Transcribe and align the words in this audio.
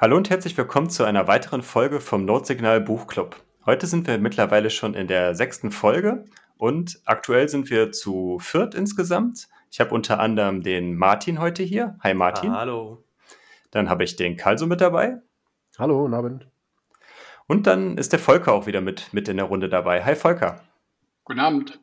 Hallo 0.00 0.16
und 0.16 0.30
herzlich 0.30 0.56
willkommen 0.56 0.88
zu 0.88 1.04
einer 1.04 1.28
weiteren 1.28 1.60
Folge 1.60 2.00
vom 2.00 2.24
Notsignal 2.24 2.80
Buchclub. 2.80 3.36
Heute 3.66 3.86
sind 3.86 4.06
wir 4.06 4.16
mittlerweile 4.16 4.70
schon 4.70 4.94
in 4.94 5.08
der 5.08 5.34
sechsten 5.34 5.70
Folge 5.70 6.24
und 6.56 7.02
aktuell 7.04 7.50
sind 7.50 7.68
wir 7.68 7.92
zu 7.92 8.38
viert 8.38 8.74
insgesamt. 8.74 9.46
Ich 9.70 9.78
habe 9.78 9.94
unter 9.94 10.18
anderem 10.18 10.62
den 10.62 10.96
Martin 10.96 11.38
heute 11.38 11.62
hier. 11.62 11.98
Hi 12.02 12.14
Martin. 12.14 12.50
Hallo. 12.50 13.04
Dann 13.72 13.90
habe 13.90 14.04
ich 14.04 14.16
den 14.16 14.38
Kalso 14.38 14.66
mit 14.66 14.80
dabei. 14.80 15.18
Hallo, 15.78 16.00
guten 16.00 16.14
Abend. 16.14 16.46
Und 17.46 17.66
dann 17.66 17.98
ist 17.98 18.12
der 18.12 18.20
Volker 18.20 18.54
auch 18.54 18.66
wieder 18.66 18.80
mit, 18.80 19.12
mit 19.12 19.28
in 19.28 19.36
der 19.36 19.44
Runde 19.44 19.68
dabei. 19.68 20.02
Hi 20.02 20.16
Volker. 20.16 20.62
Guten 21.24 21.40
Abend. 21.40 21.78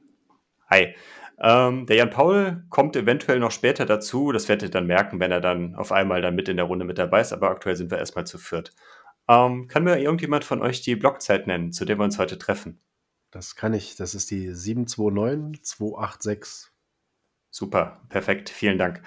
Hi. 0.71 0.95
Ähm, 1.39 1.85
der 1.85 1.97
Jan 1.97 2.09
Paul 2.09 2.63
kommt 2.69 2.95
eventuell 2.95 3.39
noch 3.39 3.51
später 3.51 3.85
dazu. 3.85 4.31
Das 4.31 4.49
werdet 4.49 4.69
ihr 4.69 4.71
dann 4.71 4.87
merken, 4.87 5.19
wenn 5.19 5.31
er 5.31 5.41
dann 5.41 5.75
auf 5.75 5.91
einmal 5.91 6.21
dann 6.21 6.35
mit 6.35 6.49
in 6.49 6.57
der 6.57 6.65
Runde 6.65 6.85
mit 6.85 6.97
dabei 6.97 7.21
ist. 7.21 7.33
Aber 7.33 7.49
aktuell 7.49 7.75
sind 7.75 7.91
wir 7.91 7.99
erstmal 7.99 8.25
zu 8.25 8.39
viert. 8.39 8.73
Ähm, 9.27 9.67
kann 9.67 9.83
mir 9.83 9.99
irgendjemand 9.99 10.45
von 10.45 10.61
euch 10.61 10.81
die 10.81 10.95
Blockzeit 10.95 11.45
nennen, 11.47 11.71
zu 11.71 11.85
der 11.85 11.99
wir 11.99 12.05
uns 12.05 12.17
heute 12.17 12.39
treffen? 12.39 12.81
Das 13.31 13.55
kann 13.55 13.73
ich. 13.73 13.95
Das 13.95 14.15
ist 14.15 14.31
die 14.31 14.53
729286. 14.53 16.71
Super, 17.51 18.01
perfekt. 18.09 18.49
Vielen 18.49 18.77
Dank. 18.77 19.01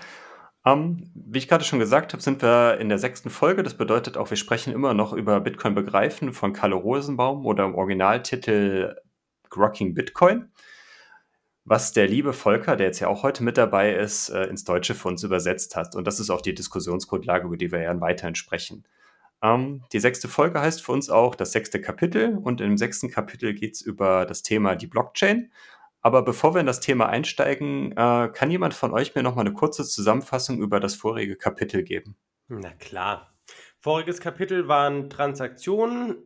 Ähm, 0.65 1.11
wie 1.15 1.39
ich 1.39 1.49
gerade 1.49 1.65
schon 1.65 1.79
gesagt 1.79 2.13
habe, 2.13 2.23
sind 2.23 2.43
wir 2.43 2.79
in 2.79 2.91
der 2.91 2.99
sechsten 2.99 3.31
Folge. 3.31 3.63
Das 3.63 3.75
bedeutet 3.75 4.17
auch, 4.17 4.31
wir 4.31 4.37
sprechen 4.37 4.73
immer 4.73 4.95
noch 4.95 5.13
über 5.15 5.41
Bitcoin 5.41 5.75
begreifen 5.75 6.33
von 6.33 6.53
Carlo 6.53 6.79
Rosenbaum 6.79 7.47
oder 7.47 7.65
im 7.65 7.75
Originaltitel 7.75 8.97
Grocking 9.49 9.95
Bitcoin 9.95 10.51
was 11.65 11.93
der 11.93 12.09
liebe 12.09 12.33
Volker, 12.33 12.77
der 12.77 12.87
jetzt 12.89 13.01
ja 13.01 13.09
auch 13.09 13.23
heute 13.23 13.45
mit 13.45 13.57
dabei 13.59 13.95
ist, 13.95 14.29
äh, 14.31 14.45
ins 14.45 14.65
Deutsche 14.65 14.95
für 14.95 15.09
uns 15.09 15.23
übersetzt 15.23 15.77
hat. 15.77 15.95
Und 15.95 16.07
das 16.07 16.21
ist 16.21 16.31
auch 16.31 16.41
die 16.41 16.55
Diskussionsgrundlage, 16.55 17.47
über 17.47 17.57
die 17.57 17.71
wir 17.71 17.83
ja 17.83 18.01
weiterhin 18.01 18.35
sprechen. 18.35 18.85
Ähm, 19.43 19.85
die 19.93 20.01
sechste 20.01 20.29
Folge 20.29 20.61
heißt 20.61 20.83
für 20.83 20.93
uns 20.93 21.11
auch 21.11 21.35
das 21.35 21.53
sechste 21.53 21.81
Kapitel 21.81 22.37
und 22.37 22.61
im 22.61 22.77
sechsten 22.77 23.11
Kapitel 23.11 23.55
geht 23.55 23.75
es 23.75 23.81
über 23.81 24.27
das 24.27 24.43
Thema 24.43 24.75
die 24.75 24.87
Blockchain. 24.87 25.53
Aber 26.03 26.23
bevor 26.23 26.55
wir 26.55 26.61
in 26.61 26.67
das 26.67 26.81
Thema 26.81 27.09
einsteigen, 27.09 27.93
äh, 27.93 28.31
kann 28.33 28.51
jemand 28.51 28.75
von 28.75 28.93
euch 28.93 29.15
mir 29.15 29.23
noch 29.23 29.35
mal 29.35 29.43
eine 29.43 29.53
kurze 29.53 29.85
Zusammenfassung 29.85 30.59
über 30.61 30.81
das 30.81 30.95
vorige 30.95 31.37
Kapitel 31.37 31.83
geben? 31.83 32.17
Na 32.49 32.71
klar. 32.73 33.35
Voriges 33.81 34.21
Kapitel 34.21 34.69
waren 34.69 35.09
Transaktionen, 35.11 36.17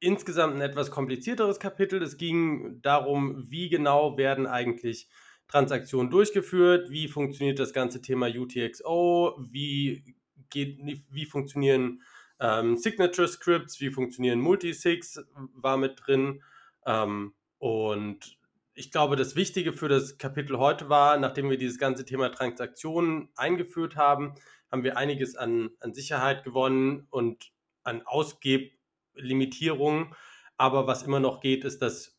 insgesamt 0.00 0.54
ein 0.54 0.60
etwas 0.60 0.90
komplizierteres 0.90 1.58
Kapitel. 1.58 2.02
Es 2.02 2.16
ging 2.16 2.80
darum, 2.82 3.50
wie 3.50 3.68
genau 3.68 4.16
werden 4.16 4.46
eigentlich 4.46 5.08
Transaktionen 5.48 6.10
durchgeführt, 6.10 6.90
wie 6.90 7.08
funktioniert 7.08 7.58
das 7.58 7.72
ganze 7.72 8.02
Thema 8.02 8.28
UTXO, 8.28 9.38
wie, 9.50 10.14
geht, 10.50 10.78
wie 11.10 11.24
funktionieren 11.24 12.02
ähm, 12.40 12.76
Signature 12.76 13.28
Scripts, 13.28 13.80
wie 13.80 13.90
funktionieren 13.90 14.40
Multisigs, 14.40 15.20
war 15.54 15.76
mit 15.76 15.98
drin. 16.04 16.42
Ähm, 16.86 17.34
und 17.58 18.38
ich 18.74 18.92
glaube, 18.92 19.16
das 19.16 19.34
Wichtige 19.34 19.72
für 19.72 19.88
das 19.88 20.18
Kapitel 20.18 20.58
heute 20.58 20.88
war, 20.88 21.18
nachdem 21.18 21.50
wir 21.50 21.58
dieses 21.58 21.78
ganze 21.78 22.04
Thema 22.04 22.28
Transaktionen 22.28 23.28
eingeführt 23.34 23.96
haben, 23.96 24.34
haben 24.70 24.84
wir 24.84 24.96
einiges 24.96 25.34
an, 25.34 25.70
an 25.80 25.94
Sicherheit 25.94 26.44
gewonnen 26.44 27.06
und 27.10 27.52
an 27.82 28.02
Ausgeb 28.02 28.77
Limitierungen. 29.18 30.14
Aber 30.56 30.86
was 30.86 31.02
immer 31.02 31.20
noch 31.20 31.40
geht, 31.40 31.64
ist, 31.64 31.82
dass 31.82 32.18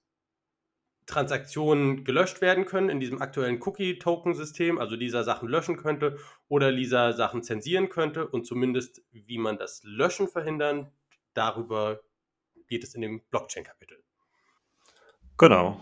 Transaktionen 1.10 2.04
gelöscht 2.04 2.40
werden 2.40 2.66
können 2.66 2.90
in 2.90 3.00
diesem 3.00 3.22
aktuellen 3.22 3.60
Cookie-Token-System, 3.62 4.78
also 4.78 4.96
dieser 4.96 5.24
Sachen 5.24 5.50
löschen 5.50 5.76
könnte 5.76 6.20
oder 6.48 6.72
dieser 6.72 7.14
Sachen 7.14 7.42
zensieren 7.42 7.90
könnte 7.90 8.28
und 8.28 8.46
zumindest, 8.46 9.02
wie 9.12 9.40
man 9.40 9.58
das 9.58 9.82
Löschen 9.84 10.28
verhindern, 10.28 10.92
darüber 11.34 12.02
geht 12.68 12.84
es 12.84 12.94
in 12.94 13.02
dem 13.02 13.22
Blockchain-Kapitel. 13.32 14.04
Genau. 15.38 15.80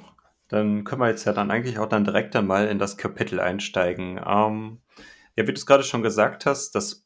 Dann 0.48 0.86
können 0.86 1.02
wir 1.02 1.10
jetzt 1.10 1.26
ja 1.26 1.34
dann 1.34 1.52
eigentlich 1.52 1.78
auch 1.78 1.90
dann 1.90 2.06
direkt 2.06 2.34
einmal 2.36 2.70
in 2.70 2.80
das 2.80 2.96
Kapitel 2.96 3.42
einsteigen. 3.42 4.22
Ähm, 4.26 4.82
ja, 5.36 5.44
wie 5.44 5.52
du 5.52 5.60
es 5.60 5.66
gerade 5.66 5.84
schon 5.84 6.04
gesagt 6.04 6.46
hast, 6.46 6.72
dass 6.72 7.06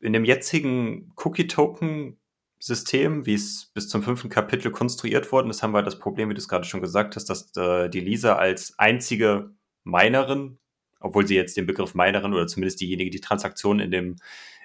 in 0.00 0.12
dem 0.12 0.24
jetzigen 0.24 1.12
Cookie-Token 1.16 2.18
System, 2.64 3.26
wie 3.26 3.34
es 3.34 3.66
bis 3.74 3.90
zum 3.90 4.02
fünften 4.02 4.30
Kapitel 4.30 4.70
konstruiert 4.70 5.30
worden 5.32 5.50
ist, 5.50 5.62
haben 5.62 5.74
wir 5.74 5.82
das 5.82 5.98
Problem, 5.98 6.30
wie 6.30 6.34
du 6.34 6.38
es 6.38 6.48
gerade 6.48 6.64
schon 6.64 6.80
gesagt 6.80 7.14
hast, 7.14 7.26
dass 7.26 7.54
äh, 7.58 7.90
die 7.90 8.00
Lisa 8.00 8.36
als 8.36 8.78
einzige 8.78 9.50
Minerin, 9.82 10.56
obwohl 10.98 11.26
sie 11.26 11.34
jetzt 11.34 11.58
den 11.58 11.66
Begriff 11.66 11.94
Minerin 11.94 12.32
oder 12.32 12.46
zumindest 12.46 12.80
diejenige, 12.80 13.10
die 13.10 13.20
Transaktionen 13.20 13.84
in 13.84 13.90
dem, 13.90 14.16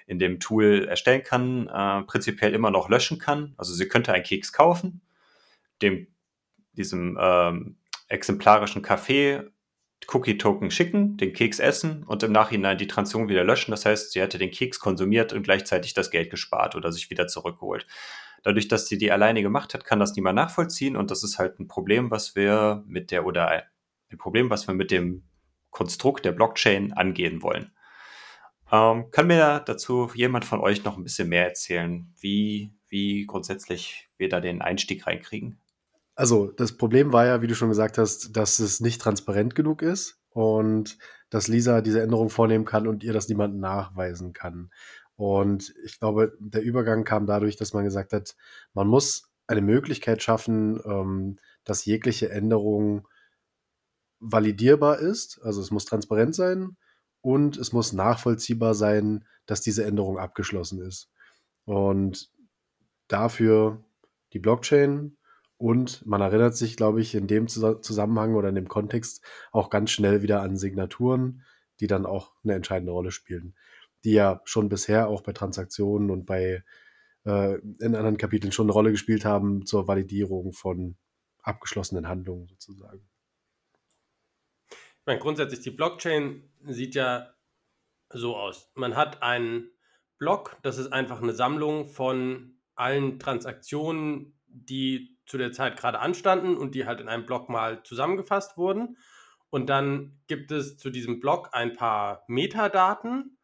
in 0.06 0.18
dem 0.18 0.40
Tool 0.40 0.86
erstellen 0.88 1.24
kann, 1.24 1.68
äh, 1.68 2.02
prinzipiell 2.06 2.54
immer 2.54 2.70
noch 2.70 2.88
löschen 2.88 3.18
kann. 3.18 3.52
Also 3.58 3.74
sie 3.74 3.86
könnte 3.86 4.14
einen 4.14 4.24
Keks 4.24 4.54
kaufen, 4.54 5.02
dem, 5.82 6.06
diesem 6.72 7.18
ähm, 7.20 7.76
exemplarischen 8.08 8.80
Kaffee 8.80 9.42
Cookie-Token 10.08 10.70
schicken, 10.70 11.16
den 11.16 11.32
Keks 11.32 11.58
essen 11.58 12.04
und 12.04 12.22
im 12.22 12.32
Nachhinein 12.32 12.78
die 12.78 12.86
Transaktion 12.86 13.28
wieder 13.28 13.44
löschen. 13.44 13.70
Das 13.70 13.84
heißt, 13.84 14.12
sie 14.12 14.20
hätte 14.20 14.38
den 14.38 14.50
Keks 14.50 14.80
konsumiert 14.80 15.32
und 15.32 15.42
gleichzeitig 15.42 15.94
das 15.94 16.10
Geld 16.10 16.30
gespart 16.30 16.74
oder 16.74 16.92
sich 16.92 17.10
wieder 17.10 17.26
zurückgeholt. 17.26 17.86
Dadurch, 18.42 18.68
dass 18.68 18.86
sie 18.86 18.98
die 18.98 19.12
alleine 19.12 19.42
gemacht 19.42 19.74
hat, 19.74 19.84
kann 19.84 20.00
das 20.00 20.16
niemand 20.16 20.36
nachvollziehen 20.36 20.96
und 20.96 21.10
das 21.10 21.22
ist 21.22 21.38
halt 21.38 21.60
ein 21.60 21.68
Problem, 21.68 22.10
was 22.10 22.34
wir 22.34 22.82
mit 22.86 23.10
der 23.10 23.26
oder 23.26 23.48
ein 23.50 24.18
Problem, 24.18 24.50
was 24.50 24.66
wir 24.66 24.74
mit 24.74 24.90
dem 24.90 25.24
Konstrukt 25.70 26.24
der 26.24 26.32
Blockchain 26.32 26.92
angehen 26.92 27.42
wollen. 27.42 27.72
Ähm, 28.72 29.10
kann 29.10 29.26
mir 29.26 29.60
dazu 29.60 30.10
jemand 30.14 30.44
von 30.44 30.60
euch 30.60 30.84
noch 30.84 30.96
ein 30.96 31.02
bisschen 31.02 31.28
mehr 31.28 31.46
erzählen, 31.46 32.12
wie, 32.18 32.72
wie 32.88 33.26
grundsätzlich 33.26 34.08
wir 34.16 34.28
da 34.28 34.40
den 34.40 34.62
Einstieg 34.62 35.06
reinkriegen? 35.06 35.59
Also 36.20 36.48
das 36.50 36.76
Problem 36.76 37.14
war 37.14 37.24
ja, 37.24 37.40
wie 37.40 37.46
du 37.46 37.54
schon 37.54 37.70
gesagt 37.70 37.96
hast, 37.96 38.36
dass 38.36 38.58
es 38.58 38.80
nicht 38.80 39.00
transparent 39.00 39.54
genug 39.54 39.80
ist 39.80 40.20
und 40.28 40.98
dass 41.30 41.48
Lisa 41.48 41.80
diese 41.80 42.02
Änderung 42.02 42.28
vornehmen 42.28 42.66
kann 42.66 42.86
und 42.86 43.02
ihr 43.02 43.14
das 43.14 43.30
niemand 43.30 43.58
nachweisen 43.58 44.34
kann. 44.34 44.70
Und 45.16 45.74
ich 45.82 45.98
glaube, 45.98 46.36
der 46.38 46.60
Übergang 46.60 47.04
kam 47.04 47.24
dadurch, 47.24 47.56
dass 47.56 47.72
man 47.72 47.84
gesagt 47.84 48.12
hat, 48.12 48.36
man 48.74 48.86
muss 48.86 49.30
eine 49.46 49.62
Möglichkeit 49.62 50.22
schaffen, 50.22 50.78
ähm, 50.84 51.38
dass 51.64 51.86
jegliche 51.86 52.28
Änderung 52.30 53.08
validierbar 54.18 54.98
ist. 54.98 55.40
Also 55.42 55.62
es 55.62 55.70
muss 55.70 55.86
transparent 55.86 56.34
sein 56.34 56.76
und 57.22 57.56
es 57.56 57.72
muss 57.72 57.94
nachvollziehbar 57.94 58.74
sein, 58.74 59.24
dass 59.46 59.62
diese 59.62 59.86
Änderung 59.86 60.18
abgeschlossen 60.18 60.82
ist. 60.82 61.10
Und 61.64 62.30
dafür 63.08 63.82
die 64.34 64.38
Blockchain 64.38 65.16
und 65.60 66.06
man 66.06 66.22
erinnert 66.22 66.56
sich, 66.56 66.74
glaube 66.74 67.02
ich, 67.02 67.14
in 67.14 67.26
dem 67.26 67.46
Zusammenhang 67.46 68.34
oder 68.34 68.48
in 68.48 68.54
dem 68.54 68.68
Kontext 68.68 69.22
auch 69.52 69.68
ganz 69.68 69.90
schnell 69.90 70.22
wieder 70.22 70.40
an 70.40 70.56
Signaturen, 70.56 71.44
die 71.80 71.86
dann 71.86 72.06
auch 72.06 72.32
eine 72.42 72.54
entscheidende 72.54 72.92
Rolle 72.92 73.10
spielen. 73.10 73.54
Die 74.02 74.12
ja 74.12 74.40
schon 74.44 74.70
bisher 74.70 75.08
auch 75.08 75.20
bei 75.20 75.34
Transaktionen 75.34 76.10
und 76.10 76.24
bei 76.24 76.64
äh, 77.26 77.58
in 77.58 77.94
anderen 77.94 78.16
Kapiteln 78.16 78.52
schon 78.52 78.68
eine 78.68 78.72
Rolle 78.72 78.90
gespielt 78.90 79.26
haben 79.26 79.66
zur 79.66 79.86
Validierung 79.86 80.54
von 80.54 80.96
abgeschlossenen 81.42 82.08
Handlungen 82.08 82.46
sozusagen. 82.46 83.06
Ich 84.70 85.06
meine, 85.06 85.20
grundsätzlich, 85.20 85.60
die 85.60 85.72
Blockchain 85.72 86.42
sieht 86.68 86.94
ja 86.94 87.34
so 88.08 88.34
aus. 88.34 88.70
Man 88.76 88.96
hat 88.96 89.22
einen 89.22 89.68
Block, 90.16 90.56
das 90.62 90.78
ist 90.78 90.90
einfach 90.90 91.20
eine 91.20 91.34
Sammlung 91.34 91.86
von 91.86 92.54
allen 92.76 93.18
Transaktionen, 93.18 94.40
die 94.46 95.19
zu 95.30 95.38
der 95.38 95.52
Zeit 95.52 95.78
gerade 95.78 96.00
anstanden 96.00 96.56
und 96.56 96.74
die 96.74 96.86
halt 96.86 97.00
in 97.00 97.08
einem 97.08 97.24
Block 97.24 97.48
mal 97.48 97.82
zusammengefasst 97.84 98.56
wurden. 98.56 98.96
Und 99.48 99.68
dann 99.68 100.20
gibt 100.26 100.50
es 100.50 100.76
zu 100.76 100.90
diesem 100.90 101.20
Block 101.20 101.50
ein 101.52 101.74
paar 101.74 102.24
Metadaten. 102.26 103.38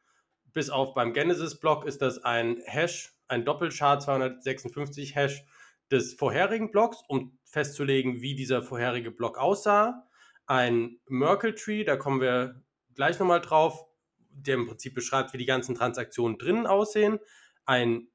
Bis 0.53 0.69
auf 0.69 0.94
beim 0.94 1.12
Genesis-Block 1.12 1.85
ist 1.85 2.03
das 2.03 2.23
ein 2.25 2.61
Hash, 2.65 3.15
ein 3.29 3.44
Doppelchar 3.44 4.00
256 4.00 5.15
Hash 5.15 5.44
des 5.91 6.15
vorherigen 6.15 6.73
Blocks, 6.73 7.03
um 7.09 7.38
festzulegen, 7.44 8.21
wie 8.21 8.35
dieser 8.35 8.62
vorherige 8.62 9.11
Block 9.11 9.38
aussah. 9.38 10.06
Ein 10.47 10.99
Merkle 11.06 11.55
Tree, 11.55 11.85
da 11.85 11.97
kommen 11.97 12.21
wir 12.21 12.62
gleich 12.94 13.19
nochmal 13.19 13.41
drauf, 13.41 13.85
der 14.31 14.56
im 14.56 14.67
Prinzip 14.67 14.94
beschreibt, 14.94 15.33
wie 15.33 15.38
die 15.38 15.47
ganzen 15.47 15.77
Transaktionen 15.77 16.38
drinnen 16.38 16.67
aussehen. 16.67 17.21
Ein 17.65 18.09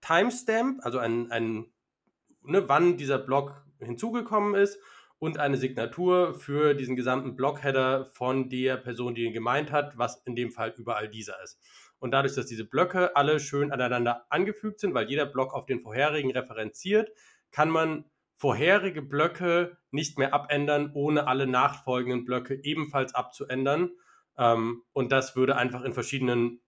Timestamp, 0.00 0.80
also 0.84 0.98
ein, 0.98 1.30
ein 1.30 1.66
ne, 2.42 2.68
wann 2.68 2.96
dieser 2.96 3.18
Block 3.18 3.64
hinzugekommen 3.78 4.54
ist 4.54 4.78
und 5.18 5.38
eine 5.38 5.56
Signatur 5.56 6.34
für 6.34 6.74
diesen 6.74 6.96
gesamten 6.96 7.36
Blockheader 7.36 8.06
von 8.06 8.48
der 8.48 8.76
Person, 8.76 9.14
die 9.14 9.24
ihn 9.24 9.32
gemeint 9.32 9.70
hat, 9.70 9.96
was 9.98 10.22
in 10.24 10.34
dem 10.34 10.50
Fall 10.50 10.74
überall 10.76 11.08
dieser 11.08 11.42
ist. 11.42 11.60
Und 11.98 12.12
dadurch, 12.12 12.34
dass 12.34 12.46
diese 12.46 12.64
Blöcke 12.64 13.14
alle 13.14 13.38
schön 13.38 13.70
aneinander 13.70 14.24
angefügt 14.30 14.80
sind, 14.80 14.94
weil 14.94 15.08
jeder 15.08 15.26
Block 15.26 15.52
auf 15.52 15.66
den 15.66 15.82
vorherigen 15.82 16.32
referenziert, 16.32 17.10
kann 17.52 17.68
man 17.68 18.06
vorherige 18.36 19.02
Blöcke 19.02 19.76
nicht 19.90 20.18
mehr 20.18 20.32
abändern, 20.32 20.92
ohne 20.94 21.26
alle 21.26 21.46
nachfolgenden 21.46 22.24
Blöcke 22.24 22.58
ebenfalls 22.62 23.14
abzuändern. 23.14 23.90
Ähm, 24.38 24.82
und 24.94 25.12
das 25.12 25.36
würde 25.36 25.56
einfach 25.56 25.82
in 25.84 25.92
verschiedenen 25.92 26.62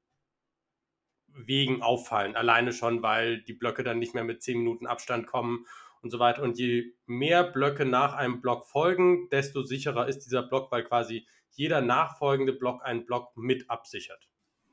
Wegen 1.35 1.83
auffallen. 1.83 2.37
Alleine 2.37 2.73
schon, 2.73 3.03
weil 3.03 3.43
die 3.43 3.55
Blöcke 3.55 3.83
dann 3.83 3.99
nicht 3.99 4.15
mehr 4.15 4.25
mit 4.25 4.43
10 4.43 4.59
Minuten 4.59 4.87
Abstand 4.87 5.27
kommen 5.27 5.67
und 6.03 6.11
so 6.11 6.19
weiter. 6.19 6.43
Und 6.43 6.59
je 6.59 6.93
mehr 7.07 7.45
Blöcke 7.45 7.85
nach 7.85 8.15
einem 8.15 8.41
Block 8.41 8.67
folgen, 8.67 9.29
desto 9.31 9.63
sicherer 9.63 10.09
ist 10.09 10.21
dieser 10.21 10.43
Block, 10.43 10.71
weil 10.71 10.85
quasi 10.85 11.27
jeder 11.51 11.81
nachfolgende 11.81 12.53
Block 12.53 12.85
einen 12.85 13.07
Block 13.07 13.37
mit 13.37 13.71
absichert. 13.71 14.29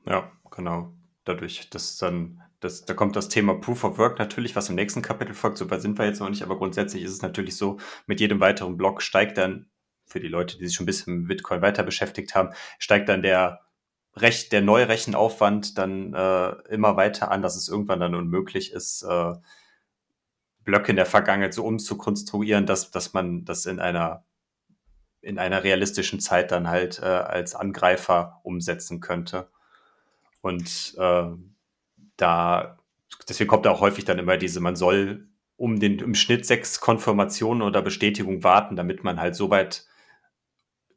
Ja, 0.06 0.32
genau. 0.50 0.94
Dadurch, 1.24 1.68
dass 1.70 1.98
dann, 1.98 2.40
das, 2.60 2.84
da 2.84 2.94
kommt 2.94 3.16
das 3.16 3.28
Thema 3.28 3.54
Proof 3.54 3.84
of 3.84 3.98
Work 3.98 4.18
natürlich, 4.18 4.56
was 4.56 4.68
im 4.68 4.74
nächsten 4.74 5.02
Kapitel 5.02 5.34
folgt. 5.34 5.58
So 5.58 5.70
weit 5.70 5.82
sind 5.82 5.98
wir 5.98 6.06
jetzt 6.06 6.20
noch 6.20 6.30
nicht, 6.30 6.42
aber 6.42 6.56
grundsätzlich 6.56 7.04
ist 7.04 7.12
es 7.12 7.22
natürlich 7.22 7.56
so, 7.56 7.78
mit 8.06 8.20
jedem 8.20 8.40
weiteren 8.40 8.76
Block 8.76 9.02
steigt 9.02 9.38
dann, 9.38 9.70
für 10.06 10.20
die 10.20 10.28
Leute, 10.28 10.58
die 10.58 10.66
sich 10.66 10.74
schon 10.74 10.84
ein 10.84 10.86
bisschen 10.86 11.18
mit 11.20 11.28
Bitcoin 11.28 11.62
weiter 11.62 11.84
beschäftigt 11.84 12.34
haben, 12.34 12.50
steigt 12.78 13.08
dann 13.08 13.22
der 13.22 13.60
Recht, 14.20 14.52
der 14.52 14.60
Neurechenaufwand 14.60 15.78
dann 15.78 16.14
äh, 16.14 16.50
immer 16.68 16.96
weiter 16.96 17.30
an, 17.30 17.42
dass 17.42 17.56
es 17.56 17.68
irgendwann 17.68 18.00
dann 18.00 18.14
unmöglich 18.14 18.72
ist, 18.72 19.02
äh, 19.02 19.34
Blöcke 20.64 20.90
in 20.90 20.96
der 20.96 21.06
Vergangenheit 21.06 21.54
so 21.54 21.64
umzukonstruieren, 21.64 22.66
dass, 22.66 22.90
dass 22.90 23.12
man 23.12 23.44
das 23.44 23.66
in 23.66 23.80
einer 23.80 24.24
in 25.22 25.38
einer 25.38 25.64
realistischen 25.64 26.20
Zeit 26.20 26.50
dann 26.50 26.68
halt 26.68 26.98
äh, 26.98 27.04
als 27.04 27.54
Angreifer 27.54 28.40
umsetzen 28.42 29.00
könnte. 29.00 29.50
Und 30.40 30.94
äh, 30.98 31.24
da, 32.16 32.78
deswegen 33.28 33.48
kommt 33.48 33.66
auch 33.66 33.80
häufig 33.80 34.04
dann 34.04 34.18
immer 34.18 34.36
diese, 34.36 34.60
man 34.60 34.76
soll 34.76 35.28
um 35.56 35.78
den 35.78 35.98
im 35.98 36.14
Schnitt 36.14 36.46
sechs 36.46 36.80
Konfirmationen 36.80 37.62
oder 37.62 37.82
Bestätigungen 37.82 38.42
warten, 38.42 38.76
damit 38.76 39.04
man 39.04 39.20
halt 39.20 39.36
soweit 39.36 39.86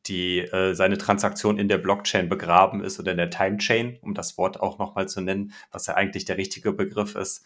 die 0.08 0.40
äh, 0.40 0.74
seine 0.74 0.98
Transaktion 0.98 1.58
in 1.58 1.68
der 1.68 1.78
Blockchain 1.78 2.30
begraben 2.30 2.84
ist 2.84 3.00
oder 3.00 3.12
in 3.12 3.18
der 3.18 3.30
Timechain, 3.30 3.98
um 4.02 4.14
das 4.14 4.38
Wort 4.38 4.60
auch 4.60 4.78
nochmal 4.78 5.08
zu 5.08 5.22
nennen, 5.22 5.54
was 5.72 5.88
ja 5.88 5.96
eigentlich 5.96 6.26
der 6.26 6.38
richtige 6.38 6.74
Begriff 6.74 7.16
ist, 7.16 7.46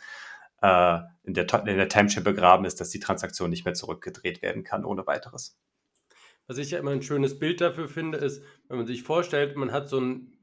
äh, 0.62 1.00
in, 1.24 1.34
der, 1.34 1.46
in 1.68 1.78
der 1.78 1.90
Timechain 1.90 2.24
begraben 2.24 2.66
ist, 2.66 2.82
dass 2.82 2.90
die 2.90 3.00
Transaktion 3.00 3.50
nicht 3.50 3.66
mehr 3.66 3.76
zurückgedreht 3.76 4.42
werden 4.42 4.64
kann 4.64 4.86
ohne 4.86 5.06
weiteres. 5.06 5.60
Was 6.48 6.58
ich 6.58 6.72
ja 6.72 6.80
immer 6.80 6.92
ein 6.92 7.02
schönes 7.02 7.38
Bild 7.38 7.62
dafür 7.62 7.90
finde, 7.90 8.18
ist, 8.18 8.42
wenn 8.70 8.78
man 8.78 8.88
sich 8.88 9.04
vorstellt, 9.04 9.56
man 9.56 9.72
hat 9.72 9.90
so 9.90 9.98
einen 9.98 10.34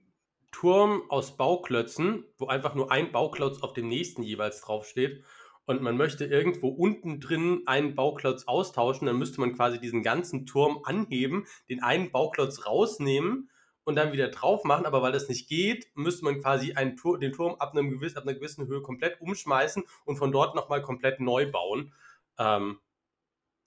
Turm 0.53 1.03
aus 1.09 1.37
Bauklötzen, 1.37 2.25
wo 2.39 2.47
einfach 2.47 2.75
nur 2.75 2.93
ein 2.93 3.11
Bauklotz 3.11 3.61
auf 3.63 3.73
dem 3.73 3.89
nächsten 3.89 4.23
jeweils 4.23 4.61
draufsteht 4.61 5.25
und 5.67 5.83
man 5.83 5.97
möchte 5.97 6.25
irgendwo 6.25 6.69
unten 6.69 7.21
drin 7.21 7.63
einen 7.67 7.95
Bauklotz 7.95 8.45
austauschen, 8.45 9.07
dann 9.07 9.19
müsste 9.19 9.41
man 9.41 9.55
quasi 9.55 9.81
diesen 9.81 10.03
ganzen 10.03 10.47
Turm 10.47 10.81
anheben, 10.85 11.47
den 11.69 11.83
einen 11.83 12.11
Bauklotz 12.11 12.67
rausnehmen 12.67 13.51
und 13.85 13.97
dann 13.97 14.13
wieder 14.13 14.29
drauf 14.29 14.65
machen. 14.65 14.87
Aber 14.87 15.03
weil 15.03 15.13
das 15.13 15.29
nicht 15.29 15.49
geht, 15.49 15.87
müsste 15.95 16.25
man 16.25 16.41
quasi 16.41 16.75
einen 16.75 16.97
Tur 16.97 17.19
den 17.19 17.33
Turm 17.33 17.57
ab, 17.59 17.73
einem 17.73 17.91
gewissen, 17.91 18.19
ab 18.19 18.25
einer 18.25 18.35
gewissen 18.35 18.67
Höhe 18.67 18.83
komplett 18.83 19.21
umschmeißen 19.21 19.85
und 20.05 20.17
von 20.17 20.33
dort 20.33 20.55
nochmal 20.55 20.83
komplett 20.83 21.21
neu 21.21 21.51
bauen. 21.51 21.95
Ähm, 22.39 22.81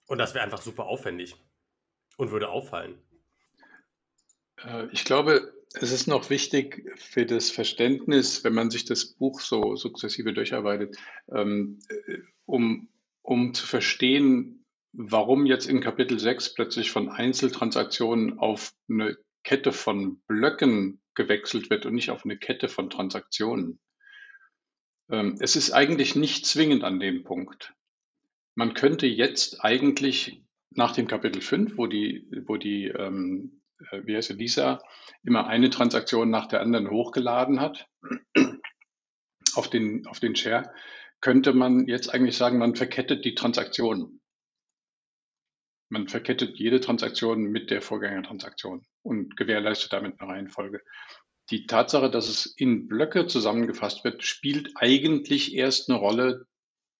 und 0.07 0.17
das 0.17 0.33
wäre 0.33 0.43
einfach 0.43 0.61
super 0.61 0.85
aufwendig 0.85 1.35
und 2.17 2.31
würde 2.31 2.49
auffallen. 2.49 3.01
Äh, 4.63 4.87
ich 4.91 5.03
glaube, 5.03 5.53
es 5.73 5.91
ist 5.91 6.07
noch 6.07 6.29
wichtig 6.29 6.89
für 6.95 7.25
das 7.25 7.51
Verständnis, 7.51 8.43
wenn 8.43 8.53
man 8.53 8.69
sich 8.69 8.85
das 8.85 9.05
Buch 9.05 9.41
so 9.41 9.75
sukzessive 9.75 10.33
durcharbeitet, 10.33 10.97
ähm, 11.31 11.79
äh, 11.89 12.19
um, 12.45 12.89
um 13.21 13.53
zu 13.53 13.65
verstehen, 13.65 14.65
warum 14.93 15.45
jetzt 15.45 15.67
in 15.67 15.81
Kapitel 15.81 16.19
6 16.19 16.53
plötzlich 16.53 16.91
von 16.91 17.09
Einzeltransaktionen 17.09 18.39
auf 18.39 18.73
eine 18.89 19.17
Kette 19.43 19.71
von 19.71 20.19
Blöcken 20.27 21.01
gewechselt 21.13 21.69
wird 21.69 21.85
und 21.85 21.95
nicht 21.95 22.09
auf 22.09 22.25
eine 22.25 22.37
Kette 22.37 22.67
von 22.69 22.89
Transaktionen. 22.89 23.79
Ähm, 25.09 25.37
es 25.39 25.55
ist 25.55 25.71
eigentlich 25.71 26.15
nicht 26.15 26.45
zwingend 26.45 26.83
an 26.83 26.99
dem 26.99 27.23
Punkt. 27.23 27.73
Man 28.55 28.73
könnte 28.73 29.07
jetzt 29.07 29.63
eigentlich 29.63 30.43
nach 30.71 30.93
dem 30.93 31.07
Kapitel 31.07 31.41
5, 31.41 31.77
wo 31.77 31.87
die, 31.87 32.27
wo 32.45 32.57
die 32.57 32.87
ähm, 32.87 33.61
äh, 33.91 34.01
wie 34.05 34.15
heißt 34.15 34.31
Lisa, 34.31 34.79
immer 35.23 35.47
eine 35.47 35.69
Transaktion 35.69 36.29
nach 36.29 36.47
der 36.47 36.61
anderen 36.61 36.89
hochgeladen 36.89 37.59
hat 37.59 37.87
auf 39.55 39.69
den, 39.69 40.05
auf 40.07 40.19
den 40.19 40.35
Share, 40.35 40.71
könnte 41.21 41.53
man 41.53 41.87
jetzt 41.87 42.13
eigentlich 42.13 42.37
sagen, 42.37 42.57
man 42.57 42.75
verkettet 42.75 43.25
die 43.25 43.35
Transaktionen. 43.35 44.21
Man 45.89 46.07
verkettet 46.09 46.57
jede 46.57 46.81
Transaktion 46.81 47.43
mit 47.43 47.71
der 47.71 47.81
Vorgängertransaktion 47.81 48.85
und 49.03 49.37
gewährleistet 49.37 49.93
damit 49.93 50.19
eine 50.19 50.31
Reihenfolge. 50.31 50.81
Die 51.49 51.65
Tatsache, 51.65 52.11
dass 52.11 52.27
es 52.27 52.45
in 52.45 52.87
Blöcke 52.87 53.25
zusammengefasst 53.27 54.03
wird, 54.03 54.23
spielt 54.23 54.71
eigentlich 54.75 55.55
erst 55.55 55.89
eine 55.89 55.97
Rolle 55.97 56.45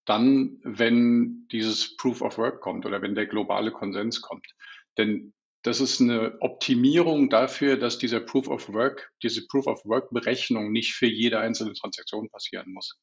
dann, 0.05 0.59
wenn 0.63 1.47
dieses 1.51 1.97
Proof 1.97 2.21
of 2.21 2.37
Work 2.37 2.61
kommt 2.61 2.85
oder 2.85 3.01
wenn 3.01 3.13
der 3.13 3.27
globale 3.27 3.71
Konsens 3.71 4.21
kommt. 4.21 4.47
Denn 4.97 5.33
das 5.67 5.81
ist 5.81 5.99
eine 5.99 6.41
Optimierung 6.41 7.29
dafür, 7.29 7.77
dass 7.77 7.97
dieser 7.97 8.21
Proof 8.21 8.47
of 8.47 8.69
Work, 8.69 9.11
diese 9.21 9.45
Proof 9.47 9.67
of 9.67 9.83
Work 9.85 10.11
Berechnung 10.11 10.71
nicht 10.71 10.93
für 10.93 11.07
jede 11.07 11.39
einzelne 11.39 11.73
Transaktion 11.73 12.29
passieren 12.29 12.71
muss. 12.71 12.97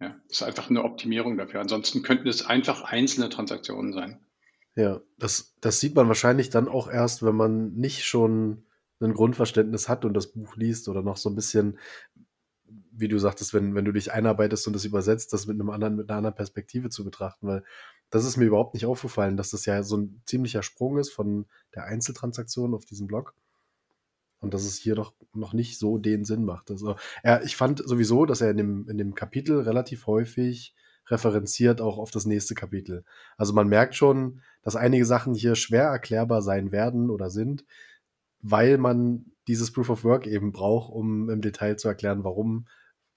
Ja, 0.00 0.16
das 0.28 0.38
ist 0.38 0.42
einfach 0.42 0.68
eine 0.68 0.82
Optimierung 0.82 1.38
dafür. 1.38 1.60
Ansonsten 1.60 2.02
könnten 2.02 2.26
es 2.26 2.44
einfach 2.44 2.82
einzelne 2.82 3.28
Transaktionen 3.28 3.92
sein. 3.92 4.20
Ja, 4.74 5.00
das, 5.16 5.54
das 5.60 5.78
sieht 5.78 5.94
man 5.94 6.08
wahrscheinlich 6.08 6.50
dann 6.50 6.66
auch 6.66 6.90
erst, 6.90 7.22
wenn 7.22 7.36
man 7.36 7.74
nicht 7.74 8.04
schon 8.04 8.66
ein 9.00 9.14
Grundverständnis 9.14 9.88
hat 9.88 10.04
und 10.04 10.14
das 10.14 10.32
Buch 10.32 10.56
liest 10.56 10.88
oder 10.88 11.02
noch 11.02 11.16
so 11.16 11.28
ein 11.28 11.36
bisschen, 11.36 11.78
wie 12.94 13.08
du 13.08 13.18
sagtest, 13.18 13.54
wenn, 13.54 13.74
wenn 13.74 13.84
du 13.84 13.92
dich 13.92 14.12
einarbeitest 14.12 14.66
und 14.66 14.74
das 14.74 14.84
übersetzt, 14.84 15.32
das 15.32 15.46
mit 15.46 15.58
einem 15.58 15.70
anderen, 15.70 15.96
mit 15.96 16.10
einer 16.10 16.18
anderen 16.18 16.36
Perspektive 16.36 16.90
zu 16.90 17.04
betrachten, 17.04 17.46
weil 17.46 17.64
das 18.10 18.24
ist 18.24 18.36
mir 18.36 18.44
überhaupt 18.44 18.74
nicht 18.74 18.86
aufgefallen, 18.86 19.36
dass 19.36 19.50
das 19.50 19.64
ja 19.64 19.82
so 19.82 19.96
ein 19.96 20.22
ziemlicher 20.26 20.62
Sprung 20.62 20.98
ist 20.98 21.10
von 21.10 21.46
der 21.74 21.84
Einzeltransaktion 21.84 22.74
auf 22.74 22.84
diesem 22.84 23.06
Blog. 23.06 23.34
Und 24.40 24.54
dass 24.54 24.64
es 24.64 24.76
hier 24.76 24.96
doch 24.96 25.14
noch 25.32 25.52
nicht 25.52 25.78
so 25.78 25.98
den 25.98 26.24
Sinn 26.24 26.44
macht. 26.44 26.70
Also, 26.70 26.96
er, 27.22 27.44
ich 27.44 27.56
fand 27.56 27.78
sowieso, 27.86 28.26
dass 28.26 28.40
er 28.40 28.50
in 28.50 28.56
dem, 28.56 28.88
in 28.88 28.98
dem 28.98 29.14
Kapitel 29.14 29.60
relativ 29.60 30.06
häufig 30.08 30.74
referenziert 31.06 31.80
auch 31.80 31.98
auf 31.98 32.10
das 32.10 32.26
nächste 32.26 32.54
Kapitel. 32.54 33.04
Also 33.36 33.52
man 33.52 33.68
merkt 33.68 33.94
schon, 33.94 34.40
dass 34.62 34.76
einige 34.76 35.04
Sachen 35.04 35.34
hier 35.34 35.54
schwer 35.54 35.84
erklärbar 35.84 36.42
sein 36.42 36.72
werden 36.72 37.10
oder 37.10 37.30
sind, 37.30 37.64
weil 38.40 38.78
man 38.78 39.26
dieses 39.48 39.72
Proof 39.72 39.90
of 39.90 40.04
Work 40.04 40.26
eben 40.26 40.52
braucht, 40.52 40.92
um 40.92 41.28
im 41.28 41.40
Detail 41.40 41.76
zu 41.76 41.88
erklären, 41.88 42.24
warum 42.24 42.66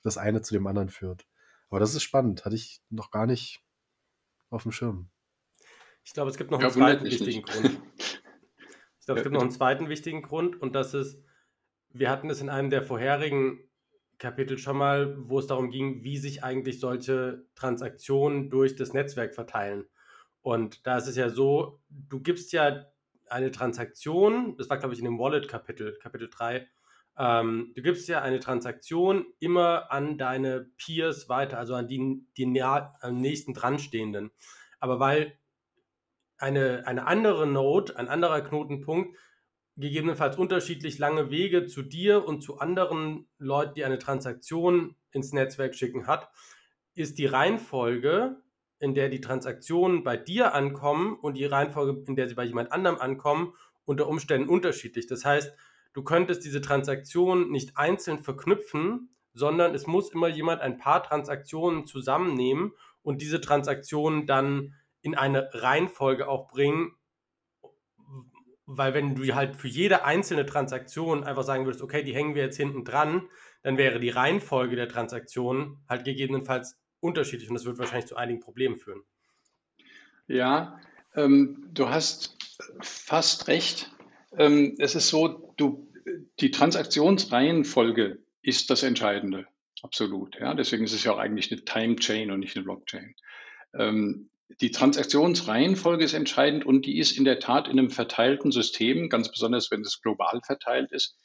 das 0.05 0.17
eine 0.17 0.41
zu 0.41 0.53
dem 0.53 0.67
anderen 0.67 0.89
führt. 0.89 1.25
Aber 1.69 1.79
das 1.79 1.95
ist 1.95 2.03
spannend, 2.03 2.45
hatte 2.45 2.55
ich 2.55 2.81
noch 2.89 3.11
gar 3.11 3.25
nicht 3.25 3.63
auf 4.49 4.63
dem 4.63 4.71
Schirm. 4.71 5.09
Ich 6.03 6.13
glaube, 6.13 6.29
es 6.29 6.37
gibt 6.37 6.51
noch 6.51 6.59
ja, 6.59 6.67
einen 6.67 6.73
zweiten 6.73 7.05
wichtigen 7.05 7.43
nicht. 7.43 7.47
Grund. 7.47 7.81
Ich 8.99 9.07
glaube, 9.07 9.19
es 9.19 9.23
gibt 9.25 9.35
noch 9.35 9.41
einen 9.41 9.51
zweiten 9.51 9.87
wichtigen 9.87 10.23
Grund 10.23 10.59
und 10.59 10.73
das 10.73 10.95
ist, 10.95 11.23
wir 11.89 12.09
hatten 12.09 12.27
es 12.31 12.41
in 12.41 12.49
einem 12.49 12.71
der 12.71 12.81
vorherigen 12.81 13.59
Kapitel 14.17 14.57
schon 14.57 14.77
mal, 14.77 15.15
wo 15.29 15.37
es 15.37 15.45
darum 15.45 15.69
ging, 15.69 16.03
wie 16.03 16.17
sich 16.17 16.43
eigentlich 16.43 16.79
solche 16.79 17.45
Transaktionen 17.53 18.49
durch 18.49 18.75
das 18.75 18.93
Netzwerk 18.93 19.35
verteilen. 19.35 19.85
Und 20.41 20.87
da 20.87 20.97
ist 20.97 21.05
es 21.05 21.17
ja 21.17 21.29
so, 21.29 21.83
du 21.89 22.19
gibst 22.19 22.51
ja 22.51 22.87
eine 23.29 23.51
Transaktion, 23.51 24.57
das 24.57 24.71
war 24.71 24.79
glaube 24.79 24.95
ich 24.95 24.99
in 24.99 25.05
dem 25.05 25.19
Wallet-Kapitel, 25.19 25.99
Kapitel 25.99 26.27
3, 26.27 26.67
ähm, 27.17 27.71
du 27.75 27.81
gibst 27.81 28.07
ja 28.07 28.21
eine 28.21 28.39
Transaktion 28.39 29.25
immer 29.39 29.91
an 29.91 30.17
deine 30.17 30.69
Peers 30.77 31.29
weiter, 31.29 31.57
also 31.57 31.75
an 31.75 31.87
die, 31.87 32.25
die 32.37 32.61
am 32.61 33.17
nächsten 33.17 33.53
dranstehenden. 33.53 34.31
Aber 34.79 34.99
weil 34.99 35.37
eine, 36.37 36.85
eine 36.85 37.07
andere 37.07 37.47
Node, 37.47 37.97
ein 37.97 38.09
anderer 38.09 38.41
Knotenpunkt, 38.41 39.17
gegebenenfalls 39.77 40.37
unterschiedlich 40.37 40.99
lange 40.99 41.29
Wege 41.31 41.65
zu 41.65 41.81
dir 41.81 42.25
und 42.25 42.41
zu 42.41 42.59
anderen 42.59 43.27
Leuten, 43.37 43.75
die 43.75 43.85
eine 43.85 43.99
Transaktion 43.99 44.95
ins 45.11 45.33
Netzwerk 45.33 45.75
schicken 45.75 46.07
hat, 46.07 46.29
ist 46.93 47.17
die 47.17 47.25
Reihenfolge, 47.25 48.41
in 48.79 48.93
der 48.93 49.09
die 49.09 49.21
Transaktionen 49.21 50.03
bei 50.03 50.17
dir 50.17 50.53
ankommen 50.53 51.15
und 51.15 51.35
die 51.35 51.45
Reihenfolge, 51.45 52.03
in 52.07 52.15
der 52.15 52.27
sie 52.27 52.35
bei 52.35 52.45
jemand 52.45 52.71
anderem 52.71 52.99
ankommen, 52.99 53.53
unter 53.85 54.07
Umständen 54.07 54.49
unterschiedlich. 54.49 55.07
Das 55.07 55.25
heißt, 55.25 55.53
du 55.95 56.03
könntest 56.03 56.43
diese 56.45 56.61
Transaktion 56.61 57.49
nicht 57.49 57.77
einzeln 57.77 58.19
verknüpfen, 58.19 59.15
sondern 59.33 59.73
es 59.73 59.87
muss 59.87 60.11
immer 60.11 60.27
jemand 60.27 60.61
ein 60.61 60.77
paar 60.77 61.01
Transaktionen 61.01 61.87
zusammennehmen 61.87 62.73
und 63.01 63.21
diese 63.21 63.41
Transaktionen 63.41 64.27
dann 64.27 64.75
in 65.01 65.15
eine 65.15 65.49
Reihenfolge 65.53 66.27
auch 66.27 66.47
bringen, 66.47 66.95
weil 68.65 68.93
wenn 68.93 69.15
du 69.15 69.35
halt 69.35 69.55
für 69.55 69.67
jede 69.67 70.03
einzelne 70.03 70.45
Transaktion 70.45 71.23
einfach 71.23 71.43
sagen 71.43 71.65
würdest, 71.65 71.83
okay, 71.83 72.03
die 72.03 72.13
hängen 72.13 72.35
wir 72.35 72.43
jetzt 72.43 72.57
hinten 72.57 72.83
dran, 72.83 73.29
dann 73.63 73.77
wäre 73.77 73.99
die 73.99 74.09
Reihenfolge 74.09 74.75
der 74.75 74.89
Transaktionen 74.89 75.83
halt 75.87 76.03
gegebenenfalls 76.03 76.77
unterschiedlich 76.99 77.49
und 77.49 77.55
das 77.55 77.65
wird 77.65 77.77
wahrscheinlich 77.77 78.07
zu 78.07 78.17
einigen 78.17 78.41
Problemen 78.41 78.75
führen. 78.75 79.03
Ja, 80.27 80.79
ähm, 81.13 81.69
du 81.71 81.87
hast 81.87 82.37
fast 82.81 83.47
recht. 83.47 83.94
Ähm, 84.37 84.75
es 84.79 84.95
ist 84.95 85.09
so, 85.09 85.53
du, 85.57 85.91
die 86.39 86.51
Transaktionsreihenfolge 86.51 88.19
ist 88.41 88.69
das 88.69 88.83
Entscheidende. 88.83 89.47
Absolut. 89.81 90.35
Ja, 90.39 90.53
deswegen 90.53 90.83
ist 90.83 90.93
es 90.93 91.03
ja 91.03 91.13
auch 91.13 91.17
eigentlich 91.17 91.51
eine 91.51 91.63
Time 91.63 91.95
Chain 91.97 92.31
und 92.31 92.39
nicht 92.39 92.55
eine 92.55 92.63
Blockchain. 92.63 93.15
Ähm, 93.73 94.29
die 94.61 94.71
Transaktionsreihenfolge 94.71 96.03
ist 96.03 96.13
entscheidend 96.13 96.65
und 96.65 96.85
die 96.85 96.99
ist 96.99 97.17
in 97.17 97.25
der 97.25 97.39
Tat 97.39 97.67
in 97.67 97.79
einem 97.79 97.89
verteilten 97.89 98.51
System, 98.51 99.09
ganz 99.09 99.31
besonders 99.31 99.71
wenn 99.71 99.81
es 99.81 100.01
global 100.01 100.41
verteilt 100.45 100.91
ist, 100.91 101.17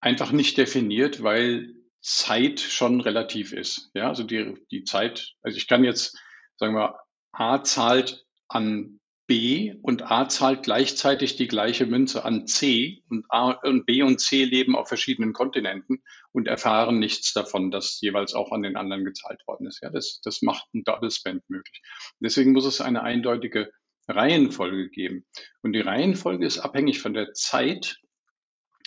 einfach 0.00 0.32
nicht 0.32 0.58
definiert, 0.58 1.22
weil 1.22 1.74
Zeit 2.00 2.60
schon 2.60 3.00
relativ 3.00 3.52
ist. 3.52 3.90
Ja, 3.94 4.08
also 4.08 4.22
die, 4.22 4.54
die 4.70 4.84
Zeit, 4.84 5.34
also 5.42 5.56
ich 5.56 5.68
kann 5.68 5.84
jetzt, 5.84 6.18
sagen 6.56 6.74
wir, 6.74 6.98
A 7.32 7.62
zahlt 7.62 8.24
an 8.48 8.97
B 9.28 9.74
und 9.82 10.10
A 10.10 10.26
zahlt 10.28 10.62
gleichzeitig 10.62 11.36
die 11.36 11.48
gleiche 11.48 11.84
Münze 11.84 12.24
an 12.24 12.46
C 12.46 13.02
und, 13.10 13.26
A, 13.28 13.50
und 13.50 13.84
B 13.84 14.02
und 14.02 14.20
C 14.20 14.44
leben 14.44 14.74
auf 14.74 14.88
verschiedenen 14.88 15.34
Kontinenten 15.34 16.02
und 16.32 16.48
erfahren 16.48 16.98
nichts 16.98 17.34
davon, 17.34 17.70
dass 17.70 18.00
jeweils 18.00 18.32
auch 18.34 18.52
an 18.52 18.62
den 18.62 18.76
anderen 18.76 19.04
gezahlt 19.04 19.46
worden 19.46 19.66
ist. 19.66 19.82
Ja, 19.82 19.90
das, 19.90 20.20
das 20.24 20.40
macht 20.40 20.66
ein 20.74 20.82
Double 20.82 21.10
Spend 21.10 21.42
möglich. 21.48 21.82
Deswegen 22.20 22.52
muss 22.52 22.64
es 22.64 22.80
eine 22.80 23.02
eindeutige 23.02 23.70
Reihenfolge 24.08 24.88
geben. 24.88 25.26
Und 25.62 25.74
die 25.74 25.80
Reihenfolge 25.80 26.46
ist 26.46 26.58
abhängig 26.58 27.00
von 27.00 27.12
der 27.12 27.34
Zeit. 27.34 27.98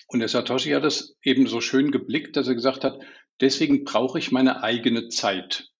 Und 0.08 0.22
der 0.22 0.28
Satoshi 0.28 0.72
hat 0.72 0.86
es 0.86 1.16
eben 1.24 1.46
so 1.46 1.62
schön 1.62 1.92
geblickt, 1.92 2.36
dass 2.36 2.48
er 2.48 2.56
gesagt 2.56 2.84
hat, 2.84 3.00
deswegen 3.40 3.84
brauche 3.84 4.18
ich 4.18 4.32
meine 4.32 4.64
eigene 4.64 5.10
Zeit. 5.10 5.71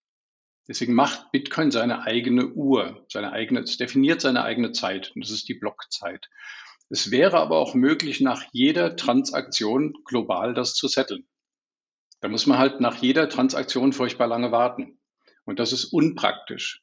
Deswegen 0.68 0.94
macht 0.94 1.32
Bitcoin 1.32 1.70
seine 1.70 2.02
eigene 2.02 2.48
Uhr, 2.48 3.04
seine 3.08 3.32
eigene, 3.32 3.60
es 3.60 3.76
definiert 3.76 4.20
seine 4.20 4.44
eigene 4.44 4.72
Zeit 4.72 5.12
und 5.14 5.24
das 5.24 5.32
ist 5.32 5.48
die 5.48 5.54
Blockzeit. 5.54 6.28
Es 6.88 7.10
wäre 7.10 7.38
aber 7.38 7.56
auch 7.56 7.74
möglich, 7.74 8.20
nach 8.20 8.44
jeder 8.52 8.96
Transaktion 8.96 9.94
global 10.04 10.54
das 10.54 10.74
zu 10.74 10.88
setteln. 10.88 11.26
Da 12.20 12.28
muss 12.28 12.46
man 12.46 12.58
halt 12.58 12.80
nach 12.80 12.96
jeder 12.96 13.28
Transaktion 13.28 13.92
furchtbar 13.92 14.28
lange 14.28 14.52
warten. 14.52 15.00
Und 15.44 15.58
das 15.58 15.72
ist 15.72 15.86
unpraktisch. 15.86 16.82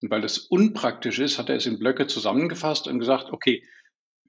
Und 0.00 0.10
weil 0.10 0.22
das 0.22 0.38
unpraktisch 0.38 1.18
ist, 1.18 1.38
hat 1.38 1.50
er 1.50 1.56
es 1.56 1.66
in 1.66 1.78
Blöcke 1.78 2.06
zusammengefasst 2.06 2.86
und 2.86 2.98
gesagt, 2.98 3.30
okay, 3.32 3.62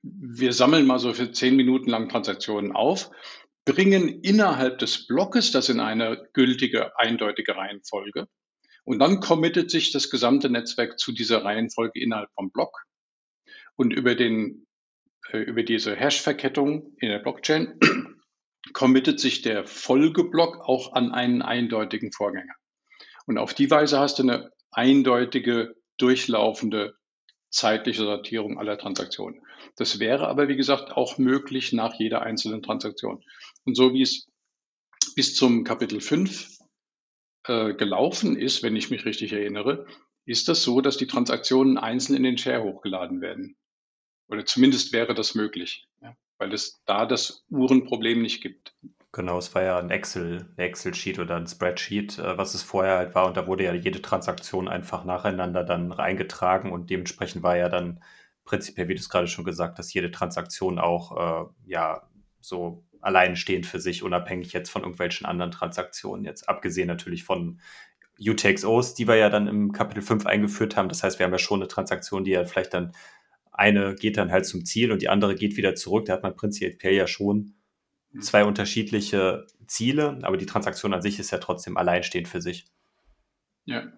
wir 0.01 0.51
sammeln 0.51 0.85
mal 0.85 0.99
so 0.99 1.13
für 1.13 1.31
zehn 1.31 1.55
Minuten 1.55 1.89
lang 1.89 2.09
Transaktionen 2.09 2.71
auf, 2.73 3.09
bringen 3.65 4.21
innerhalb 4.23 4.79
des 4.79 5.05
Blockes 5.07 5.51
das 5.51 5.69
in 5.69 5.79
eine 5.79 6.27
gültige, 6.33 6.97
eindeutige 6.97 7.55
Reihenfolge 7.55 8.27
und 8.89 8.97
dann 8.97 9.19
committet 9.19 9.69
sich 9.69 9.91
das 9.91 10.09
gesamte 10.09 10.49
Netzwerk 10.49 10.97
zu 10.97 11.11
dieser 11.11 11.45
Reihenfolge 11.45 12.01
innerhalb 12.01 12.31
vom 12.33 12.49
Block. 12.49 12.87
Und 13.75 13.93
über, 13.93 14.15
den, 14.15 14.65
äh, 15.31 15.37
über 15.37 15.61
diese 15.61 15.95
Hash-Verkettung 15.95 16.95
in 16.97 17.09
der 17.09 17.19
Blockchain 17.19 17.79
committet 18.73 19.19
sich 19.19 19.43
der 19.43 19.67
Folgeblock 19.67 20.67
auch 20.67 20.93
an 20.93 21.11
einen 21.11 21.43
eindeutigen 21.43 22.11
Vorgänger. 22.11 22.55
Und 23.27 23.37
auf 23.37 23.53
die 23.53 23.69
Weise 23.69 23.99
hast 23.99 24.17
du 24.17 24.23
eine 24.23 24.49
eindeutige, 24.71 25.75
durchlaufende 25.99 26.95
zeitliche 27.51 28.01
Sortierung 28.01 28.57
aller 28.57 28.79
Transaktionen. 28.79 29.39
Das 29.75 29.99
wäre 29.99 30.27
aber, 30.27 30.47
wie 30.47 30.57
gesagt, 30.57 30.93
auch 30.93 31.19
möglich 31.19 31.73
nach 31.73 31.93
jeder 31.99 32.23
einzelnen 32.23 32.63
Transaktion. 32.63 33.23
Und 33.65 33.77
so 33.77 33.93
wie 33.93 34.01
es 34.01 34.27
bis 35.13 35.35
zum 35.35 35.63
Kapitel 35.63 36.01
5 36.01 36.58
äh, 37.45 37.73
gelaufen 37.73 38.37
ist, 38.37 38.63
wenn 38.63 38.75
ich 38.75 38.89
mich 38.89 39.05
richtig 39.05 39.33
erinnere, 39.33 39.85
ist 40.25 40.47
das 40.47 40.63
so, 40.63 40.81
dass 40.81 40.97
die 40.97 41.07
Transaktionen 41.07 41.77
einzeln 41.77 42.17
in 42.17 42.23
den 42.23 42.37
Share 42.37 42.63
hochgeladen 42.63 43.21
werden. 43.21 43.57
Oder 44.27 44.45
zumindest 44.45 44.93
wäre 44.93 45.15
das 45.15 45.33
möglich, 45.33 45.87
ja, 46.01 46.15
weil 46.37 46.53
es 46.53 46.83
da 46.85 47.05
das 47.05 47.45
Uhrenproblem 47.49 48.21
nicht 48.21 48.41
gibt. 48.41 48.75
Genau, 49.11 49.39
es 49.39 49.55
war 49.55 49.63
ja 49.63 49.79
ein 49.79 49.89
Excel, 49.89 50.53
Excel-Sheet 50.55 51.17
oder 51.17 51.35
ein 51.35 51.47
Spreadsheet, 51.47 52.19
äh, 52.19 52.37
was 52.37 52.53
es 52.53 52.61
vorher 52.61 52.97
halt 52.97 53.15
war. 53.15 53.25
Und 53.25 53.37
da 53.37 53.47
wurde 53.47 53.63
ja 53.63 53.73
jede 53.73 54.01
Transaktion 54.01 54.67
einfach 54.67 55.03
nacheinander 55.03 55.63
dann 55.63 55.91
reingetragen 55.91 56.71
und 56.71 56.91
dementsprechend 56.91 57.41
war 57.41 57.57
ja 57.57 57.69
dann 57.69 58.03
prinzipiell, 58.45 58.87
wie 58.87 58.95
du 58.95 58.99
es 58.99 59.09
gerade 59.09 59.27
schon 59.27 59.45
gesagt 59.45 59.79
hast, 59.79 59.93
jede 59.93 60.11
Transaktion 60.11 60.77
auch 60.77 61.47
äh, 61.47 61.49
ja 61.65 62.07
so 62.39 62.83
alleinstehend 63.01 63.65
für 63.65 63.79
sich, 63.79 64.03
unabhängig 64.03 64.53
jetzt 64.53 64.69
von 64.69 64.81
irgendwelchen 64.81 65.25
anderen 65.25 65.51
Transaktionen. 65.51 66.25
Jetzt 66.25 66.49
abgesehen 66.49 66.87
natürlich 66.87 67.23
von 67.23 67.59
UTXOs, 68.19 68.93
die 68.95 69.07
wir 69.07 69.15
ja 69.15 69.29
dann 69.29 69.47
im 69.47 69.71
Kapitel 69.71 70.01
5 70.01 70.25
eingeführt 70.25 70.75
haben. 70.75 70.89
Das 70.89 71.03
heißt, 71.03 71.19
wir 71.19 71.25
haben 71.25 71.31
ja 71.31 71.39
schon 71.39 71.61
eine 71.61 71.67
Transaktion, 71.67 72.23
die 72.23 72.31
ja 72.31 72.45
vielleicht 72.45 72.73
dann 72.73 72.91
eine 73.51 73.95
geht 73.95 74.17
dann 74.17 74.31
halt 74.31 74.45
zum 74.45 74.63
Ziel 74.63 74.91
und 74.91 75.01
die 75.01 75.09
andere 75.09 75.35
geht 75.35 75.57
wieder 75.57 75.75
zurück. 75.75 76.05
Da 76.05 76.13
hat 76.13 76.23
man 76.23 76.35
prinzipiell 76.35 76.93
ja 76.93 77.07
schon 77.07 77.55
mhm. 78.11 78.21
zwei 78.21 78.45
unterschiedliche 78.45 79.47
Ziele, 79.67 80.19
aber 80.21 80.37
die 80.37 80.45
Transaktion 80.45 80.93
an 80.93 81.01
sich 81.01 81.19
ist 81.19 81.31
ja 81.31 81.39
trotzdem 81.39 81.77
alleinstehend 81.77 82.27
für 82.27 82.41
sich. 82.41 82.65
Ja. 83.65 83.91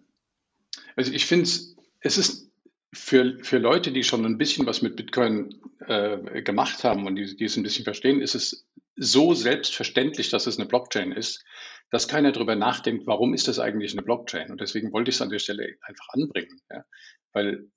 Also 0.96 1.12
ich 1.12 1.26
finde 1.26 1.44
es, 1.44 1.76
es 2.00 2.18
ist 2.18 2.51
für, 2.94 3.40
für 3.42 3.58
Leute, 3.58 3.92
die 3.92 4.04
schon 4.04 4.26
ein 4.26 4.38
bisschen 4.38 4.66
was 4.66 4.82
mit 4.82 4.96
Bitcoin 4.96 5.62
äh, 5.88 6.42
gemacht 6.42 6.84
haben 6.84 7.06
und 7.08 7.16
die, 7.16 7.36
die 7.36 7.46
es 7.46 7.56
ein 7.56 7.64
bisschen 7.64 7.86
verstehen, 7.86 8.22
ist 8.22 8.36
es 8.36 8.68
so 8.96 9.34
selbstverständlich, 9.34 10.30
dass 10.30 10.48
es 10.48 10.60
eine 10.60 10.68
Blockchain 10.68 11.12
ist, 11.12 11.46
dass 11.90 12.08
keiner 12.08 12.32
darüber 12.32 12.56
nachdenkt, 12.56 13.08
warum 13.08 13.34
ist 13.34 13.48
das 13.48 13.60
eigentlich 13.60 13.94
eine 13.94 14.02
Blockchain? 14.02 14.52
Und 14.52 14.62
deswegen 14.62 14.92
wollte 14.92 15.10
ich 15.10 15.16
es 15.16 15.22
an 15.22 15.30
der 15.30 15.40
Stelle 15.40 15.78
einfach 15.82 16.10
anbringen, 16.10 16.62
ja? 16.70 16.84
weil 17.32 17.70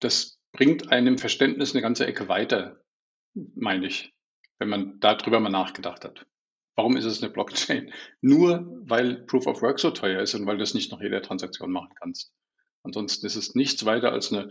das 0.00 0.38
bringt 0.52 0.90
einem 0.90 1.18
Verständnis 1.18 1.72
eine 1.72 1.82
ganze 1.82 2.06
Ecke 2.06 2.28
weiter, 2.28 2.82
meine 3.34 3.86
ich, 3.86 4.14
wenn 4.58 4.68
man 4.68 4.98
darüber 5.00 5.40
mal 5.40 5.50
nachgedacht 5.50 6.04
hat. 6.04 6.26
Warum 6.76 6.96
ist 6.96 7.04
es 7.04 7.22
eine 7.22 7.30
Blockchain? 7.30 7.92
Nur 8.22 8.66
weil 8.82 9.26
Proof 9.26 9.46
of 9.46 9.60
Work 9.60 9.78
so 9.78 9.90
teuer 9.90 10.22
ist 10.22 10.34
und 10.34 10.46
weil 10.46 10.56
du 10.56 10.60
das 10.60 10.74
nicht 10.74 10.90
nach 10.90 11.00
jeder 11.00 11.20
Transaktion 11.20 11.70
machen 11.70 11.94
kannst. 12.00 12.32
Ansonsten 12.82 13.26
ist 13.26 13.36
es 13.36 13.54
nichts 13.54 13.84
weiter 13.84 14.12
als 14.12 14.32
eine, 14.32 14.50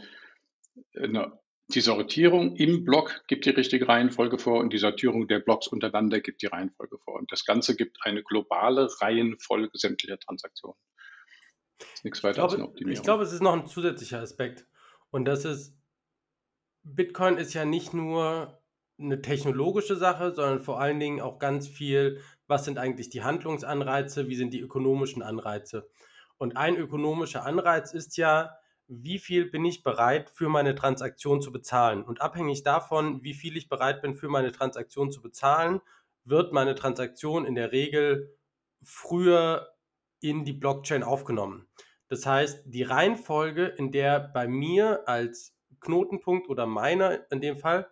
eine 0.95 1.39
die 1.74 1.81
Sortierung 1.81 2.55
im 2.55 2.83
Block 2.83 3.24
gibt 3.27 3.45
die 3.45 3.51
richtige 3.51 3.88
Reihenfolge 3.88 4.39
vor 4.39 4.59
und 4.59 4.74
die 4.74 4.79
Sortierung 4.79 5.27
der 5.27 5.39
Blocks 5.39 5.67
untereinander 5.67 6.19
gibt 6.19 6.41
die 6.41 6.48
Reihenfolge 6.48 6.98
vor. 6.98 7.15
Und 7.15 7.31
das 7.31 7.45
Ganze 7.45 7.75
gibt 7.75 8.00
eine 8.01 8.24
globale 8.24 8.89
Reihenfolge 9.01 9.77
sämtlicher 9.77 10.17
Transaktionen. 10.17 10.79
Nichts 12.03 12.24
weiter 12.24 12.31
ich 12.31 12.36
glaube, 12.36 12.51
als 12.51 12.55
eine 12.55 12.67
Optimierung. 12.67 12.98
Ich 12.98 13.03
glaube, 13.03 13.24
es 13.24 13.33
ist 13.33 13.41
noch 13.41 13.53
ein 13.53 13.67
zusätzlicher 13.67 14.19
Aspekt. 14.19 14.65
Und 15.12 15.25
das 15.25 15.45
ist, 15.45 15.77
Bitcoin 16.83 17.38
ist 17.38 17.53
ja 17.53 17.65
nicht 17.65 17.93
nur 17.93 18.59
eine 18.98 19.21
technologische 19.21 19.95
Sache, 19.95 20.33
sondern 20.33 20.62
vor 20.62 20.81
allen 20.81 21.00
Dingen 21.00 21.21
auch 21.21 21.38
ganz 21.38 21.67
viel, 21.67 22.19
was 22.48 22.65
sind 22.65 22.79
eigentlich 22.79 23.09
die 23.09 23.24
Handlungsanreize, 23.24 24.27
wie 24.27 24.36
sind 24.36 24.53
die 24.53 24.59
ökonomischen 24.59 25.21
Anreize. 25.21 25.89
Und 26.39 26.58
ein 26.58 26.77
ökonomischer 26.77 27.46
Anreiz 27.46 27.93
ist 27.93 28.17
ja, 28.17 28.58
wie 28.88 29.19
viel 29.19 29.46
bin 29.46 29.65
ich 29.65 29.84
bereit 29.84 30.31
für 30.31 30.50
meine 30.50 30.74
Transaktion 30.74 31.41
zu 31.41 31.51
bezahlen. 31.51 32.01
Und 32.01 32.22
abhängig 32.22 32.63
davon, 32.63 33.22
wie 33.24 33.36
viel 33.36 33.55
ich 33.55 33.69
bereit 33.69 34.01
bin 34.01 34.15
für 34.15 34.29
meine 34.29 34.51
Transaktion 34.51 35.12
zu 35.12 35.22
bezahlen, 35.22 35.81
wird 36.24 36.53
meine 36.53 36.75
Transaktion 36.75 37.46
in 37.46 37.55
der 37.55 37.72
Regel 37.72 38.36
früher 38.81 39.75
in 40.22 40.46
die 40.46 40.53
Blockchain 40.53 41.03
aufgenommen. 41.03 41.67
Das 42.08 42.25
heißt, 42.25 42.63
die 42.65 42.84
Reihenfolge, 42.84 43.65
in 43.65 43.91
der 43.91 44.19
bei 44.19 44.48
mir 44.48 45.08
als 45.08 45.55
Knotenpunkt 45.81 46.50
oder 46.50 46.65
meiner 46.65 47.31
in 47.31 47.41
dem 47.41 47.58
Fall 47.58 47.89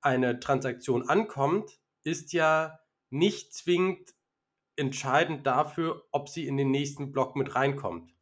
eine 0.00 0.40
Transaktion 0.40 1.08
ankommt, 1.08 1.78
ist 2.02 2.32
ja 2.32 2.80
nicht 3.10 3.54
zwingend 3.54 4.14
entscheidend 4.80 5.46
dafür, 5.46 6.04
ob 6.10 6.28
sie 6.28 6.48
in 6.48 6.56
den 6.56 6.72
nächsten 6.72 7.12
Block 7.12 7.36
mit 7.36 7.54
reinkommt 7.54 8.12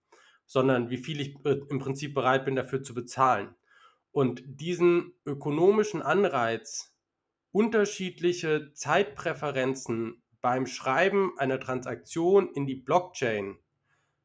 sondern 0.49 0.89
wie 0.89 0.97
viel 0.97 1.21
ich 1.21 1.37
im 1.45 1.79
Prinzip 1.79 2.15
bereit 2.15 2.47
bin 2.47 2.57
dafür 2.57 2.83
zu 2.83 2.95
bezahlen. 2.95 3.55
Und 4.11 4.43
diesen 4.47 5.13
ökonomischen 5.27 6.03
Anreiz, 6.03 6.97
unterschiedliche 7.53 8.73
Zeitpräferenzen 8.73 10.23
beim 10.41 10.67
Schreiben 10.67 11.39
einer 11.39 11.61
Transaktion 11.61 12.51
in 12.55 12.67
die 12.67 12.77
Blockchain 12.77 13.59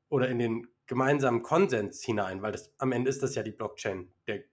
oder 0.08 0.30
in 0.30 0.40
den 0.40 0.68
gemeinsamen 0.88 1.44
Konsens 1.44 2.02
hinein, 2.02 2.42
weil 2.42 2.54
das 2.54 2.74
am 2.78 2.94
Ende 2.94 3.10
ist 3.10 3.22
das 3.22 3.36
ja 3.36 3.44
die 3.44 3.52
Blockchain, 3.52 4.10
der, 4.28 4.44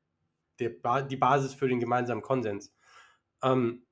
der, 0.59 1.03
die 1.03 1.17
Basis 1.17 1.55
für 1.55 1.69
den 1.69 1.79
gemeinsamen 1.79 2.23
Konsens. 2.23 2.75
Ähm, 3.45 3.87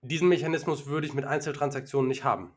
diesen 0.00 0.28
Mechanismus 0.28 0.86
würde 0.86 1.06
ich 1.06 1.14
mit 1.14 1.26
Einzeltransaktionen 1.26 2.08
nicht 2.08 2.24
haben. 2.24 2.56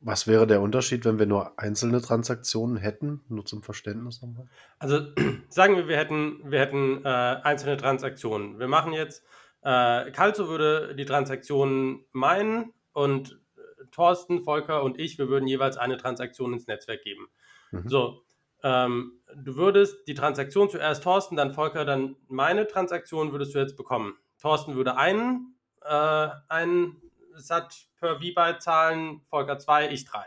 Was 0.00 0.26
wäre 0.26 0.46
der 0.46 0.60
Unterschied, 0.60 1.04
wenn 1.04 1.18
wir 1.18 1.26
nur 1.26 1.58
einzelne 1.58 2.02
Transaktionen 2.02 2.76
hätten? 2.76 3.22
Nur 3.28 3.44
zum 3.46 3.62
Verständnis 3.62 4.20
nochmal. 4.20 4.46
Also 4.78 5.00
sagen 5.48 5.76
wir, 5.76 5.88
wir 5.88 5.96
hätten, 5.96 6.40
wir 6.44 6.60
hätten 6.60 7.04
äh, 7.04 7.08
einzelne 7.08 7.76
Transaktionen. 7.76 8.58
Wir 8.58 8.68
machen 8.68 8.92
jetzt, 8.92 9.24
äh, 9.62 10.10
Calzo 10.10 10.48
würde 10.48 10.94
die 10.94 11.06
Transaktionen 11.06 12.04
meinen 12.12 12.72
und 12.92 13.40
äh, 13.56 13.84
Thorsten, 13.90 14.44
Volker 14.44 14.82
und 14.82 14.98
ich, 15.00 15.18
wir 15.18 15.28
würden 15.28 15.46
jeweils 15.46 15.78
eine 15.78 15.96
Transaktion 15.96 16.52
ins 16.52 16.66
Netzwerk 16.66 17.02
geben. 17.02 17.28
Mhm. 17.70 17.88
So, 17.88 18.22
ähm, 18.62 19.20
du 19.34 19.56
würdest 19.56 20.06
die 20.08 20.14
Transaktion 20.14 20.68
zuerst 20.68 21.02
Thorsten, 21.02 21.36
dann 21.36 21.52
Volker, 21.52 21.84
dann 21.84 22.16
meine 22.28 22.66
Transaktion 22.66 23.32
würdest 23.32 23.54
du 23.54 23.58
jetzt 23.58 23.76
bekommen. 23.76 24.14
Thorsten 24.40 24.74
würde 24.74 24.96
einen, 24.96 25.56
äh, 25.82 26.28
einen 26.48 27.00
Sat 27.38 27.88
per 27.98 28.16
V-Byte 28.16 28.62
zahlen, 28.62 29.22
Volker 29.28 29.58
2, 29.58 29.90
ich 29.90 30.04
3. 30.04 30.24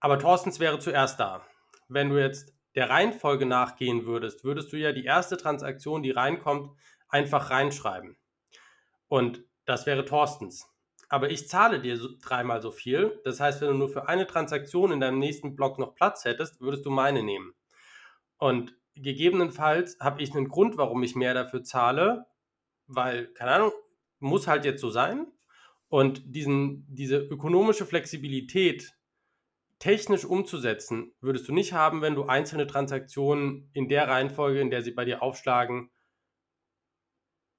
Aber 0.00 0.18
Thorstens 0.18 0.60
wäre 0.60 0.78
zuerst 0.78 1.18
da. 1.20 1.44
Wenn 1.88 2.10
du 2.10 2.20
jetzt 2.20 2.54
der 2.74 2.90
Reihenfolge 2.90 3.46
nachgehen 3.46 4.04
würdest, 4.04 4.44
würdest 4.44 4.72
du 4.72 4.76
ja 4.76 4.92
die 4.92 5.04
erste 5.04 5.36
Transaktion, 5.36 6.02
die 6.02 6.10
reinkommt, 6.10 6.76
einfach 7.08 7.50
reinschreiben. 7.50 8.16
Und 9.08 9.44
das 9.64 9.86
wäre 9.86 10.04
Thorstens. 10.04 10.68
Aber 11.08 11.30
ich 11.30 11.48
zahle 11.48 11.80
dir 11.80 11.96
so, 11.96 12.08
dreimal 12.20 12.60
so 12.60 12.70
viel. 12.70 13.20
Das 13.24 13.40
heißt, 13.40 13.60
wenn 13.60 13.68
du 13.68 13.74
nur 13.74 13.88
für 13.88 14.08
eine 14.08 14.26
Transaktion 14.26 14.92
in 14.92 15.00
deinem 15.00 15.18
nächsten 15.18 15.54
Block 15.54 15.78
noch 15.78 15.94
Platz 15.94 16.24
hättest, 16.24 16.60
würdest 16.60 16.84
du 16.84 16.90
meine 16.90 17.22
nehmen. 17.22 17.54
Und 18.38 18.76
gegebenenfalls 18.94 19.98
habe 20.00 20.22
ich 20.22 20.34
einen 20.34 20.48
Grund, 20.48 20.76
warum 20.76 21.02
ich 21.02 21.14
mehr 21.14 21.34
dafür 21.34 21.62
zahle, 21.62 22.26
weil, 22.86 23.28
keine 23.34 23.52
Ahnung, 23.52 23.72
muss 24.18 24.46
halt 24.46 24.64
jetzt 24.64 24.80
so 24.80 24.90
sein. 24.90 25.26
Und 25.96 26.22
diesen, 26.26 26.84
diese 26.94 27.16
ökonomische 27.16 27.86
Flexibilität 27.86 28.94
technisch 29.78 30.26
umzusetzen, 30.26 31.14
würdest 31.22 31.48
du 31.48 31.54
nicht 31.54 31.72
haben, 31.72 32.02
wenn 32.02 32.14
du 32.14 32.24
einzelne 32.24 32.66
Transaktionen 32.66 33.70
in 33.72 33.88
der 33.88 34.06
Reihenfolge, 34.06 34.60
in 34.60 34.68
der 34.68 34.82
sie 34.82 34.90
bei 34.90 35.06
dir 35.06 35.22
aufschlagen, 35.22 35.88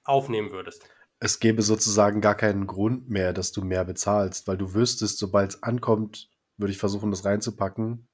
aufnehmen 0.03 0.51
würdest. 0.51 0.87
Es 1.19 1.39
gäbe 1.39 1.63
sozusagen 1.63 2.21
gar 2.21 2.35
keinen 2.35 2.67
Grund 2.67 3.09
mehr, 3.09 3.33
dass 3.33 3.53
du 3.53 3.63
mehr 3.63 3.83
bezahlst, 3.83 4.47
weil 4.47 4.59
du 4.59 4.75
wüsstest, 4.75 5.17
sobald 5.17 5.55
es 5.55 5.63
ankommt, 5.63 6.29
würde 6.57 6.71
ich 6.71 6.77
versuchen, 6.77 7.09
das 7.09 7.25
reinzupacken. 7.25 8.07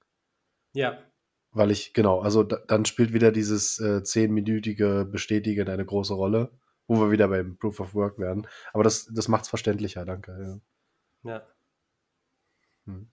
Ja. 0.71 1.03
Weil 1.51 1.69
ich, 1.69 1.93
genau, 1.93 2.21
also 2.21 2.43
da, 2.43 2.59
dann 2.65 2.85
spielt 2.85 3.11
wieder 3.11 3.33
dieses 3.33 3.77
äh, 3.81 4.03
zehnminütige 4.03 5.05
Bestätigen 5.11 5.67
eine 5.67 5.83
große 5.83 6.13
Rolle, 6.13 6.57
wo 6.87 6.99
wir 6.99 7.11
wieder 7.11 7.27
beim 7.27 7.57
Proof 7.57 7.79
of 7.79 7.95
Work 7.95 8.19
werden. 8.19 8.47
Aber 8.73 8.83
das, 8.83 9.05
das 9.05 9.27
macht 9.27 9.43
es 9.43 9.49
verständlicher, 9.49 10.05
danke. 10.05 10.61
Ja. 11.23 11.31
ja. 11.31 11.41
Hm. 12.85 13.07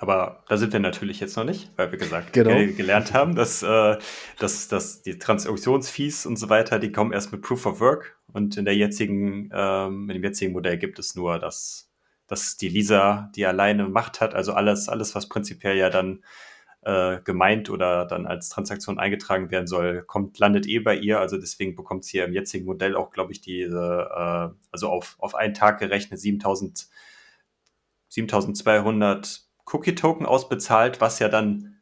Aber 0.00 0.44
da 0.48 0.56
sind 0.56 0.72
wir 0.72 0.80
natürlich 0.80 1.20
jetzt 1.20 1.36
noch 1.36 1.44
nicht, 1.44 1.70
weil 1.76 1.92
wir 1.92 1.98
gesagt 1.98 2.32
genau. 2.32 2.56
gelernt 2.74 3.12
haben, 3.12 3.34
dass, 3.34 3.62
äh, 3.62 3.98
dass, 4.38 4.68
dass 4.68 5.02
die 5.02 5.18
Transaktionsfees 5.18 6.24
und 6.24 6.36
so 6.36 6.48
weiter, 6.48 6.78
die 6.78 6.90
kommen 6.90 7.12
erst 7.12 7.32
mit 7.32 7.42
Proof 7.42 7.66
of 7.66 7.80
Work 7.80 8.18
und 8.32 8.56
in 8.56 8.64
der 8.64 8.74
jetzigen, 8.74 9.50
ähm, 9.52 10.08
in 10.08 10.14
dem 10.14 10.24
jetzigen 10.24 10.52
Modell 10.52 10.78
gibt 10.78 10.98
es 10.98 11.14
nur, 11.16 11.38
dass, 11.38 11.90
dass 12.26 12.56
die 12.56 12.70
Lisa 12.70 13.30
die 13.36 13.44
alleine 13.44 13.88
Macht 13.88 14.22
hat, 14.22 14.34
also 14.34 14.54
alles, 14.54 14.88
alles, 14.88 15.14
was 15.14 15.28
prinzipiell 15.28 15.76
ja 15.76 15.90
dann 15.90 16.24
äh, 16.82 17.20
gemeint 17.22 17.70
oder 17.70 18.06
dann 18.06 18.26
als 18.26 18.48
Transaktion 18.48 18.98
eingetragen 18.98 19.50
werden 19.50 19.66
soll, 19.66 20.02
kommt, 20.02 20.38
landet 20.38 20.66
eh 20.66 20.78
bei 20.78 20.96
ihr. 20.96 21.20
Also 21.20 21.36
deswegen 21.36 21.76
bekommt 21.76 22.04
sie 22.04 22.18
ja 22.18 22.24
im 22.24 22.32
jetzigen 22.32 22.64
Modell 22.64 22.96
auch, 22.96 23.10
glaube 23.10 23.32
ich, 23.32 23.40
diese, 23.40 24.08
äh, 24.10 24.48
also 24.70 24.88
auf, 24.88 25.16
auf 25.18 25.34
einen 25.34 25.54
Tag 25.54 25.78
gerechnet 25.78 26.20
7000, 26.20 26.88
7200 28.08 29.42
Cookie-Token 29.66 30.26
ausbezahlt, 30.26 31.00
was 31.00 31.18
ja 31.18 31.28
dann 31.28 31.80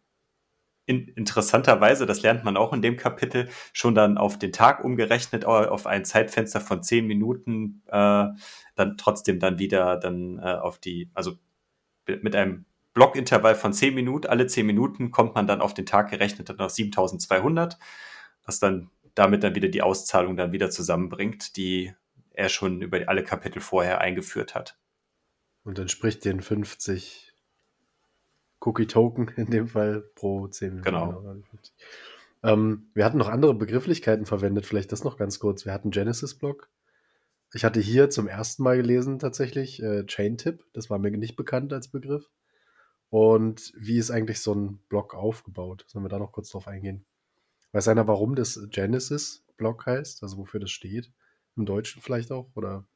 in, 0.88 1.06
interessanterweise, 1.08 2.06
das 2.06 2.22
lernt 2.22 2.44
man 2.44 2.56
auch 2.56 2.72
in 2.72 2.82
dem 2.82 2.96
Kapitel, 2.96 3.48
schon 3.72 3.94
dann 3.94 4.16
auf 4.18 4.38
den 4.38 4.52
Tag 4.52 4.82
umgerechnet, 4.82 5.44
auf 5.44 5.86
ein 5.86 6.04
Zeitfenster 6.06 6.60
von 6.60 6.82
zehn 6.82 7.06
Minuten, 7.06 7.82
äh, 7.88 8.26
dann 8.74 8.96
trotzdem 8.96 9.38
dann 9.38 9.58
wieder 9.58 9.96
dann 9.98 10.38
äh, 10.38 10.54
auf 10.54 10.78
die, 10.78 11.10
also 11.14 11.32
mit 12.06 12.34
einem 12.34 12.64
Blockintervall 12.98 13.54
von 13.54 13.72
zehn 13.72 13.94
Minuten, 13.94 14.26
alle 14.26 14.48
zehn 14.48 14.66
Minuten 14.66 15.12
kommt 15.12 15.36
man 15.36 15.46
dann 15.46 15.60
auf 15.60 15.72
den 15.72 15.86
Tag 15.86 16.10
gerechnet 16.10 16.48
dann 16.48 16.58
auf 16.58 16.72
7200, 16.72 17.78
was 18.44 18.58
dann 18.58 18.90
damit 19.14 19.44
dann 19.44 19.54
wieder 19.54 19.68
die 19.68 19.82
Auszahlung 19.82 20.36
dann 20.36 20.50
wieder 20.50 20.68
zusammenbringt, 20.68 21.56
die 21.56 21.94
er 22.32 22.48
schon 22.48 22.82
über 22.82 22.98
alle 23.06 23.22
Kapitel 23.22 23.60
vorher 23.60 24.00
eingeführt 24.00 24.56
hat. 24.56 24.80
Und 25.62 25.78
entspricht 25.78 26.24
den 26.24 26.40
50 26.40 27.34
Cookie-Token 28.58 29.28
in 29.36 29.46
dem 29.46 29.68
Fall 29.68 30.00
pro 30.16 30.48
10 30.48 30.70
Minuten. 30.70 30.84
Genau. 30.84 31.36
Ähm, 32.42 32.90
wir 32.94 33.04
hatten 33.04 33.18
noch 33.18 33.28
andere 33.28 33.54
Begrifflichkeiten 33.54 34.26
verwendet, 34.26 34.66
vielleicht 34.66 34.90
das 34.90 35.04
noch 35.04 35.16
ganz 35.16 35.38
kurz. 35.38 35.64
Wir 35.64 35.72
hatten 35.72 35.92
Genesis-Block. 35.92 36.68
Ich 37.54 37.64
hatte 37.64 37.78
hier 37.78 38.10
zum 38.10 38.26
ersten 38.26 38.64
Mal 38.64 38.76
gelesen 38.76 39.20
tatsächlich 39.20 39.80
äh, 39.80 40.04
Chain-Tip. 40.04 40.64
Das 40.72 40.90
war 40.90 40.98
mir 40.98 41.12
nicht 41.12 41.36
bekannt 41.36 41.72
als 41.72 41.86
Begriff. 41.86 42.28
Und 43.10 43.72
wie 43.76 43.98
ist 43.98 44.10
eigentlich 44.10 44.40
so 44.40 44.54
ein 44.54 44.78
Block 44.88 45.14
aufgebaut? 45.14 45.84
Sollen 45.86 46.04
wir 46.04 46.10
da 46.10 46.18
noch 46.18 46.32
kurz 46.32 46.50
drauf 46.50 46.68
eingehen? 46.68 47.06
Weiß 47.72 47.88
einer, 47.88 48.06
warum 48.06 48.34
das 48.34 48.60
Genesis-Block 48.70 49.86
heißt? 49.86 50.22
Also 50.22 50.38
wofür 50.38 50.60
das 50.60 50.70
steht? 50.70 51.10
Im 51.56 51.66
Deutschen 51.66 52.02
vielleicht 52.02 52.30
auch? 52.30 52.50
Oder? 52.54 52.86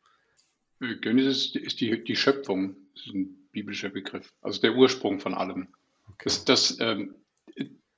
Genesis 1.00 1.54
ist 1.54 1.80
die, 1.80 2.02
die 2.02 2.16
Schöpfung. 2.16 2.76
Das 2.94 3.06
ist 3.06 3.14
ein 3.14 3.48
biblischer 3.52 3.90
Begriff, 3.90 4.32
also 4.40 4.60
der 4.60 4.74
Ursprung 4.74 5.20
von 5.20 5.34
allem. 5.34 5.68
Okay. 6.08 6.24
Das, 6.24 6.44
das 6.44 6.78
ähm, 6.80 7.14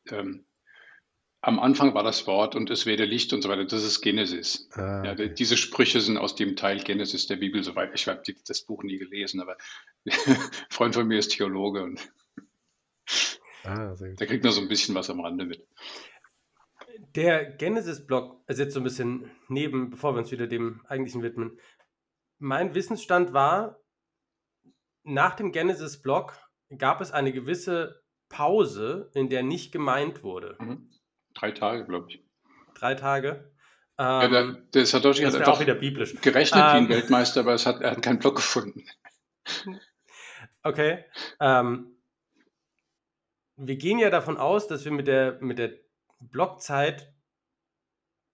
ähm, 0.09 0.45
am 1.47 1.61
Anfang 1.61 1.93
war 1.93 2.03
das 2.03 2.27
Wort 2.27 2.57
und 2.57 2.71
es 2.71 2.87
werde 2.87 3.05
Licht 3.05 3.35
und 3.35 3.43
so 3.43 3.51
weiter. 3.51 3.65
Das 3.65 3.85
ist 3.85 4.01
Genesis. 4.01 4.67
Ah, 4.73 5.01
okay. 5.01 5.27
ja, 5.27 5.29
diese 5.29 5.59
Sprüche 5.59 6.01
sind 6.01 6.17
aus 6.17 6.35
dem 6.35 6.57
Teil 6.57 6.83
Genesis 6.83 7.27
der 7.27 7.37
Bibel, 7.37 7.63
soweit 7.63 7.95
ich 7.95 8.09
habe 8.09 8.23
das 8.47 8.63
Buch 8.63 8.83
nie 8.83 8.97
gelesen, 8.97 9.43
aber 9.43 9.59
ein 10.07 10.13
Freund 10.71 10.95
von 10.95 11.07
mir 11.07 11.19
ist 11.19 11.29
Theologe 11.29 11.83
und 11.83 12.01
ah, 13.65 13.95
der 13.95 14.27
kriegt 14.27 14.43
nur 14.43 14.55
so 14.55 14.63
ein 14.63 14.69
bisschen 14.69 14.95
was 14.95 15.11
am 15.11 15.21
Rande 15.21 15.45
mit. 15.45 15.67
Der 17.15 17.45
Genesis-Blog 17.45 18.41
ist 18.47 18.59
jetzt 18.59 18.73
so 18.73 18.81
ein 18.81 18.85
bisschen 18.85 19.31
neben, 19.49 19.91
bevor 19.91 20.15
wir 20.15 20.21
uns 20.21 20.33
wieder 20.33 20.47
dem 20.47 20.81
eigentlichen 20.87 21.23
widmen. 21.23 21.61
Mein 22.39 22.75
Wissensstand 22.75 23.35
war, 23.35 23.81
nach 25.03 25.35
dem 25.35 25.53
Genesis-Block 25.53 26.39
gab 26.79 27.03
es 27.03 27.13
eine 27.13 27.33
gewisse 27.33 28.03
Pause, 28.31 29.11
in 29.13 29.29
der 29.29 29.43
nicht 29.43 29.73
gemeint 29.73 30.23
wurde. 30.23 30.57
Mhm. 30.59 30.91
Drei 31.35 31.53
Tage, 31.53 31.85
glaube 31.85 32.07
ich. 32.11 32.25
Drei 32.75 32.95
Tage. 32.95 33.53
Ähm, 33.99 34.07
ja, 34.07 34.29
der, 34.29 34.41
ähm, 34.41 34.69
der 34.73 34.87
Satoshi 34.87 35.23
hat 35.23 35.35
einfach 35.35 35.55
auch 35.55 35.61
wieder 35.61 35.75
biblisch. 35.75 36.15
gerechnet 36.21 36.63
ähm, 36.63 36.67
wie 36.67 36.77
ein 36.77 36.83
ähm, 36.85 36.89
Weltmeister, 36.89 37.41
aber 37.41 37.55
es 37.55 37.67
hat, 37.67 37.81
er 37.81 37.93
hat 37.93 38.03
keinen 38.03 38.19
Block 38.19 38.37
gefunden. 38.37 38.85
Okay. 40.67 41.05
Ähm, 41.41 41.99
wir 43.57 43.77
gehen 43.77 43.99
ja 43.99 44.09
davon 44.09 44.39
aus, 44.39 44.67
dass 44.67 44.87
wir 44.87 44.93
mit 44.93 45.07
der, 45.07 45.37
mit 45.43 45.59
der 45.59 45.73
Blockzeit 46.21 47.13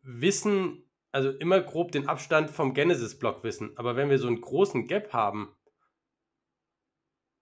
wissen, 0.02 0.88
also 1.10 1.30
immer 1.30 1.60
grob 1.60 1.90
den 1.90 2.08
Abstand 2.08 2.52
vom 2.52 2.72
Genesis-Block 2.72 3.42
wissen. 3.42 3.76
Aber 3.76 3.96
wenn 3.96 4.10
wir 4.10 4.18
so 4.20 4.28
einen 4.28 4.40
großen 4.40 4.86
Gap 4.86 5.12
haben, 5.12 5.56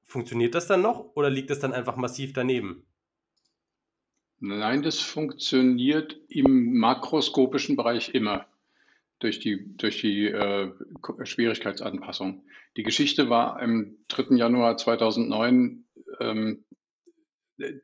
Funktioniert 0.08 0.54
das 0.54 0.66
dann 0.66 0.80
noch 0.80 1.14
oder 1.16 1.28
liegt 1.28 1.50
das 1.50 1.60
dann 1.60 1.74
einfach 1.74 1.96
massiv 1.96 2.32
daneben? 2.32 2.86
Nein, 4.40 4.82
das 4.82 5.00
funktioniert 5.00 6.16
im 6.28 6.78
makroskopischen 6.78 7.76
Bereich 7.76 8.14
immer 8.14 8.46
durch 9.18 9.40
die, 9.40 9.76
durch 9.76 10.00
die 10.00 10.26
äh, 10.26 10.72
Schwierigkeitsanpassung. 11.24 12.44
Die 12.76 12.84
Geschichte 12.84 13.28
war 13.28 13.60
am 13.60 13.96
3. 14.08 14.36
Januar 14.36 14.76
2009, 14.76 15.84
ähm, 16.20 16.64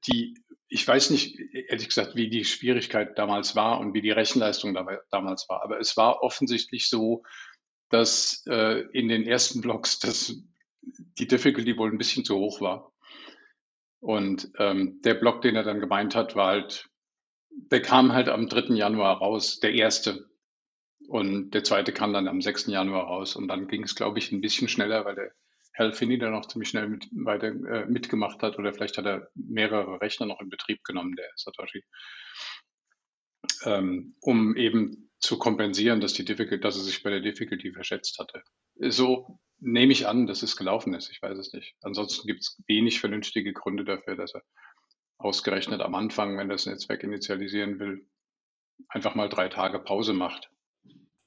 die, 0.07 0.39
ich 0.69 0.87
weiß 0.87 1.11
nicht, 1.11 1.41
ehrlich 1.53 1.89
gesagt, 1.89 2.15
wie 2.15 2.29
die 2.29 2.45
Schwierigkeit 2.45 3.19
damals 3.19 3.57
war 3.57 3.81
und 3.81 3.93
wie 3.95 4.03
die 4.03 4.13
Rechenleistung 4.13 4.75
dabei, 4.75 5.01
damals 5.11 5.49
war, 5.49 5.63
aber 5.65 5.81
es 5.81 5.97
war 5.97 6.23
offensichtlich 6.23 6.89
so, 6.89 7.25
dass 7.91 8.45
äh, 8.47 8.85
in 8.93 9.09
den 9.09 9.25
ersten 9.25 9.61
Blocks 9.61 9.99
das 9.99 10.37
die 11.19 11.27
Difficulty 11.27 11.77
wohl 11.77 11.91
ein 11.91 11.99
bisschen 11.99 12.25
zu 12.25 12.37
hoch 12.37 12.61
war. 12.61 12.94
Und 14.05 14.51
ähm, 14.59 15.01
der 15.03 15.15
Block, 15.15 15.41
den 15.41 15.57
er 15.57 15.63
dann 15.63 15.81
gemeint 15.81 16.15
hat, 16.15 16.37
war 16.37 16.49
halt, 16.49 16.91
der 17.49 17.81
kam 17.81 18.13
halt 18.13 18.29
am 18.29 18.51
3. 18.51 18.75
Januar 18.75 19.17
raus, 19.17 19.61
der 19.61 19.73
erste. 19.73 20.29
Und 21.09 21.53
der 21.53 21.65
zweite 21.65 21.91
kam 21.95 22.13
dann 22.13 22.29
am 22.29 22.43
6. 22.43 22.67
Januar 22.67 23.05
raus. 23.07 23.35
Und 23.35 23.49
dann 23.49 23.67
ging 23.67 23.83
es, 23.83 23.95
glaube 23.95 24.19
ich, 24.19 24.31
ein 24.31 24.43
bisschen 24.43 24.69
schneller, 24.69 25.07
weil 25.07 25.15
der 25.15 25.33
Hal 25.79 25.95
Finney 25.95 26.19
dann 26.19 26.33
noch 26.33 26.47
ziemlich 26.47 26.69
schnell 26.69 26.87
mit, 26.87 27.09
weiter 27.13 27.47
äh, 27.47 27.87
mitgemacht 27.87 28.43
hat. 28.43 28.59
Oder 28.59 28.75
vielleicht 28.75 28.99
hat 28.99 29.07
er 29.07 29.31
mehrere 29.35 29.99
Rechner 30.03 30.27
noch 30.27 30.43
in 30.43 30.51
Betrieb 30.51 30.85
genommen, 30.85 31.17
der 31.17 31.31
Satoshi. 31.37 31.83
Ähm, 33.65 34.17
um 34.21 34.55
eben 34.55 35.11
zu 35.19 35.39
kompensieren, 35.39 36.03
dass, 36.03 36.13
die 36.13 36.27
dass 36.27 36.77
er 36.77 36.83
sich 36.83 37.03
bei 37.03 37.09
der 37.09 37.21
Difficulty 37.21 37.73
verschätzt 37.73 38.19
hatte. 38.19 38.43
So 38.77 39.41
nehme 39.65 39.93
ich 39.93 40.07
an, 40.07 40.27
dass 40.27 40.43
es 40.43 40.57
gelaufen 40.57 40.95
ist. 40.95 41.11
Ich 41.11 41.23
weiß 41.23 41.39
es 41.39 41.53
nicht. 41.53 41.75
Ansonsten 41.83 42.27
gibt 42.27 42.43
es 42.43 42.63
wenig 42.67 43.01
vernünftige 43.01 43.53
Gründe 43.53 43.85
dafür, 43.85 44.15
dass 44.15 44.35
er 44.35 44.43
ausgerechnet 45.17 45.81
am 45.81 45.95
Anfang, 45.95 46.37
wenn 46.37 46.51
er 46.51 46.57
das 46.57 46.67
Netzwerk 46.67 47.03
initialisieren 47.03 47.79
will, 47.79 48.07
einfach 48.89 49.15
mal 49.15 49.29
drei 49.29 49.49
Tage 49.49 49.79
Pause 49.79 50.13
macht. 50.13 50.51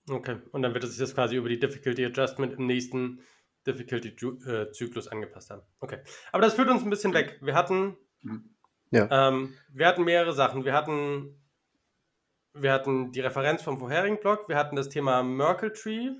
Okay, 0.09 0.37
und 0.51 0.61
dann 0.61 0.73
wird 0.73 0.83
es 0.83 0.91
sich 0.91 0.99
das 0.99 1.15
quasi 1.15 1.35
über 1.35 1.49
die 1.49 1.59
Difficulty 1.59 2.05
Adjustment 2.05 2.53
im 2.53 2.67
nächsten 2.67 3.21
Difficulty-Zyklus 3.65 5.07
angepasst 5.07 5.49
haben. 5.49 5.63
Okay, 5.79 5.99
aber 6.31 6.43
das 6.43 6.53
führt 6.53 6.69
uns 6.69 6.83
ein 6.83 6.89
bisschen 6.89 7.13
weg. 7.13 7.39
Wir 7.41 7.55
hatten, 7.55 7.97
mhm. 8.21 8.55
ja. 8.91 9.29
ähm, 9.29 9.55
wir 9.69 9.87
hatten 9.87 10.03
mehrere 10.03 10.33
Sachen. 10.33 10.63
Wir 10.63 10.73
hatten, 10.73 11.41
wir 12.53 12.71
hatten 12.71 13.11
die 13.11 13.19
Referenz 13.19 13.63
vom 13.63 13.79
vorherigen 13.79 14.19
Blog, 14.19 14.47
wir 14.47 14.57
hatten 14.57 14.75
das 14.75 14.89
Thema 14.89 15.23
Merkle 15.23 15.73
Tree, 15.73 16.11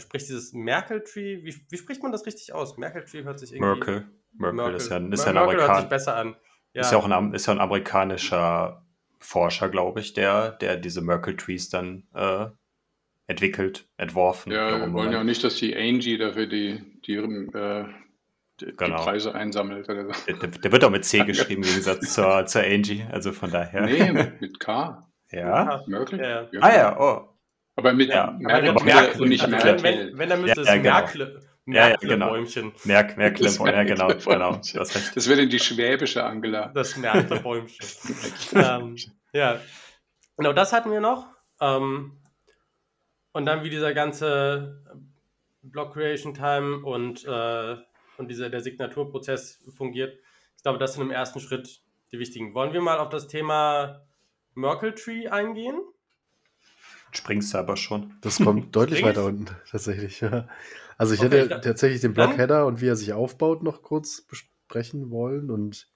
spricht 0.00 0.28
dieses 0.28 0.52
Merkel-Tree, 0.52 1.44
wie, 1.44 1.54
wie, 1.70 1.76
spricht 1.76 2.02
man 2.02 2.12
das 2.12 2.26
richtig 2.26 2.52
aus? 2.52 2.76
Merkel-Tree 2.76 3.22
hört 3.22 3.38
sich 3.38 3.52
irgendwie... 3.52 3.68
Merkel. 3.68 4.08
Merkel, 4.32 4.56
Merkel. 4.56 4.74
ist 4.74 4.90
ja, 4.90 4.96
ist 4.98 5.24
ja 5.24 5.28
ein 5.28 5.34
Merkel 5.34 5.60
hört 5.60 5.76
sich 5.76 5.88
besser 5.88 6.16
an. 6.16 6.36
Ja, 6.72 6.80
ist 6.80 6.90
ja 6.90 6.98
auch 6.98 7.08
ein, 7.08 7.32
ist 7.32 7.46
ja 7.46 7.52
ein 7.52 7.60
amerikanischer 7.60 8.84
Forscher, 9.20 9.68
glaube 9.68 10.00
ich, 10.00 10.12
der, 10.12 10.50
der 10.50 10.76
diese 10.76 11.00
Merkel-Trees 11.00 11.70
dann 11.70 12.08
äh, 12.12 12.46
entwickelt, 13.26 13.86
entworfen. 13.96 14.52
Ja, 14.52 14.80
wir 14.80 14.92
wollen 14.92 15.12
ja 15.12 15.20
auch 15.20 15.24
nicht, 15.24 15.44
dass 15.44 15.56
die 15.56 15.76
Angie 15.76 16.18
dafür 16.18 16.46
die, 16.46 16.82
die, 17.06 17.14
äh, 17.14 17.84
die, 18.60 18.66
die 18.66 18.76
Genau. 18.76 19.02
Preise 19.02 19.34
einsammelt 19.34 19.88
oder 19.88 20.12
so. 20.12 20.32
der, 20.32 20.48
der 20.48 20.72
wird 20.72 20.84
auch 20.84 20.90
mit 20.90 21.04
C 21.04 21.24
geschrieben, 21.24 21.62
im 21.62 21.68
Gegensatz 21.68 22.12
zur, 22.12 22.44
zur 22.46 22.62
Angie. 22.62 23.04
Also 23.10 23.32
von 23.32 23.50
daher. 23.50 23.82
Nee, 23.82 24.12
mit, 24.12 24.40
mit 24.40 24.60
K. 24.60 25.08
Ja. 25.30 25.82
Merkel? 25.86 26.20
Ja. 26.20 26.48
Ah 26.60 26.74
ja, 26.74 27.00
oh. 27.00 27.33
Aber 27.76 27.92
mit 27.92 28.08
Ja. 28.08 28.36
Merkel 28.38 28.68
Aber 28.70 28.84
Merkel, 28.84 29.22
und 29.22 29.28
nicht 29.28 29.46
Merkel. 29.48 29.82
wenn, 29.82 30.18
wenn, 30.18 30.28
dann 30.28 30.40
müsste 30.40 30.60
Ja, 30.60 30.62
es 30.62 30.68
ja, 30.68 30.76
genau. 30.76 30.92
Merkel, 30.94 31.40
Ja, 31.66 31.88
ja, 31.88 31.96
genau. 31.96 32.08
Merkelbäumchen. 32.26 32.72
Merk, 32.84 33.16
Merkel, 33.16 33.44
Das 33.44 33.58
ja, 33.58 33.82
genau, 33.84 34.08
genau. 34.08 34.56
Hast 34.56 34.74
recht. 34.94 35.16
Das 35.16 35.28
wäre 35.28 35.40
dann 35.40 35.48
die 35.48 35.58
schwäbische 35.58 36.22
Angela. 36.24 36.68
Das 36.74 36.96
Merkelbäumchen. 36.96 37.86
ähm, 38.54 38.96
ja, 39.32 39.60
genau, 40.36 40.52
das 40.52 40.72
hatten 40.72 40.90
wir 40.92 41.00
noch. 41.00 41.26
Ähm, 41.60 42.20
und 43.32 43.46
dann 43.46 43.64
wie 43.64 43.70
dieser 43.70 43.94
ganze 43.94 44.84
Block 45.62 45.94
Creation 45.94 46.34
Time 46.34 46.84
und, 46.84 47.24
äh, 47.24 47.76
und 48.18 48.28
dieser, 48.28 48.50
der 48.50 48.60
Signaturprozess 48.60 49.64
fungiert. 49.76 50.16
Ich 50.56 50.62
glaube, 50.62 50.78
das 50.78 50.94
sind 50.94 51.02
im 51.02 51.10
ersten 51.10 51.40
Schritt 51.40 51.80
die 52.12 52.18
wichtigen. 52.18 52.54
Wollen 52.54 52.72
wir 52.72 52.80
mal 52.80 52.98
auf 52.98 53.08
das 53.08 53.26
Thema 53.26 54.02
Merkle 54.54 54.94
Tree 54.94 55.26
eingehen? 55.28 55.80
Springst 57.16 57.54
du 57.54 57.58
aber 57.58 57.76
schon. 57.76 58.14
Das 58.20 58.40
kommt 58.40 58.74
deutlich 58.76 59.02
weiter 59.02 59.24
unten, 59.24 59.46
tatsächlich. 59.70 60.20
ja. 60.20 60.48
Also 60.98 61.14
ich 61.14 61.20
Okay, 61.20 61.48
hätte 61.48 61.60
tatsächlich 61.60 62.00
den 62.00 62.14
Blockheader 62.14 62.66
und 62.66 62.80
wie 62.80 62.88
er 62.88 62.96
sich 62.96 63.12
aufbaut 63.12 63.62
noch 63.62 63.82
kurz 63.82 64.22
besprechen 64.22 65.10
wollen 65.10 65.50
und 65.50 65.90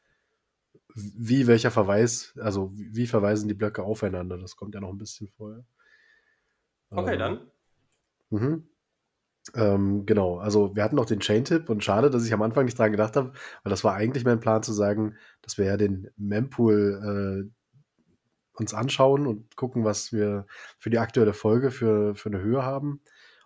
wie 0.94 1.46
welcher 1.46 1.70
Verweis, 1.70 2.34
also 2.40 2.72
wie 2.76 2.94
wie 2.94 3.06
verweisen 3.06 3.48
die 3.48 3.54
Blöcke 3.54 3.82
aufeinander. 3.82 4.36
Das 4.38 4.56
kommt 4.56 4.74
ja 4.74 4.80
noch 4.80 4.90
ein 4.90 4.98
bisschen 4.98 5.28
vorher. 5.28 5.64
Okay, 6.96 7.16
Ähm, 7.16 7.18
dann. 7.18 7.50
Mhm. 8.30 8.68
Ähm, 9.54 10.06
genau, 10.06 10.38
also 10.38 10.76
wir 10.76 10.84
hatten 10.84 10.96
noch 10.96 11.06
den 11.06 11.20
Chain-Tip 11.20 11.70
und 11.70 11.84
schade, 11.84 12.10
dass 12.10 12.26
ich 12.26 12.34
am 12.34 12.42
Anfang 12.42 12.66
nicht 12.66 12.78
dran 12.78 12.92
gedacht 12.92 13.16
habe, 13.16 13.32
weil 13.64 13.70
das 13.70 13.84
war 13.84 13.94
eigentlich 13.94 14.24
mein 14.24 14.40
Plan 14.40 14.62
zu 14.62 14.72
sagen, 14.74 15.16
dass 15.42 15.58
wir 15.58 15.66
ja 15.66 15.76
den 15.78 16.10
Mempool 16.16 17.48
äh, 17.50 17.50
uns 18.60 18.74
anschauen 18.74 19.26
und 19.26 19.56
gucken, 19.56 19.84
was 19.84 20.12
wir 20.12 20.46
für 20.78 20.90
die 20.90 20.98
aktuelle 20.98 21.32
Folge 21.32 21.70
für, 21.70 22.14
für 22.14 22.28
eine 22.28 22.40
Höhe 22.40 22.62
haben. 22.62 23.00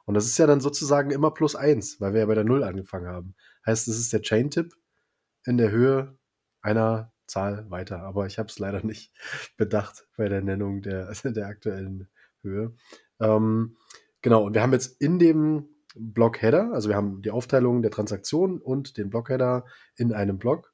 Und 0.04 0.14
das 0.14 0.26
ist 0.26 0.38
ja 0.38 0.46
dann 0.46 0.60
sozusagen 0.60 1.10
immer 1.10 1.30
plus 1.30 1.54
eins, 1.54 2.00
weil 2.00 2.12
wir 2.12 2.20
ja 2.20 2.26
bei 2.26 2.34
der 2.34 2.44
Null 2.44 2.64
angefangen 2.64 3.06
haben. 3.06 3.34
Heißt, 3.66 3.88
es 3.88 3.98
ist 3.98 4.12
der 4.12 4.22
Chain-Tip 4.22 4.74
in 5.44 5.58
der 5.58 5.70
Höhe 5.70 6.18
einer 6.60 7.12
Zahl 7.26 7.70
weiter. 7.70 8.00
Aber 8.02 8.26
ich 8.26 8.38
habe 8.38 8.48
es 8.48 8.58
leider 8.58 8.84
nicht 8.84 9.12
bedacht 9.56 10.06
bei 10.16 10.28
der 10.28 10.42
Nennung 10.42 10.82
der, 10.82 11.12
der 11.24 11.46
aktuellen 11.46 12.08
Höhe. 12.42 12.74
Ähm, 13.20 13.76
genau, 14.20 14.44
und 14.44 14.54
wir 14.54 14.62
haben 14.62 14.72
jetzt 14.72 15.00
in 15.00 15.18
dem 15.18 15.68
Block-Header, 15.94 16.72
also 16.72 16.88
wir 16.88 16.96
haben 16.96 17.22
die 17.22 17.30
Aufteilung 17.30 17.82
der 17.82 17.90
Transaktion 17.90 18.60
und 18.60 18.96
den 18.96 19.10
Block-Header 19.10 19.66
in 19.96 20.12
einem 20.12 20.38
Block. 20.38 20.72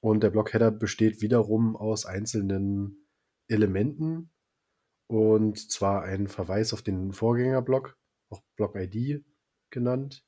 Und 0.00 0.22
der 0.22 0.30
Block-Header 0.30 0.70
besteht 0.70 1.22
wiederum 1.22 1.76
aus 1.76 2.06
einzelnen 2.06 3.01
Elementen. 3.48 4.30
Und 5.06 5.70
zwar 5.70 6.02
ein 6.02 6.26
Verweis 6.26 6.72
auf 6.72 6.82
den 6.82 7.12
Vorgängerblock, 7.12 7.98
auch 8.30 8.42
Block-ID 8.56 9.24
genannt. 9.70 10.24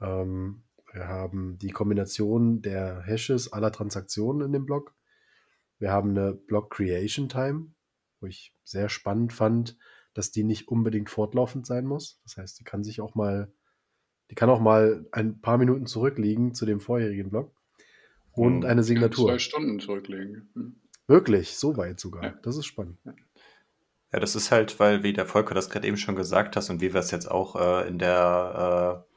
Ähm, 0.00 0.64
wir 0.92 1.08
haben 1.08 1.58
die 1.58 1.70
Kombination 1.70 2.60
der 2.60 3.00
Hashes 3.02 3.52
aller 3.52 3.72
Transaktionen 3.72 4.46
in 4.46 4.52
dem 4.52 4.66
Block. 4.66 4.94
Wir 5.78 5.90
haben 5.90 6.10
eine 6.10 6.34
Block 6.34 6.70
Creation 6.70 7.28
Time, 7.28 7.72
wo 8.20 8.26
ich 8.26 8.54
sehr 8.64 8.88
spannend 8.88 9.32
fand, 9.32 9.78
dass 10.14 10.30
die 10.30 10.44
nicht 10.44 10.68
unbedingt 10.68 11.08
fortlaufend 11.08 11.66
sein 11.66 11.86
muss. 11.86 12.20
Das 12.24 12.36
heißt, 12.36 12.60
die 12.60 12.64
kann 12.64 12.84
sich 12.84 13.00
auch 13.00 13.14
mal, 13.14 13.52
die 14.30 14.34
kann 14.34 14.50
auch 14.50 14.60
mal 14.60 15.06
ein 15.12 15.40
paar 15.40 15.56
Minuten 15.56 15.86
zurückliegen 15.86 16.54
zu 16.54 16.66
dem 16.66 16.80
vorherigen 16.80 17.30
Block. 17.30 17.54
Und 18.32 18.62
Hm. 18.62 18.70
eine 18.70 18.82
Signatur. 18.82 19.28
Zwei 19.30 19.38
Stunden 19.38 19.80
zurücklegen. 19.80 20.82
Wirklich, 21.12 21.58
so 21.58 21.76
weit 21.76 22.00
sogar. 22.00 22.24
Ja. 22.24 22.34
Das 22.42 22.56
ist 22.56 22.64
spannend. 22.64 22.96
Ja, 23.04 24.18
das 24.18 24.34
ist 24.34 24.50
halt, 24.50 24.80
weil, 24.80 25.02
wie 25.02 25.12
der 25.12 25.26
Volker 25.26 25.54
das 25.54 25.68
gerade 25.68 25.86
eben 25.86 25.98
schon 25.98 26.16
gesagt 26.16 26.56
hast 26.56 26.70
und 26.70 26.80
wie 26.80 26.94
wir 26.94 27.00
es 27.00 27.10
jetzt 27.10 27.30
auch 27.30 27.54
äh, 27.54 27.86
in 27.86 27.98
der 27.98 29.04
äh, 29.06 29.12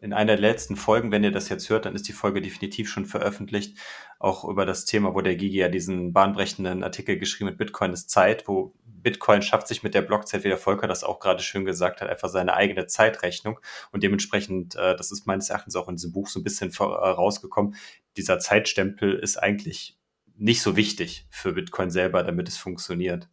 in 0.00 0.12
einer 0.12 0.36
der 0.36 0.40
letzten 0.40 0.76
Folgen, 0.76 1.10
wenn 1.10 1.24
ihr 1.24 1.32
das 1.32 1.48
jetzt 1.48 1.68
hört, 1.68 1.84
dann 1.84 1.94
ist 1.94 2.08
die 2.08 2.12
Folge 2.12 2.40
definitiv 2.40 2.88
schon 2.88 3.04
veröffentlicht, 3.04 3.76
auch 4.18 4.44
über 4.44 4.64
das 4.64 4.84
Thema, 4.84 5.12
wo 5.12 5.20
der 5.20 5.36
Gigi 5.36 5.58
ja 5.58 5.68
diesen 5.68 6.12
bahnbrechenden 6.12 6.84
Artikel 6.84 7.18
geschrieben 7.18 7.50
hat, 7.50 7.58
Bitcoin 7.58 7.92
ist 7.92 8.08
Zeit, 8.08 8.46
wo 8.46 8.74
Bitcoin 8.84 9.42
schafft 9.42 9.66
sich 9.68 9.82
mit 9.82 9.94
der 9.94 10.02
Blockzeit, 10.02 10.44
wie 10.44 10.48
der 10.48 10.56
Volker 10.56 10.86
das 10.86 11.04
auch 11.04 11.18
gerade 11.20 11.42
schön 11.42 11.64
gesagt 11.64 12.00
hat, 12.00 12.08
einfach 12.08 12.28
seine 12.28 12.54
eigene 12.54 12.86
Zeitrechnung 12.86 13.58
und 13.92 14.02
dementsprechend, 14.02 14.76
äh, 14.76 14.96
das 14.96 15.10
ist 15.10 15.26
meines 15.26 15.50
Erachtens 15.50 15.76
auch 15.76 15.88
in 15.88 15.96
diesem 15.96 16.12
Buch 16.12 16.28
so 16.28 16.40
ein 16.40 16.44
bisschen 16.44 16.70
vor, 16.70 16.96
äh, 17.02 17.10
rausgekommen, 17.10 17.74
dieser 18.16 18.38
Zeitstempel 18.38 19.18
ist 19.18 19.36
eigentlich 19.36 19.97
nicht 20.38 20.62
so 20.62 20.76
wichtig 20.76 21.26
für 21.30 21.52
Bitcoin 21.52 21.90
selber, 21.90 22.22
damit 22.22 22.48
es 22.48 22.56
funktioniert 22.56 23.28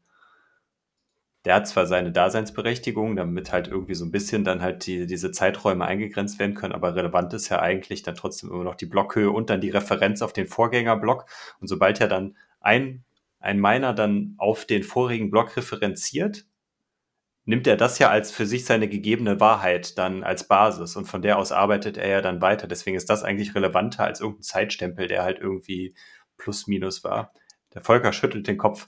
der 1.45 1.53
hat 1.55 1.67
zwar 1.67 1.85
seine 1.85 2.11
Daseinsberechtigung, 2.11 3.15
damit 3.15 3.51
halt 3.51 3.67
irgendwie 3.67 3.93
so 3.93 4.03
ein 4.03 4.11
bisschen 4.11 4.43
dann 4.43 4.61
halt 4.61 4.87
die, 4.87 5.05
diese 5.05 5.31
Zeiträume 5.31 5.85
eingegrenzt 5.85 6.39
werden 6.39 6.55
können, 6.55 6.73
aber 6.73 6.95
relevant 6.95 7.33
ist 7.33 7.49
ja 7.49 7.59
eigentlich 7.59 8.01
dann 8.01 8.15
trotzdem 8.15 8.49
immer 8.49 8.63
noch 8.63 8.75
die 8.75 8.87
Blockhöhe 8.87 9.29
und 9.29 9.51
dann 9.51 9.61
die 9.61 9.69
Referenz 9.69 10.23
auf 10.23 10.33
den 10.33 10.47
Vorgängerblock. 10.47 11.25
Und 11.61 11.67
sobald 11.67 11.99
ja 11.99 12.07
dann 12.07 12.35
ein, 12.61 13.05
ein 13.39 13.61
Miner 13.61 13.93
dann 13.93 14.33
auf 14.39 14.65
den 14.65 14.81
vorigen 14.81 15.29
Block 15.29 15.55
referenziert, 15.55 16.45
nimmt 17.43 17.67
er 17.67 17.77
das 17.77 17.99
ja 17.99 18.09
als 18.09 18.31
für 18.31 18.47
sich 18.47 18.65
seine 18.65 18.89
gegebene 18.89 19.39
Wahrheit 19.39 19.99
dann 19.99 20.23
als 20.23 20.47
Basis 20.47 20.95
und 20.95 21.05
von 21.05 21.21
der 21.21 21.37
aus 21.37 21.51
arbeitet 21.51 21.95
er 21.95 22.09
ja 22.09 22.21
dann 22.21 22.41
weiter. 22.41 22.65
Deswegen 22.65 22.97
ist 22.97 23.07
das 23.11 23.23
eigentlich 23.23 23.53
relevanter 23.53 24.03
als 24.03 24.19
irgendein 24.19 24.41
Zeitstempel, 24.41 25.07
der 25.07 25.21
halt 25.21 25.37
irgendwie 25.39 25.93
plus 26.37 26.67
minus 26.67 27.03
war. 27.03 27.33
Der 27.73 27.83
Volker 27.83 28.13
schüttelt 28.13 28.47
den 28.47 28.57
Kopf. 28.57 28.87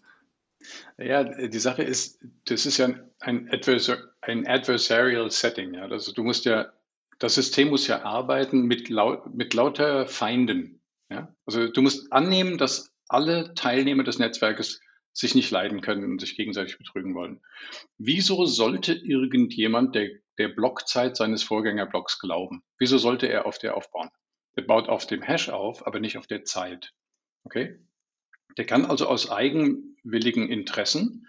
Ja, 0.97 1.23
die 1.23 1.59
Sache 1.59 1.83
ist, 1.83 2.19
das 2.45 2.65
ist 2.65 2.77
ja 2.77 2.89
ein, 3.19 3.49
Adversar 3.51 3.97
ein 4.21 4.47
adversarial 4.47 5.29
Setting. 5.31 5.73
Ja? 5.73 5.87
Also 5.87 6.13
du 6.13 6.23
musst 6.23 6.45
ja, 6.45 6.71
das 7.19 7.35
System 7.35 7.69
muss 7.69 7.87
ja 7.87 8.03
arbeiten 8.03 8.63
mit, 8.63 8.89
lau 8.89 9.23
mit 9.33 9.53
lauter 9.53 10.07
Feinden. 10.07 10.81
Ja? 11.09 11.33
Also 11.45 11.67
du 11.67 11.81
musst 11.81 12.11
annehmen, 12.11 12.57
dass 12.57 12.93
alle 13.07 13.53
Teilnehmer 13.53 14.03
des 14.03 14.19
Netzwerkes 14.19 14.81
sich 15.13 15.33
nicht 15.33 15.49
leiden 15.49 15.81
können 15.81 16.11
und 16.11 16.19
sich 16.19 16.35
gegenseitig 16.35 16.77
betrügen 16.77 17.15
wollen. 17.15 17.41
Wieso 17.97 18.45
sollte 18.45 18.93
irgendjemand 18.93 19.95
der, 19.95 20.09
der 20.37 20.49
Blockzeit 20.49 21.17
seines 21.17 21.43
Vorgängerblocks 21.43 22.19
glauben? 22.19 22.63
Wieso 22.77 22.97
sollte 22.97 23.27
er 23.27 23.45
auf 23.45 23.57
der 23.57 23.75
aufbauen? 23.75 24.09
Der 24.55 24.61
baut 24.63 24.89
auf 24.89 25.07
dem 25.07 25.21
Hash 25.21 25.49
auf, 25.49 25.85
aber 25.87 25.99
nicht 25.99 26.17
auf 26.17 26.27
der 26.27 26.43
Zeit. 26.43 26.93
Okay? 27.47 27.79
Der 28.57 28.65
kann 28.65 28.85
also 28.85 29.07
aus 29.07 29.31
eigenwilligen 29.31 30.49
Interessen 30.49 31.27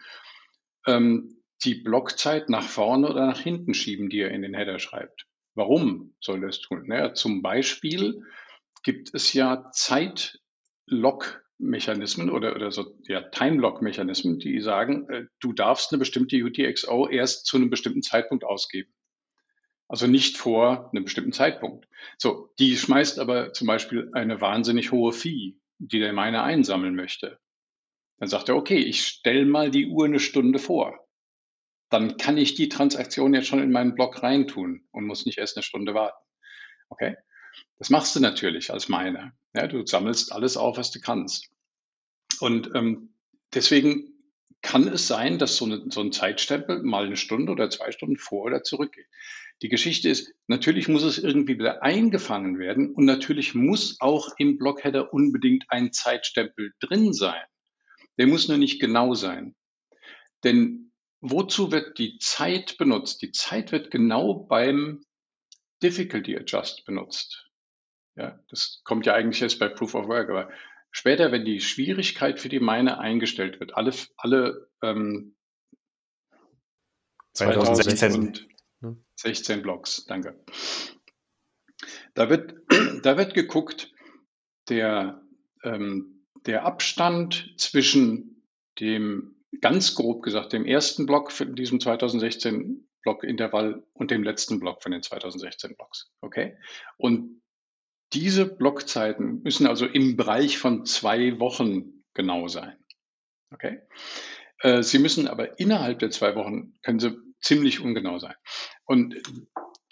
ähm, 0.84 1.36
die 1.62 1.76
Blockzeit 1.76 2.48
nach 2.48 2.64
vorne 2.64 3.08
oder 3.08 3.24
nach 3.24 3.38
hinten 3.38 3.72
schieben, 3.72 4.10
die 4.10 4.18
er 4.18 4.32
in 4.32 4.42
den 4.42 4.54
Header 4.54 4.80
schreibt. 4.80 5.28
Warum 5.54 6.16
soll 6.20 6.42
er 6.42 6.48
es 6.48 6.60
tun? 6.60 6.88
Naja, 6.88 7.14
zum 7.14 7.40
Beispiel 7.40 8.24
gibt 8.82 9.14
es 9.14 9.32
ja 9.32 9.70
Zeit-Lock-Mechanismen 9.72 12.30
oder, 12.30 12.56
oder 12.56 12.72
so 12.72 12.96
ja, 13.06 13.22
Time-Lock-Mechanismen, 13.22 14.40
die 14.40 14.60
sagen, 14.60 15.08
äh, 15.08 15.26
du 15.38 15.52
darfst 15.52 15.92
eine 15.92 16.00
bestimmte 16.00 16.42
UTXO 16.42 17.06
erst 17.08 17.46
zu 17.46 17.56
einem 17.56 17.70
bestimmten 17.70 18.02
Zeitpunkt 18.02 18.42
ausgeben. 18.42 18.92
Also 19.86 20.08
nicht 20.08 20.36
vor 20.36 20.90
einem 20.92 21.04
bestimmten 21.04 21.32
Zeitpunkt. 21.32 21.86
So, 22.18 22.52
die 22.58 22.76
schmeißt 22.76 23.20
aber 23.20 23.52
zum 23.52 23.68
Beispiel 23.68 24.10
eine 24.14 24.40
wahnsinnig 24.40 24.90
hohe 24.90 25.12
Fee, 25.12 25.60
die 25.78 25.98
der 25.98 26.12
Miner 26.12 26.42
einsammeln 26.42 26.94
möchte. 26.94 27.38
Dann 28.18 28.28
sagt 28.28 28.48
er, 28.48 28.56
okay, 28.56 28.78
ich 28.78 29.06
stelle 29.06 29.46
mal 29.46 29.70
die 29.70 29.86
Uhr 29.86 30.06
eine 30.06 30.20
Stunde 30.20 30.58
vor. 30.58 30.98
Dann 31.90 32.16
kann 32.16 32.36
ich 32.36 32.54
die 32.54 32.68
Transaktion 32.68 33.32
jetzt 33.32 33.46
schon 33.46 33.62
in 33.62 33.72
meinen 33.72 33.94
Block 33.94 34.22
reintun 34.22 34.86
und 34.90 35.06
muss 35.06 35.24
nicht 35.24 35.38
erst 35.38 35.56
eine 35.56 35.62
Stunde 35.62 35.94
warten. 35.94 36.22
Okay? 36.90 37.16
Das 37.78 37.90
machst 37.90 38.14
du 38.14 38.20
natürlich 38.20 38.72
als 38.72 38.88
Miner. 38.88 39.32
Ja, 39.54 39.66
du 39.66 39.86
sammelst 39.86 40.32
alles 40.32 40.56
auf, 40.56 40.76
was 40.76 40.90
du 40.90 41.00
kannst. 41.00 41.50
Und 42.40 42.70
ähm, 42.74 43.14
deswegen 43.54 44.18
kann 44.60 44.88
es 44.88 45.06
sein, 45.06 45.38
dass 45.38 45.56
so, 45.56 45.64
eine, 45.64 45.84
so 45.90 46.00
ein 46.00 46.12
Zeitstempel 46.12 46.82
mal 46.82 47.06
eine 47.06 47.16
Stunde 47.16 47.52
oder 47.52 47.70
zwei 47.70 47.92
Stunden 47.92 48.18
vor 48.18 48.42
oder 48.42 48.62
zurück 48.62 48.92
geht. 48.92 49.06
Die 49.62 49.68
Geschichte 49.68 50.08
ist, 50.08 50.32
natürlich 50.46 50.88
muss 50.88 51.02
es 51.02 51.18
irgendwie 51.18 51.58
wieder 51.58 51.82
eingefangen 51.82 52.58
werden 52.58 52.94
und 52.94 53.04
natürlich 53.04 53.54
muss 53.54 54.00
auch 54.00 54.30
im 54.38 54.56
Blockheader 54.56 55.12
unbedingt 55.12 55.64
ein 55.68 55.92
Zeitstempel 55.92 56.74
drin 56.80 57.12
sein. 57.12 57.42
Der 58.18 58.28
muss 58.28 58.48
nur 58.48 58.58
nicht 58.58 58.80
genau 58.80 59.14
sein. 59.14 59.56
Denn 60.44 60.92
wozu 61.20 61.72
wird 61.72 61.98
die 61.98 62.18
Zeit 62.18 62.78
benutzt? 62.78 63.20
Die 63.22 63.32
Zeit 63.32 63.72
wird 63.72 63.90
genau 63.90 64.34
beim 64.34 65.02
Difficulty 65.82 66.36
Adjust 66.36 66.84
benutzt. 66.84 67.48
Ja, 68.16 68.38
das 68.48 68.80
kommt 68.84 69.06
ja 69.06 69.14
eigentlich 69.14 69.42
erst 69.42 69.58
bei 69.58 69.68
Proof 69.68 69.94
of 69.94 70.08
Work, 70.08 70.28
aber 70.30 70.50
später, 70.90 71.30
wenn 71.32 71.44
die 71.44 71.60
Schwierigkeit 71.60 72.40
für 72.40 72.48
die 72.48 72.60
Miner 72.60 72.98
eingestellt 72.98 73.60
wird, 73.60 73.76
alle, 73.76 73.92
alle 74.16 74.68
ähm, 74.82 75.36
2016 77.34 78.48
16 79.16 79.62
Blocks, 79.62 80.04
danke. 80.06 80.38
Da 82.14 82.30
wird, 82.30 82.54
da 83.02 83.16
wird 83.16 83.34
geguckt, 83.34 83.92
der, 84.68 85.22
ähm, 85.64 86.24
der 86.46 86.64
Abstand 86.64 87.54
zwischen 87.56 88.44
dem, 88.80 89.36
ganz 89.60 89.94
grob 89.94 90.22
gesagt, 90.22 90.52
dem 90.52 90.66
ersten 90.66 91.06
Block 91.06 91.32
von 91.32 91.54
diesem 91.54 91.80
2016 91.80 92.88
Block-Intervall 93.02 93.82
und 93.94 94.10
dem 94.10 94.22
letzten 94.22 94.60
Block 94.60 94.82
von 94.82 94.92
den 94.92 95.02
2016 95.02 95.76
Blocks. 95.76 96.10
Okay? 96.20 96.58
Und 96.96 97.42
diese 98.12 98.46
Blockzeiten 98.46 99.42
müssen 99.42 99.66
also 99.66 99.86
im 99.86 100.16
Bereich 100.16 100.58
von 100.58 100.84
zwei 100.86 101.38
Wochen 101.40 102.04
genau 102.14 102.48
sein. 102.48 102.76
Okay? 103.52 103.80
Äh, 104.60 104.82
sie 104.82 104.98
müssen 104.98 105.28
aber 105.28 105.58
innerhalb 105.58 105.98
der 106.00 106.10
zwei 106.10 106.34
Wochen, 106.34 106.78
können 106.82 106.98
sie 106.98 107.16
ziemlich 107.40 107.80
ungenau 107.80 108.18
sein. 108.18 108.34
Und 108.84 109.16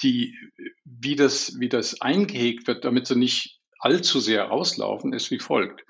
die, 0.02 0.36
wie 0.84 1.16
das, 1.16 1.58
wie 1.58 1.68
das 1.68 2.00
eingehegt 2.00 2.66
wird, 2.66 2.84
damit 2.84 3.06
sie 3.06 3.16
nicht 3.16 3.60
allzu 3.78 4.20
sehr 4.20 4.44
rauslaufen, 4.44 5.12
ist 5.12 5.30
wie 5.30 5.38
folgt. 5.38 5.84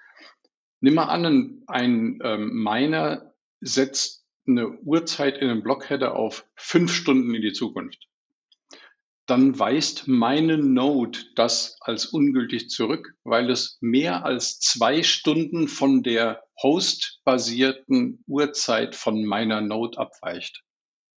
Nimm 0.81 0.95
mal 0.95 1.05
an, 1.05 1.63
ein, 1.67 2.19
ähm, 2.23 2.63
Miner 2.63 3.35
setzt 3.61 4.27
eine 4.47 4.79
Uhrzeit 4.81 5.39
in 5.39 5.49
einem 5.49 5.63
Blockheader 5.63 6.15
auf 6.15 6.47
fünf 6.55 6.93
Stunden 6.93 7.35
in 7.35 7.43
die 7.43 7.53
Zukunft. 7.53 8.07
Dann 9.27 9.59
weist 9.59 10.07
meine 10.07 10.57
Node 10.57 11.19
das 11.35 11.79
als 11.81 12.07
ungültig 12.07 12.71
zurück, 12.71 13.15
weil 13.25 13.51
es 13.51 13.77
mehr 13.81 14.25
als 14.25 14.61
zwei 14.61 15.03
Stunden 15.03 15.67
von 15.67 16.05
der 16.05 16.45
Host-basierten 16.63 18.23
Uhrzeit 18.29 18.95
von 18.95 19.25
meiner 19.25 19.61
Node 19.61 19.99
abweicht. 19.99 20.63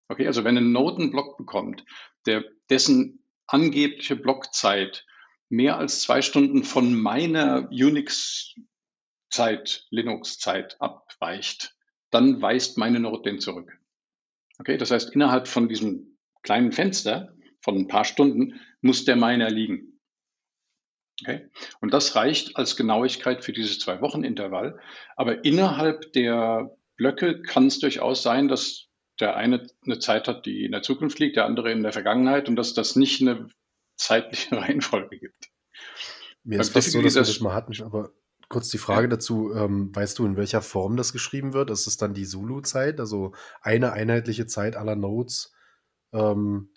Okay, 0.09 0.27
also 0.27 0.43
wenn 0.43 0.57
ein 0.57 0.71
Node 0.71 1.03
einen 1.03 1.11
Block 1.11 1.37
bekommt, 1.37 1.85
der, 2.25 2.43
dessen 2.69 3.23
angebliche 3.47 4.15
Blockzeit 4.15 5.05
mehr 5.49 5.77
als 5.77 6.01
zwei 6.01 6.21
Stunden 6.21 6.63
von 6.63 6.99
meiner 6.99 7.69
Unix-Zeit, 7.71 8.57
Linux-Zeit 9.89 10.81
abweicht, 10.81 11.75
dann 12.09 12.41
weist 12.41 12.77
meine 12.77 12.99
Node 12.99 13.29
den 13.29 13.39
zurück. 13.39 13.79
Okay, 14.59 14.77
das 14.77 14.91
heißt, 14.91 15.13
innerhalb 15.13 15.47
von 15.47 15.69
diesem 15.69 16.17
kleinen 16.41 16.71
Fenster 16.71 17.35
von 17.61 17.77
ein 17.77 17.87
paar 17.87 18.05
Stunden 18.05 18.59
muss 18.81 19.05
der 19.05 19.15
Miner 19.15 19.49
liegen. 19.49 19.99
Okay? 21.21 21.49
Und 21.81 21.93
das 21.93 22.15
reicht 22.15 22.55
als 22.55 22.75
Genauigkeit 22.75 23.43
für 23.43 23.53
dieses 23.53 23.79
Zwei-Wochen-Intervall. 23.79 24.79
Aber 25.15 25.45
innerhalb 25.45 26.13
der 26.13 26.75
Blöcke 26.95 27.41
kann 27.41 27.67
es 27.67 27.79
durchaus 27.79 28.23
sein, 28.23 28.47
dass 28.47 28.88
der 29.19 29.35
eine 29.35 29.67
eine 29.85 29.99
Zeit 29.99 30.27
hat, 30.27 30.45
die 30.45 30.65
in 30.65 30.71
der 30.71 30.81
Zukunft 30.81 31.19
liegt, 31.19 31.35
der 31.35 31.45
andere 31.45 31.71
in 31.71 31.83
der 31.83 31.93
Vergangenheit 31.93 32.47
und 32.47 32.55
dass 32.55 32.73
das 32.73 32.95
nicht 32.95 33.21
eine 33.21 33.49
zeitliche 33.97 34.55
Reihenfolge 34.57 35.19
gibt. 35.19 35.49
Mir 36.43 36.59
ist 36.59 36.71
fast 36.71 36.91
so, 36.91 37.01
dass 37.01 37.15
wir 37.15 37.21
das 37.21 37.39
mal 37.41 37.53
hatten, 37.53 37.73
aber 37.83 38.11
kurz 38.47 38.69
die 38.69 38.77
Frage 38.77 39.03
ja. 39.03 39.09
dazu, 39.09 39.53
ähm, 39.53 39.95
weißt 39.95 40.19
du, 40.19 40.25
in 40.25 40.35
welcher 40.35 40.61
Form 40.61 40.97
das 40.97 41.13
geschrieben 41.13 41.53
wird? 41.53 41.69
Ist 41.69 41.87
es 41.87 41.97
dann 41.97 42.13
die 42.13 42.25
Zulu-Zeit, 42.25 42.99
also 42.99 43.33
eine 43.61 43.93
einheitliche 43.93 44.47
Zeit 44.47 44.75
aller 44.75 44.95
Nodes? 44.95 45.53
Ähm, 46.11 46.69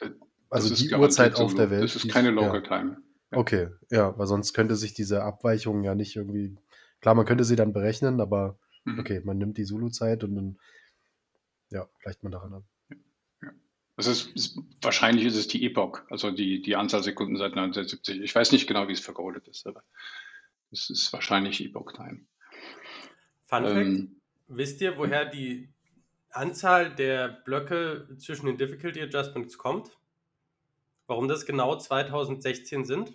also 0.50 0.74
die 0.74 0.92
Uhrzeit 0.94 1.36
auf 1.36 1.54
der 1.54 1.70
Welt? 1.70 1.84
Das 1.84 1.96
ist 1.96 2.10
keine 2.10 2.30
Local. 2.30 2.62
Time. 2.62 2.98
Ja. 3.30 3.38
Okay, 3.38 3.68
ja, 3.90 4.16
weil 4.18 4.26
sonst 4.26 4.52
könnte 4.52 4.76
sich 4.76 4.92
diese 4.92 5.22
Abweichung 5.22 5.82
ja 5.82 5.94
nicht 5.94 6.16
irgendwie, 6.16 6.58
klar, 7.00 7.14
man 7.14 7.24
könnte 7.24 7.44
sie 7.44 7.56
dann 7.56 7.72
berechnen, 7.72 8.20
aber 8.20 8.58
mhm. 8.84 8.98
okay, 8.98 9.22
man 9.24 9.38
nimmt 9.38 9.56
die 9.56 9.64
Zulu-Zeit 9.64 10.22
und 10.24 10.34
dann 10.34 10.58
ja, 11.72 11.88
gleicht 12.02 12.22
man 12.22 12.32
daran 12.32 12.52
an. 12.54 12.64
Das 13.96 14.06
ist, 14.06 14.58
wahrscheinlich 14.80 15.26
ist 15.26 15.36
es 15.36 15.48
die 15.48 15.64
Epoch, 15.66 16.00
also 16.08 16.30
die, 16.30 16.62
die 16.62 16.76
Anzahl 16.76 17.02
Sekunden 17.02 17.36
seit 17.36 17.52
1970. 17.52 18.22
Ich 18.22 18.34
weiß 18.34 18.52
nicht 18.52 18.66
genau, 18.66 18.88
wie 18.88 18.92
es 18.92 19.00
vercodet 19.00 19.46
ist, 19.48 19.66
aber 19.66 19.82
es 20.70 20.88
ist 20.88 21.12
wahrscheinlich 21.12 21.62
Epoch 21.64 21.92
Time. 21.92 22.20
Fun 23.46 23.64
ähm, 23.66 24.20
wisst 24.48 24.80
ihr, 24.80 24.96
woher 24.96 25.26
die 25.26 25.68
Anzahl 26.30 26.94
der 26.94 27.28
Blöcke 27.28 28.08
zwischen 28.16 28.46
den 28.46 28.56
Difficulty 28.56 29.02
Adjustments 29.02 29.58
kommt? 29.58 29.90
Warum 31.06 31.28
das 31.28 31.44
genau 31.44 31.76
2016 31.76 32.86
sind? 32.86 33.12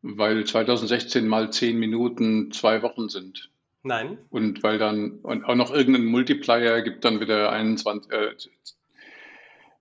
Weil 0.00 0.44
2016 0.44 1.28
mal 1.28 1.52
10 1.52 1.78
Minuten 1.78 2.50
zwei 2.52 2.82
Wochen 2.82 3.10
sind. 3.10 3.50
Nein. 3.84 4.18
Und 4.30 4.62
weil 4.62 4.78
dann 4.78 5.20
und 5.20 5.44
auch 5.44 5.54
noch 5.54 5.70
irgendein 5.70 6.06
Multiplier 6.06 6.80
gibt 6.82 7.04
dann 7.04 7.20
wieder 7.20 7.52
21, 7.52 8.10
äh, 8.10 8.30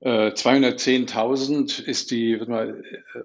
äh, 0.01 0.33
210.000 0.33 1.81
ist 1.81 2.11
die, 2.11 2.37
warte 2.37 2.51
mal, 2.51 2.83
äh, 3.15 3.23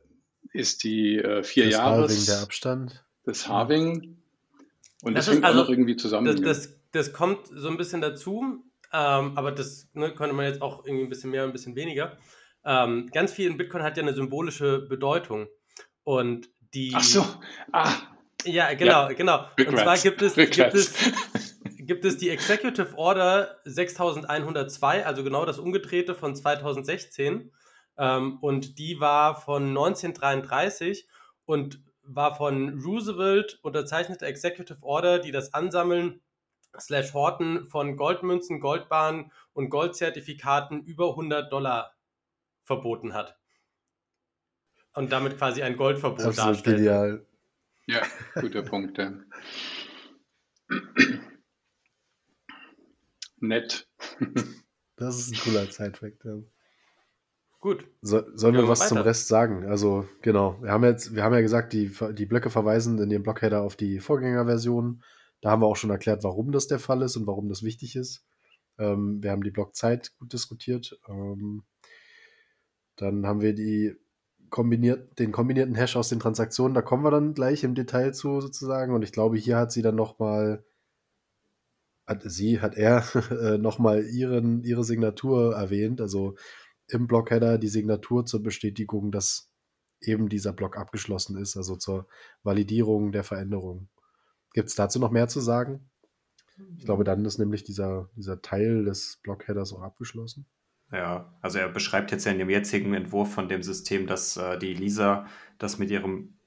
ist 0.52 0.84
die 0.84 1.16
äh, 1.16 1.42
vier 1.42 1.64
das 1.64 1.72
Jahres. 1.72 2.10
Halving 2.12 2.26
der 2.26 2.42
Abstand. 2.42 3.04
Das 3.24 3.48
Halving. 3.48 4.22
Und 5.02 5.14
das, 5.14 5.26
das 5.26 5.34
hängt 5.34 5.44
also, 5.44 5.58
auch 5.58 5.64
noch 5.64 5.70
irgendwie 5.70 5.96
zusammen. 5.96 6.26
Das, 6.26 6.40
das, 6.40 6.76
das, 6.92 7.12
kommt 7.12 7.48
so 7.48 7.68
ein 7.68 7.76
bisschen 7.76 8.00
dazu, 8.00 8.62
ähm, 8.92 9.36
aber 9.36 9.50
das 9.50 9.88
ne, 9.94 10.14
könnte 10.14 10.34
man 10.34 10.46
jetzt 10.46 10.62
auch 10.62 10.86
irgendwie 10.86 11.04
ein 11.04 11.08
bisschen 11.08 11.32
mehr, 11.32 11.42
ein 11.42 11.52
bisschen 11.52 11.74
weniger. 11.74 12.16
Ähm, 12.64 13.08
ganz 13.12 13.32
viel 13.32 13.50
in 13.50 13.56
Bitcoin 13.56 13.82
hat 13.82 13.96
ja 13.96 14.04
eine 14.04 14.14
symbolische 14.14 14.78
Bedeutung. 14.78 15.48
Und 16.04 16.48
die. 16.72 16.92
Ach 16.94 17.02
so, 17.02 17.26
ah, 17.72 17.92
ja, 18.44 18.72
genau, 18.74 19.08
ja. 19.08 19.12
genau. 19.12 19.46
Rückwärts. 19.58 19.68
Und 19.70 19.78
zwar 19.78 19.98
gibt 19.98 20.22
es, 20.22 20.34
gibt 20.34 20.74
es, 20.74 20.94
gibt 21.78 22.04
es 22.04 22.18
die 22.18 22.30
Executive 22.30 22.96
Order 22.96 23.58
6102, 23.64 25.04
also 25.04 25.24
genau 25.24 25.44
das 25.44 25.58
Umgedrehte 25.58 26.14
von 26.14 26.34
2016. 26.34 27.52
Ähm, 27.96 28.38
und 28.40 28.78
die 28.78 29.00
war 29.00 29.40
von 29.40 29.68
1933 29.68 31.08
und 31.44 31.82
war 32.02 32.34
von 32.34 32.80
Roosevelt 32.80 33.58
unterzeichnete 33.62 34.26
Executive 34.26 34.78
Order, 34.82 35.18
die 35.18 35.30
das 35.30 35.52
Ansammeln 35.52 36.20
slash 36.78 37.12
Horten 37.12 37.68
von 37.68 37.96
Goldmünzen, 37.96 38.60
Goldbahnen 38.60 39.32
und 39.52 39.70
Goldzertifikaten 39.70 40.84
über 40.84 41.10
100 41.10 41.52
Dollar 41.52 41.94
verboten 42.64 43.14
hat. 43.14 43.36
Und 44.94 45.12
damit 45.12 45.38
quasi 45.38 45.62
ein 45.62 45.76
Goldverbot 45.76 46.20
Absolut 46.20 46.38
darstellt. 46.38 46.76
Genial. 46.76 47.26
Ja, 47.88 48.02
guter 48.34 48.62
Punkt. 48.62 48.98
Ja. 48.98 49.14
Nett. 53.40 53.88
Das 54.96 55.18
ist 55.18 55.32
ein 55.32 55.38
cooler 55.38 55.70
Zeitfakt. 55.70 56.22
Ja. 56.24 56.38
Gut. 57.60 57.86
So, 58.02 58.22
sollen 58.34 58.54
wir, 58.54 58.64
wir 58.64 58.68
was 58.68 58.80
weiter. 58.80 58.88
zum 58.88 58.98
Rest 58.98 59.28
sagen? 59.28 59.64
Also, 59.66 60.06
genau. 60.20 60.60
Wir 60.60 60.70
haben 60.70 60.84
jetzt, 60.84 61.14
wir 61.14 61.24
haben 61.24 61.32
ja 61.32 61.40
gesagt, 61.40 61.72
die, 61.72 61.90
die 62.12 62.26
Blöcke 62.26 62.50
verweisen 62.50 62.98
in 62.98 63.08
dem 63.08 63.22
Blockheader 63.22 63.62
auf 63.62 63.74
die 63.74 64.00
Vorgängerversion. 64.00 65.02
Da 65.40 65.50
haben 65.50 65.62
wir 65.62 65.66
auch 65.66 65.76
schon 65.76 65.90
erklärt, 65.90 66.24
warum 66.24 66.52
das 66.52 66.66
der 66.66 66.80
Fall 66.80 67.00
ist 67.00 67.16
und 67.16 67.26
warum 67.26 67.48
das 67.48 67.62
wichtig 67.62 67.96
ist. 67.96 68.22
Ähm, 68.76 69.22
wir 69.22 69.30
haben 69.30 69.42
die 69.42 69.50
Blockzeit 69.50 70.14
gut 70.18 70.32
diskutiert. 70.34 71.00
Ähm, 71.08 71.62
dann 72.96 73.26
haben 73.26 73.40
wir 73.40 73.54
die 73.54 73.96
kombiniert, 74.50 75.18
den 75.18 75.32
kombinierten 75.32 75.74
Hash 75.74 75.96
aus 75.96 76.08
den 76.08 76.20
Transaktionen, 76.20 76.74
da 76.74 76.82
kommen 76.82 77.04
wir 77.04 77.10
dann 77.10 77.34
gleich 77.34 77.64
im 77.64 77.74
Detail 77.74 78.12
zu 78.12 78.40
sozusagen. 78.40 78.94
Und 78.94 79.02
ich 79.02 79.12
glaube, 79.12 79.36
hier 79.36 79.56
hat 79.56 79.72
sie 79.72 79.82
dann 79.82 79.94
nochmal, 79.94 80.64
hat 82.06 82.22
sie, 82.24 82.60
hat 82.60 82.76
er 82.76 83.04
äh, 83.30 83.58
nochmal 83.58 84.04
ihren, 84.04 84.62
ihre 84.64 84.84
Signatur 84.84 85.54
erwähnt, 85.54 86.00
also 86.00 86.36
im 86.88 87.06
Blockheader 87.06 87.58
die 87.58 87.68
Signatur 87.68 88.24
zur 88.24 88.42
Bestätigung, 88.42 89.12
dass 89.12 89.50
eben 90.00 90.28
dieser 90.28 90.52
Block 90.52 90.76
abgeschlossen 90.76 91.36
ist, 91.36 91.56
also 91.56 91.76
zur 91.76 92.06
Validierung 92.42 93.12
der 93.12 93.24
Veränderung. 93.24 93.88
Gibt 94.54 94.68
es 94.68 94.74
dazu 94.74 94.98
noch 94.98 95.10
mehr 95.10 95.28
zu 95.28 95.40
sagen? 95.40 95.90
Ich 96.76 96.84
glaube, 96.84 97.04
dann 97.04 97.24
ist 97.24 97.38
nämlich 97.38 97.62
dieser, 97.62 98.08
dieser 98.16 98.42
Teil 98.42 98.84
des 98.84 99.20
Blockheaders 99.22 99.72
auch 99.72 99.82
abgeschlossen. 99.82 100.46
Ja, 100.90 101.32
also 101.42 101.58
er 101.58 101.68
beschreibt 101.68 102.10
jetzt 102.12 102.24
ja 102.24 102.32
in 102.32 102.38
dem 102.38 102.50
jetzigen 102.50 102.94
Entwurf 102.94 103.32
von 103.32 103.48
dem 103.48 103.62
System, 103.62 104.06
dass 104.06 104.36
äh, 104.36 104.58
die 104.58 104.74
Lisa 104.74 105.26
das 105.58 105.78
mit 105.78 105.90
ihrem 105.90 106.38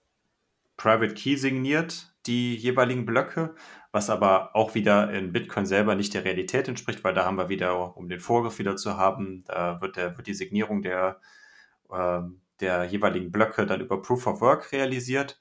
Private 0.77 1.13
Key 1.13 1.35
signiert, 1.35 2.11
die 2.25 2.55
jeweiligen 2.55 3.05
Blöcke, 3.05 3.53
was 3.91 4.09
aber 4.09 4.55
auch 4.55 4.73
wieder 4.73 5.11
in 5.11 5.31
Bitcoin 5.31 5.65
selber 5.65 5.95
nicht 5.95 6.13
der 6.13 6.25
Realität 6.25 6.67
entspricht, 6.67 7.03
weil 7.03 7.13
da 7.13 7.25
haben 7.25 7.37
wir 7.37 7.49
wieder, 7.49 7.95
um 7.97 8.09
den 8.09 8.19
Vorgriff 8.19 8.57
wieder 8.57 8.75
zu 8.77 8.97
haben, 8.97 9.43
da 9.45 9.79
wird, 9.81 9.97
der, 9.97 10.17
wird 10.17 10.27
die 10.27 10.33
Signierung 10.33 10.81
der, 10.81 11.19
äh, 11.91 12.21
der 12.61 12.85
jeweiligen 12.85 13.31
Blöcke 13.31 13.65
dann 13.67 13.81
über 13.81 14.01
Proof 14.01 14.25
of 14.27 14.41
Work 14.41 14.71
realisiert. 14.71 15.39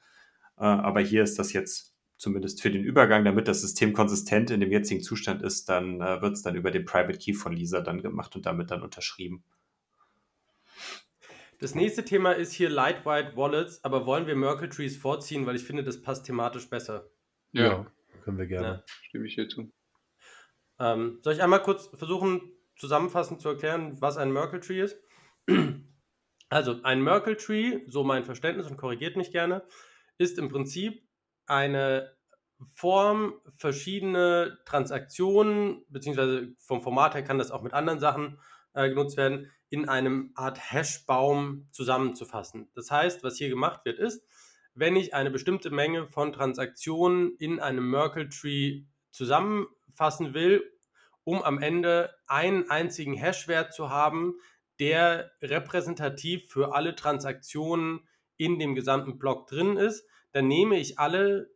Äh, 0.58 0.64
aber 0.64 1.00
hier 1.00 1.22
ist 1.22 1.38
das 1.38 1.54
jetzt 1.54 1.89
zumindest 2.20 2.60
für 2.60 2.70
den 2.70 2.84
Übergang, 2.84 3.24
damit 3.24 3.48
das 3.48 3.62
System 3.62 3.94
konsistent 3.94 4.50
in 4.50 4.60
dem 4.60 4.70
jetzigen 4.70 5.00
Zustand 5.00 5.40
ist, 5.42 5.70
dann 5.70 6.02
äh, 6.02 6.20
wird 6.20 6.34
es 6.34 6.42
dann 6.42 6.54
über 6.54 6.70
den 6.70 6.84
Private 6.84 7.18
Key 7.18 7.32
von 7.32 7.52
Lisa 7.52 7.80
dann 7.80 8.02
gemacht 8.02 8.36
und 8.36 8.44
damit 8.44 8.70
dann 8.70 8.82
unterschrieben. 8.82 9.42
Das 11.60 11.74
nächste 11.74 12.04
Thema 12.04 12.32
ist 12.32 12.52
hier 12.52 12.68
Lightweight 12.68 13.36
Wallets, 13.36 13.82
aber 13.84 14.04
wollen 14.04 14.26
wir 14.26 14.36
Merkle 14.36 14.68
Trees 14.68 14.98
vorziehen, 14.98 15.46
weil 15.46 15.56
ich 15.56 15.64
finde, 15.64 15.82
das 15.82 16.02
passt 16.02 16.26
thematisch 16.26 16.68
besser. 16.68 17.10
Ja, 17.52 17.62
ja 17.62 17.86
können 18.22 18.36
wir 18.36 18.46
gerne. 18.46 18.66
Ja. 18.66 18.84
Stimme 19.02 19.26
ich 19.26 19.34
hier 19.34 19.48
zu. 19.48 19.72
Ähm, 20.78 21.20
soll 21.22 21.32
ich 21.32 21.42
einmal 21.42 21.62
kurz 21.62 21.86
versuchen, 21.86 22.52
zusammenfassend 22.76 23.40
zu 23.40 23.48
erklären, 23.48 23.98
was 24.00 24.18
ein 24.18 24.30
Merkle 24.30 24.60
Tree 24.60 24.82
ist? 24.82 24.98
Also, 26.52 26.82
ein 26.82 27.00
Merkle 27.00 27.36
Tree, 27.36 27.82
so 27.86 28.02
mein 28.02 28.24
Verständnis 28.24 28.66
und 28.66 28.76
korrigiert 28.76 29.16
mich 29.16 29.30
gerne, 29.30 29.62
ist 30.18 30.36
im 30.36 30.48
Prinzip 30.48 31.00
eine 31.50 32.14
Form, 32.74 33.34
verschiedene 33.56 34.58
Transaktionen, 34.64 35.84
beziehungsweise 35.88 36.54
vom 36.58 36.82
Format 36.82 37.14
her 37.14 37.24
kann 37.24 37.38
das 37.38 37.50
auch 37.50 37.62
mit 37.62 37.72
anderen 37.72 38.00
Sachen 38.00 38.38
äh, 38.74 38.88
genutzt 38.88 39.16
werden, 39.16 39.50
in 39.68 39.88
einem 39.88 40.32
Art 40.34 40.72
Hashbaum 40.72 41.68
zusammenzufassen. 41.72 42.68
Das 42.74 42.90
heißt, 42.90 43.22
was 43.24 43.36
hier 43.36 43.48
gemacht 43.48 43.84
wird, 43.84 43.98
ist, 43.98 44.22
wenn 44.74 44.96
ich 44.96 45.14
eine 45.14 45.30
bestimmte 45.30 45.70
Menge 45.70 46.06
von 46.06 46.32
Transaktionen 46.32 47.36
in 47.38 47.60
einem 47.60 47.88
Merkle 47.90 48.28
Tree 48.28 48.84
zusammenfassen 49.10 50.34
will, 50.34 50.62
um 51.24 51.42
am 51.42 51.58
Ende 51.58 52.14
einen 52.26 52.70
einzigen 52.70 53.14
Hashwert 53.14 53.72
zu 53.72 53.90
haben, 53.90 54.34
der 54.78 55.30
repräsentativ 55.42 56.48
für 56.48 56.74
alle 56.74 56.94
Transaktionen 56.94 58.08
in 58.36 58.58
dem 58.58 58.74
gesamten 58.74 59.18
Block 59.18 59.46
drin 59.46 59.76
ist, 59.76 60.06
dann 60.32 60.48
nehme 60.48 60.78
ich 60.78 60.98
alle 60.98 61.50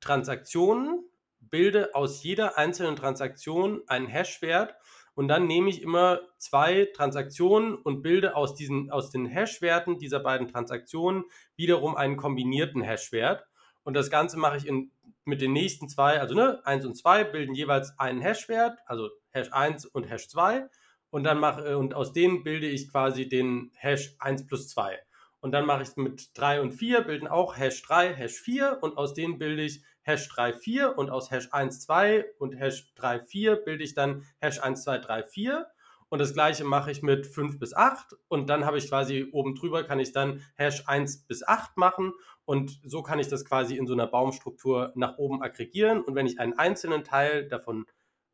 Transaktionen, 0.00 1.04
bilde 1.38 1.94
aus 1.94 2.22
jeder 2.22 2.58
einzelnen 2.58 2.96
Transaktion 2.96 3.82
einen 3.86 4.06
Hashwert 4.06 4.74
und 5.14 5.28
dann 5.28 5.46
nehme 5.46 5.68
ich 5.68 5.82
immer 5.82 6.20
zwei 6.38 6.88
Transaktionen 6.94 7.74
und 7.74 8.02
bilde 8.02 8.36
aus, 8.36 8.54
diesen, 8.54 8.90
aus 8.90 9.10
den 9.10 9.26
Hashwerten 9.26 9.98
dieser 9.98 10.20
beiden 10.20 10.48
Transaktionen 10.48 11.24
wiederum 11.56 11.96
einen 11.96 12.16
kombinierten 12.16 12.82
Hashwert. 12.82 13.44
Und 13.82 13.94
das 13.94 14.10
Ganze 14.10 14.38
mache 14.38 14.58
ich 14.58 14.66
in, 14.66 14.92
mit 15.24 15.40
den 15.40 15.52
nächsten 15.52 15.88
zwei, 15.88 16.20
also 16.20 16.34
ne, 16.34 16.64
1 16.64 16.86
und 16.86 16.94
2 16.94 17.24
bilden 17.24 17.54
jeweils 17.54 17.98
einen 17.98 18.20
Hashwert, 18.20 18.78
also 18.86 19.10
Hash 19.30 19.52
1 19.52 19.86
und 19.86 20.08
Hash 20.08 20.28
2 20.28 20.68
und 21.10 21.24
dann 21.24 21.38
mache 21.38 21.76
und 21.76 21.94
aus 21.94 22.12
denen 22.12 22.42
bilde 22.42 22.68
ich 22.68 22.90
quasi 22.90 23.28
den 23.28 23.72
Hash 23.74 24.14
1 24.18 24.46
plus 24.46 24.68
2. 24.68 24.98
Und 25.40 25.52
dann 25.52 25.66
mache 25.66 25.82
ich 25.82 25.96
mit 25.96 26.30
3 26.34 26.60
und 26.60 26.72
4 26.72 27.02
bilden 27.02 27.26
auch 27.26 27.56
Hash 27.56 27.82
3, 27.82 28.14
Hash 28.14 28.40
4 28.40 28.78
und 28.82 28.96
aus 28.96 29.14
denen 29.14 29.38
bilde 29.38 29.62
ich 29.62 29.82
Hash 30.02 30.28
3, 30.28 30.52
4 30.52 30.98
und 30.98 31.10
aus 31.10 31.30
Hash 31.30 31.48
1, 31.52 31.80
2 31.80 32.26
und 32.38 32.54
Hash 32.54 32.92
3, 32.94 33.20
4 33.20 33.56
bilde 33.56 33.84
ich 33.84 33.94
dann 33.94 34.24
Hash 34.38 34.60
1, 34.60 34.84
2, 34.84 34.98
3, 34.98 35.22
4. 35.24 35.66
Und 36.10 36.18
das 36.18 36.34
gleiche 36.34 36.64
mache 36.64 36.90
ich 36.90 37.02
mit 37.02 37.26
5 37.26 37.58
bis 37.58 37.72
8 37.72 38.16
und 38.26 38.50
dann 38.50 38.66
habe 38.66 38.78
ich 38.78 38.88
quasi 38.88 39.28
oben 39.30 39.54
drüber 39.54 39.84
kann 39.84 40.00
ich 40.00 40.12
dann 40.12 40.44
Hash 40.56 40.88
1 40.88 41.26
bis 41.26 41.46
8 41.46 41.76
machen 41.76 42.12
und 42.44 42.80
so 42.84 43.02
kann 43.02 43.20
ich 43.20 43.28
das 43.28 43.44
quasi 43.44 43.76
in 43.76 43.86
so 43.86 43.92
einer 43.92 44.08
Baumstruktur 44.08 44.92
nach 44.96 45.18
oben 45.18 45.40
aggregieren 45.40 46.02
und 46.02 46.16
wenn 46.16 46.26
ich 46.26 46.40
einen 46.40 46.58
einzelnen 46.58 47.04
Teil 47.04 47.46
davon 47.46 47.86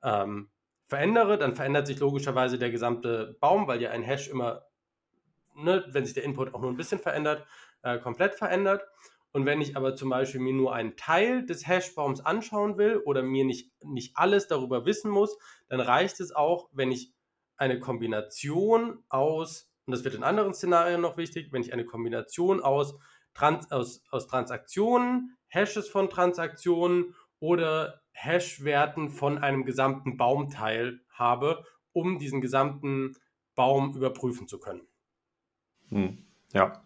ähm, 0.03 0.51
verändere, 0.87 1.37
dann 1.37 1.55
verändert 1.55 1.87
sich 1.87 1.99
logischerweise 1.99 2.59
der 2.59 2.71
gesamte 2.71 3.37
Baum, 3.40 3.66
weil 3.66 3.83
ja 3.83 3.90
ein 3.90 4.03
Hash 4.03 4.29
immer, 4.29 4.64
ne, 5.57 5.85
wenn 5.88 6.05
sich 6.05 6.14
der 6.14 6.25
Input 6.25 6.55
auch 6.55 6.61
nur 6.61 6.71
ein 6.71 6.77
bisschen 6.77 6.99
verändert, 6.99 7.47
äh, 7.83 7.99
komplett 7.99 8.35
verändert. 8.35 8.83
Und 9.33 9.45
wenn 9.45 9.61
ich 9.61 9.77
aber 9.77 9.97
zum 9.97 10.09
Beispiel 10.09 10.40
mir 10.40 10.55
nur 10.55 10.75
einen 10.75 10.97
Teil 10.97 11.45
des 11.45 11.66
Hashbaums 11.66 12.25
anschauen 12.25 12.79
will 12.79 12.99
oder 13.05 13.23
mir 13.23 13.45
nicht, 13.45 13.71
nicht 13.83 14.16
alles 14.16 14.49
darüber 14.49 14.87
wissen 14.87 15.11
muss, 15.11 15.37
dann 15.69 15.81
reicht 15.81 16.21
es 16.21 16.33
auch, 16.33 16.69
wenn 16.73 16.90
ich 16.90 17.12
eine 17.57 17.79
Kombination 17.79 19.05
aus, 19.09 19.71
und 19.87 19.92
das 19.92 20.05
wird 20.05 20.14
in 20.14 20.25
anderen 20.25 20.55
Szenarien 20.55 21.01
noch 21.01 21.16
wichtig, 21.16 21.53
wenn 21.53 21.62
ich 21.62 21.73
eine 21.73 21.85
Kombination 21.85 22.61
aus, 22.61 22.97
Trans, 23.35 23.71
aus, 23.71 24.03
aus 24.11 24.27
Transaktionen, 24.27 25.37
Hashes 25.49 25.88
von 25.88 26.09
Transaktionen 26.09 27.14
oder 27.38 28.01
Hash-Werten 28.12 29.11
von 29.11 29.38
einem 29.38 29.64
gesamten 29.64 30.16
Baumteil 30.16 31.01
habe, 31.11 31.64
um 31.92 32.19
diesen 32.19 32.40
gesamten 32.40 33.14
Baum 33.55 33.95
überprüfen 33.95 34.49
zu 34.49 34.59
können. 34.59 34.88
Hm, 35.90 36.18
ja. 36.53 36.83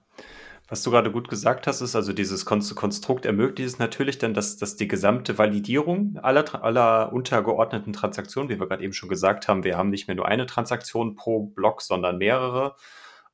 Was 0.68 0.84
du 0.84 0.92
gerade 0.92 1.10
gut 1.10 1.28
gesagt 1.28 1.66
hast, 1.66 1.80
ist 1.80 1.96
also 1.96 2.12
dieses 2.12 2.44
Konstrukt 2.44 3.26
ermöglicht 3.26 3.68
es 3.68 3.78
natürlich 3.80 4.18
dann, 4.18 4.34
dass, 4.34 4.56
dass 4.56 4.76
die 4.76 4.86
gesamte 4.86 5.36
Validierung 5.36 6.16
aller, 6.22 6.62
aller 6.62 7.12
untergeordneten 7.12 7.92
Transaktionen, 7.92 8.48
wie 8.48 8.60
wir 8.60 8.68
gerade 8.68 8.84
eben 8.84 8.92
schon 8.92 9.08
gesagt 9.08 9.48
haben, 9.48 9.64
wir 9.64 9.76
haben 9.76 9.90
nicht 9.90 10.06
mehr 10.06 10.14
nur 10.14 10.28
eine 10.28 10.46
Transaktion 10.46 11.16
pro 11.16 11.42
Block, 11.42 11.82
sondern 11.82 12.18
mehrere. 12.18 12.76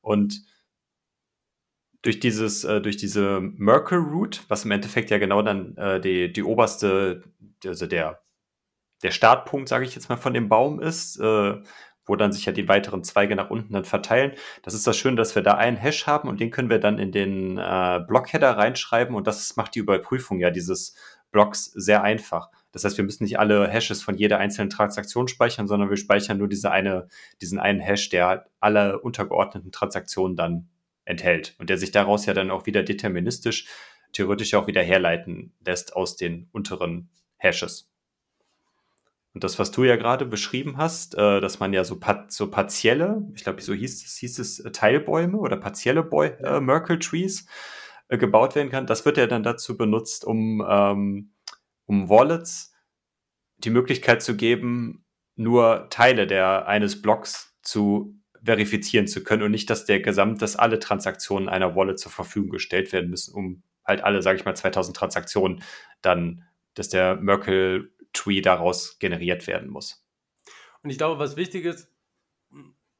Und 0.01 0.41
durch 2.01 2.19
dieses, 2.19 2.63
äh, 2.63 2.81
durch 2.81 2.97
diese 2.97 3.39
Merkle 3.39 3.99
Root, 3.99 4.43
was 4.47 4.65
im 4.65 4.71
Endeffekt 4.71 5.11
ja 5.11 5.19
genau 5.19 5.43
dann 5.43 5.77
äh, 5.77 6.01
die, 6.01 6.33
die 6.33 6.43
oberste, 6.43 7.23
also 7.63 7.85
der, 7.85 8.23
der 9.03 9.11
Startpunkt, 9.11 9.69
sage 9.69 9.85
ich 9.85 9.93
jetzt 9.93 10.09
mal, 10.09 10.17
von 10.17 10.33
dem 10.33 10.49
Baum 10.49 10.79
ist, 10.79 11.19
äh, 11.19 11.61
wo 12.07 12.15
dann 12.15 12.31
sich 12.31 12.45
ja 12.45 12.51
die 12.51 12.67
weiteren 12.67 13.03
Zweige 13.03 13.35
nach 13.35 13.49
unten 13.49 13.73
dann 13.73 13.85
verteilen. 13.85 14.31
Das 14.63 14.73
ist 14.73 14.87
das 14.87 14.97
Schöne, 14.97 15.17
dass 15.17 15.35
wir 15.35 15.43
da 15.43 15.53
einen 15.53 15.77
Hash 15.77 16.07
haben 16.07 16.29
und 16.29 16.39
den 16.39 16.51
können 16.51 16.69
wir 16.69 16.79
dann 16.79 16.97
in 16.97 17.11
den 17.11 17.57
äh, 17.57 17.99
Blockheader 18.07 18.57
reinschreiben 18.57 19.15
und 19.15 19.27
das 19.27 19.55
macht 19.55 19.75
die 19.75 19.79
Überprüfung 19.79 20.39
ja 20.39 20.49
dieses 20.49 20.95
Blocks 21.31 21.65
sehr 21.65 22.03
einfach. 22.03 22.49
Das 22.71 22.83
heißt, 22.83 22.97
wir 22.97 23.03
müssen 23.03 23.23
nicht 23.23 23.39
alle 23.39 23.67
Hashes 23.67 24.01
von 24.01 24.17
jeder 24.17 24.39
einzelnen 24.39 24.69
Transaktion 24.69 25.27
speichern, 25.27 25.67
sondern 25.67 25.89
wir 25.89 25.97
speichern 25.97 26.37
nur 26.37 26.47
diese 26.47 26.71
eine, 26.71 27.07
diesen 27.41 27.59
einen 27.59 27.79
Hash, 27.79 28.09
der 28.09 28.47
alle 28.59 28.99
untergeordneten 28.99 29.71
Transaktionen 29.71 30.35
dann 30.35 30.69
enthält 31.05 31.55
und 31.59 31.69
der 31.69 31.77
sich 31.77 31.91
daraus 31.91 32.25
ja 32.25 32.33
dann 32.33 32.51
auch 32.51 32.65
wieder 32.65 32.83
deterministisch 32.83 33.67
theoretisch 34.13 34.53
auch 34.53 34.67
wieder 34.67 34.81
herleiten 34.81 35.53
lässt 35.65 35.95
aus 35.95 36.15
den 36.15 36.49
unteren 36.51 37.09
Hashes. 37.37 37.89
Und 39.37 39.43
das, 39.43 39.59
was 39.59 39.69
du 39.69 39.83
ja 39.83 39.97
gerade 39.97 40.25
beschrieben 40.25 40.77
hast, 40.77 41.13
äh, 41.13 41.39
dass 41.39 41.59
man 41.59 41.71
ja 41.71 41.83
so, 41.83 41.99
so 42.27 42.49
partielle, 42.49 43.23
ich 43.35 43.43
glaube, 43.43 43.61
so 43.61 43.71
hieß 43.71 44.03
es, 44.03 44.17
hieß 44.17 44.39
es 44.39 44.59
äh, 44.61 44.71
Teilbäume 44.71 45.37
oder 45.37 45.57
partielle 45.57 46.01
Boy, 46.01 46.29
äh, 46.43 46.59
Merkle 46.59 46.97
Trees 46.97 47.45
äh, 48.07 48.17
gebaut 48.17 48.55
werden 48.55 48.71
kann, 48.71 48.87
das 48.87 49.05
wird 49.05 49.15
ja 49.17 49.27
dann 49.27 49.43
dazu 49.43 49.77
benutzt, 49.77 50.25
um, 50.25 50.65
ähm, 50.67 51.33
um 51.85 52.09
Wallets 52.09 52.73
die 53.57 53.69
Möglichkeit 53.69 54.23
zu 54.23 54.35
geben, 54.35 55.05
nur 55.35 55.85
Teile 55.91 56.25
der, 56.25 56.67
eines 56.67 57.03
Blocks 57.03 57.55
zu 57.61 58.19
verifizieren 58.43 59.05
zu 59.05 59.23
können 59.23 59.43
und 59.43 59.51
nicht, 59.51 59.69
dass 59.69 59.85
der 59.85 59.99
Gesamt, 59.99 60.41
dass 60.41 60.55
alle 60.55 60.79
Transaktionen 60.79 61.47
einer 61.47 61.75
Wallet 61.75 61.99
zur 61.99 62.11
Verfügung 62.11 62.49
gestellt 62.49 62.91
werden 62.91 63.11
müssen, 63.11 63.35
um 63.35 63.61
halt 63.85 64.03
alle, 64.03 64.23
sage 64.23 64.39
ich 64.39 64.45
mal, 64.45 64.55
2000 64.55 64.97
Transaktionen 64.97 65.61
dann, 66.01 66.43
dass 66.73 66.89
der 66.89 67.17
Merkle 67.17 67.91
Tree 68.17 68.41
daraus 68.41 68.99
generiert 68.99 69.47
werden 69.47 69.69
muss. 69.69 70.03
Und 70.83 70.89
ich 70.89 70.97
glaube, 70.97 71.19
was 71.19 71.35
wichtig 71.37 71.65
ist, 71.65 71.91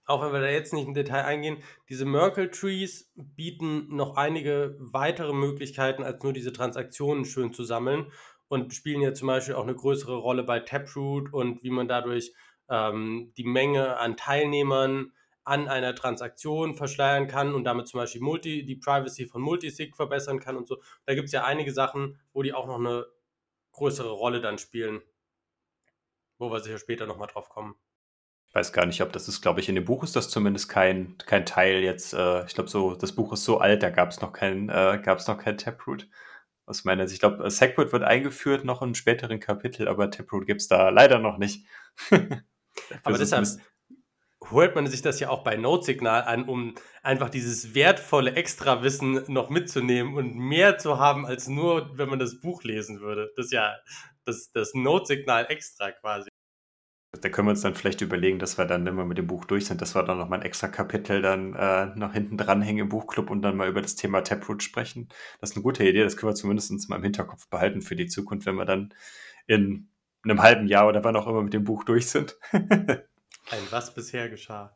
auch 0.06 0.22
wenn 0.22 0.32
wir 0.32 0.40
da 0.40 0.50
jetzt 0.50 0.74
nicht 0.74 0.88
im 0.88 0.94
Detail 0.94 1.26
eingehen, 1.26 1.64
diese 1.90 2.06
Merkle 2.06 2.50
Trees 2.50 3.12
bieten 3.16 3.94
noch 3.94 4.16
einige 4.16 4.76
weitere 4.80 5.34
Möglichkeiten, 5.34 6.04
als 6.04 6.24
nur 6.24 6.34
diese 6.34 6.54
Transaktionen 6.54 7.26
schön 7.26 7.54
zu 7.54 7.64
sammeln 7.64 8.12
und 8.48 8.74
spielen 8.74 9.02
ja 9.02 9.14
zum 9.14 9.28
Beispiel 9.28 9.56
auch 9.56 9.64
eine 9.64 9.76
größere 9.76 10.16
Rolle 10.16 10.44
bei 10.44 10.60
Taproot 10.60 11.34
und 11.34 11.62
wie 11.64 11.70
man 11.70 11.88
dadurch 11.88 12.34
ähm, 12.70 13.34
die 13.38 13.44
Menge 13.44 13.98
an 13.98 14.16
Teilnehmern 14.16 15.12
an 15.44 15.70
einer 15.70 15.96
Transaktion 15.96 16.76
verschleiern 16.76 17.28
kann 17.28 17.56
und 17.56 17.64
damit 17.64 17.88
zum 17.88 18.00
Beispiel 18.00 18.22
Multi, 18.22 18.66
die 18.66 18.76
Privacy 18.76 19.28
von 19.28 19.42
Multisig 19.42 19.96
verbessern 19.96 20.40
kann 20.40 20.58
und 20.58 20.68
so. 20.68 20.82
Da 21.06 21.16
gibt 21.16 21.28
es 21.28 21.32
ja 21.32 21.46
einige 21.46 21.72
Sachen, 21.72 22.20
wo 22.34 22.44
die 22.44 22.54
auch 22.54 22.68
noch 22.68 22.80
eine 22.80 23.06
größere 23.78 24.12
Rolle 24.12 24.42
dann 24.42 24.58
spielen, 24.58 25.02
wo 26.38 26.52
wir 26.52 26.60
sicher 26.60 26.80
später 26.80 27.06
nochmal 27.06 27.28
drauf 27.28 27.50
kommen. 27.50 27.76
Ich 28.50 28.56
weiß 28.56 28.74
gar 28.74 28.86
nicht, 28.86 29.02
ob 29.02 29.12
das 29.12 29.28
ist, 29.28 29.42
glaube 29.42 29.60
ich, 29.60 29.70
in 29.70 29.76
dem 29.76 29.86
Buch 29.86 30.04
ist 30.04 30.16
das 30.16 30.30
zumindest 30.30 30.70
kein, 30.70 31.18
kein 31.20 31.46
Teil 31.46 31.84
jetzt. 31.84 32.14
Äh, 32.14 32.46
ich 32.46 32.54
glaube, 32.54 32.70
so, 32.70 32.96
das 32.96 33.14
Buch 33.14 33.34
ist 33.34 33.44
so 33.44 33.60
alt, 33.60 33.84
da 33.84 33.90
gab 33.90 34.10
es 34.10 34.22
noch 34.22 34.34
kein, 34.34 34.70
äh, 34.70 34.98
noch 35.06 35.38
kein 35.38 35.58
Taproot. 35.58 36.08
Aus 36.66 36.84
meiner 36.84 37.08
Sicht. 37.08 37.18
Ich 37.18 37.20
glaube, 37.22 37.50
Segwit 37.50 37.94
wird 37.94 38.04
eingeführt 38.04 38.66
noch 38.66 38.82
in 38.82 38.94
späteren 38.94 39.40
Kapitel, 39.40 39.88
aber 39.88 40.12
Taproot 40.12 40.46
gibt 40.46 40.60
es 40.60 40.68
da 40.68 40.90
leider 40.90 41.20
noch 41.20 41.38
nicht. 41.38 41.66
aber 43.04 43.18
deshalb, 43.18 43.48
hört 44.50 44.76
man 44.76 44.88
sich 44.88 45.02
das 45.02 45.20
ja 45.20 45.30
auch 45.30 45.44
bei 45.44 45.56
Note-Signal 45.56 46.24
an, 46.24 46.46
um 46.46 46.76
einfach 47.04 47.30
dieses 47.30 47.74
wertvolle 47.74 48.34
Extrawissen 48.34 49.24
noch 49.28 49.50
mitzunehmen 49.50 50.16
und 50.16 50.36
mehr 50.36 50.78
zu 50.78 51.00
haben, 51.00 51.26
als 51.26 51.48
nur, 51.48 51.98
wenn 51.98 52.10
man 52.10 52.20
das 52.20 52.40
Buch 52.40 52.64
lesen 52.64 53.02
würde. 53.02 53.32
Das 53.36 53.48
ist 53.48 53.52
ja 53.52 53.76
das, 54.26 54.52
das 54.52 54.74
Note-Signal 54.74 55.48
extra 55.50 55.92
quasi. 55.92 56.30
Da 57.22 57.30
können 57.30 57.48
wir 57.48 57.52
uns 57.52 57.62
dann 57.62 57.74
vielleicht 57.74 58.02
überlegen, 58.02 58.38
dass 58.38 58.58
wir 58.58 58.66
dann, 58.66 58.86
wenn 58.86 58.96
wir 58.96 59.06
mit 59.06 59.18
dem 59.18 59.28
Buch 59.28 59.46
durch 59.46 59.66
sind, 59.66 59.82
dass 59.82 59.96
wir 59.96 60.04
dann 60.04 60.20
noch 60.20 60.30
mal 60.30 60.36
ein 60.36 60.46
extra 60.46 60.68
Kapitel 60.68 61.22
dann 61.22 61.56
äh, 61.56 61.88
noch 61.96 62.14
hinten 62.14 62.38
dranhängen 62.38 62.84
im 62.84 62.90
Buchclub 62.90 63.32
und 63.32 63.42
dann 63.42 63.56
mal 63.56 63.70
über 63.70 63.82
das 63.82 63.96
Thema 63.96 64.22
Taproot 64.22 64.62
sprechen. 64.62 65.08
Das 65.40 65.52
ist 65.52 65.56
eine 65.56 65.64
gute 65.64 65.88
Idee, 65.88 66.04
das 66.04 66.18
können 66.18 66.32
wir 66.32 66.36
zumindest 66.36 66.90
mal 66.90 66.98
im 66.98 67.04
Hinterkopf 67.04 67.50
behalten 67.50 67.82
für 67.82 67.96
die 67.96 68.08
Zukunft, 68.08 68.46
wenn 68.46 68.56
wir 68.56 68.66
dann 68.66 68.94
in 69.48 69.90
einem 70.24 70.44
halben 70.44 70.68
Jahr 70.68 70.88
oder 70.88 71.04
wann 71.04 71.16
auch 71.16 71.28
immer 71.28 71.42
mit 71.42 71.54
dem 71.54 71.64
Buch 71.64 71.86
durch 71.86 72.08
sind. 72.08 72.38
Ein 73.50 73.64
was 73.70 73.94
bisher 73.94 74.30
geschah. 74.30 74.76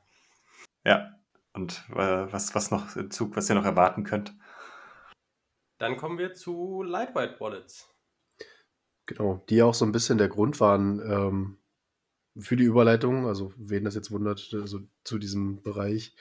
Ja. 0.86 1.20
und 1.54 1.84
äh, 1.92 2.32
was, 2.32 2.56
was 2.56 2.72
noch 2.72 2.96
in 2.96 3.12
Zug, 3.12 3.36
was 3.36 3.50
ihr 3.50 3.56
noch 3.56 3.66
erwarten 3.66 4.04
könnt. 4.04 4.34
Dann 5.78 5.98
kommen 5.98 6.18
wir 6.18 6.34
zu 6.34 6.84
Lightweight 6.84 7.40
Wallets. 7.42 7.90
Genau, 9.06 9.44
die 9.50 9.62
auch 9.62 9.74
so 9.74 9.84
ein 9.84 9.92
bisschen 9.92 10.18
der 10.18 10.30
Grund 10.30 10.60
waren 10.60 11.00
ähm, 11.00 11.58
für 12.38 12.56
die 12.56 12.64
Überleitung, 12.64 13.28
also 13.28 13.52
wen 13.58 13.84
das 13.84 13.96
jetzt 13.96 14.12
wundert, 14.12 14.54
also 14.54 14.80
zu 15.04 15.18
diesem 15.18 15.62
Bereich, 15.62 16.16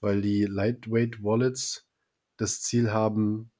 weil 0.00 0.22
die 0.22 0.44
Lightweight 0.44 1.22
Wallets 1.22 1.88
das 2.36 2.60
Ziel 2.60 2.92
haben, 2.92 3.50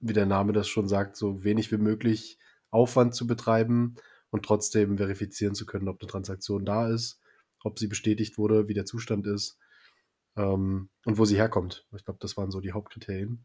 wie 0.00 0.14
der 0.14 0.26
Name 0.26 0.52
das 0.52 0.68
schon 0.68 0.88
sagt, 0.88 1.16
so 1.16 1.44
wenig 1.44 1.70
wie 1.70 1.76
möglich 1.76 2.38
Aufwand 2.70 3.14
zu 3.14 3.26
betreiben 3.26 3.96
und 4.30 4.44
trotzdem 4.44 4.96
verifizieren 4.96 5.54
zu 5.54 5.66
können, 5.66 5.88
ob 5.88 6.00
eine 6.00 6.10
Transaktion 6.10 6.64
da 6.64 6.88
ist, 6.88 7.20
ob 7.64 7.78
sie 7.78 7.86
bestätigt 7.86 8.38
wurde, 8.38 8.68
wie 8.68 8.74
der 8.74 8.84
Zustand 8.84 9.26
ist 9.26 9.58
ähm, 10.36 10.90
und 11.04 11.18
wo 11.18 11.24
sie 11.24 11.36
herkommt. 11.36 11.86
Ich 11.96 12.04
glaube, 12.04 12.20
das 12.20 12.36
waren 12.36 12.50
so 12.50 12.60
die 12.60 12.72
Hauptkriterien. 12.72 13.44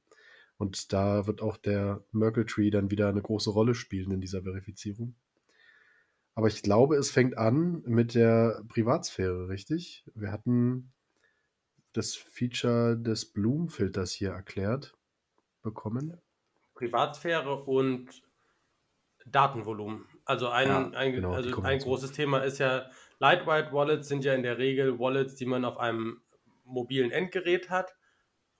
Und 0.57 0.93
da 0.93 1.27
wird 1.27 1.41
auch 1.41 1.57
der 1.57 2.05
Merkle 2.11 2.45
Tree 2.45 2.69
dann 2.69 2.91
wieder 2.91 3.09
eine 3.09 3.21
große 3.21 3.49
Rolle 3.49 3.75
spielen 3.75 4.11
in 4.11 4.21
dieser 4.21 4.43
Verifizierung. 4.43 5.15
Aber 6.35 6.47
ich 6.47 6.63
glaube, 6.63 6.95
es 6.95 7.11
fängt 7.11 7.37
an 7.37 7.83
mit 7.85 8.15
der 8.15 8.63
Privatsphäre, 8.67 9.49
richtig? 9.49 10.03
Wir 10.15 10.31
hatten 10.31 10.93
das 11.93 12.15
Feature 12.15 12.97
des 12.97 13.31
Bloom-Filters 13.31 14.11
hier 14.11 14.31
erklärt 14.31 14.95
bekommen. 15.61 16.19
Privatsphäre 16.73 17.63
und 17.63 18.23
Datenvolumen. 19.25 20.05
Also 20.25 20.49
ein, 20.49 20.67
ja, 20.67 20.89
ein, 20.91 21.11
genau, 21.11 21.33
also 21.33 21.61
ein 21.61 21.79
großes 21.79 22.13
Thema 22.13 22.39
ist 22.39 22.59
ja, 22.59 22.89
Lightweight 23.19 23.73
Wallets 23.73 24.07
sind 24.07 24.23
ja 24.23 24.33
in 24.33 24.43
der 24.43 24.57
Regel 24.57 24.99
Wallets, 24.99 25.35
die 25.35 25.45
man 25.45 25.65
auf 25.65 25.77
einem 25.77 26.21
mobilen 26.65 27.11
Endgerät 27.11 27.69
hat, 27.69 27.93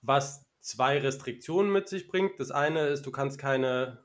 was 0.02 0.46
zwei 0.60 0.98
Restriktionen 0.98 1.72
mit 1.72 1.88
sich 1.88 2.06
bringt. 2.08 2.38
Das 2.38 2.50
eine 2.50 2.88
ist, 2.88 3.06
du 3.06 3.10
kannst 3.10 3.38
keine 3.38 4.04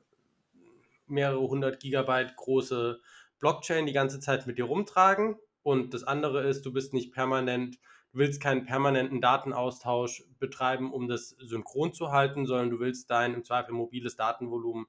mehrere 1.06 1.40
hundert 1.40 1.80
Gigabyte 1.80 2.36
große 2.36 3.00
Blockchain 3.40 3.86
die 3.86 3.92
ganze 3.92 4.20
Zeit 4.20 4.46
mit 4.46 4.58
dir 4.58 4.64
rumtragen. 4.64 5.36
Und 5.62 5.92
das 5.92 6.04
andere 6.04 6.46
ist, 6.46 6.64
du 6.64 6.72
bist 6.72 6.94
nicht 6.94 7.12
permanent, 7.12 7.76
du 8.12 8.18
willst 8.18 8.40
keinen 8.40 8.64
permanenten 8.64 9.20
Datenaustausch 9.20 10.24
betreiben, 10.38 10.92
um 10.92 11.08
das 11.08 11.30
synchron 11.30 11.92
zu 11.92 12.10
halten, 12.10 12.46
sondern 12.46 12.70
du 12.70 12.80
willst 12.80 13.10
dein 13.10 13.34
im 13.34 13.44
Zweifel 13.44 13.72
mobiles 13.72 14.16
Datenvolumen 14.16 14.86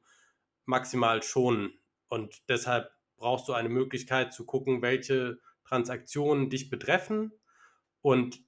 maximal 0.65 1.21
schonen. 1.23 1.73
Und 2.11 2.41
deshalb 2.49 2.91
brauchst 3.15 3.47
du 3.47 3.53
eine 3.53 3.69
Möglichkeit 3.69 4.33
zu 4.33 4.45
gucken, 4.45 4.81
welche 4.81 5.39
Transaktionen 5.63 6.49
dich 6.49 6.69
betreffen 6.69 7.31
und 8.01 8.43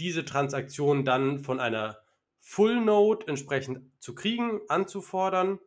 diese 0.00 0.24
Transaktion 0.24 1.04
dann 1.04 1.38
von 1.38 1.60
einer 1.60 1.98
Full 2.40 2.80
Node 2.80 3.28
entsprechend 3.28 3.92
zu 4.02 4.16
kriegen, 4.16 4.62
anzufordern 4.68 5.60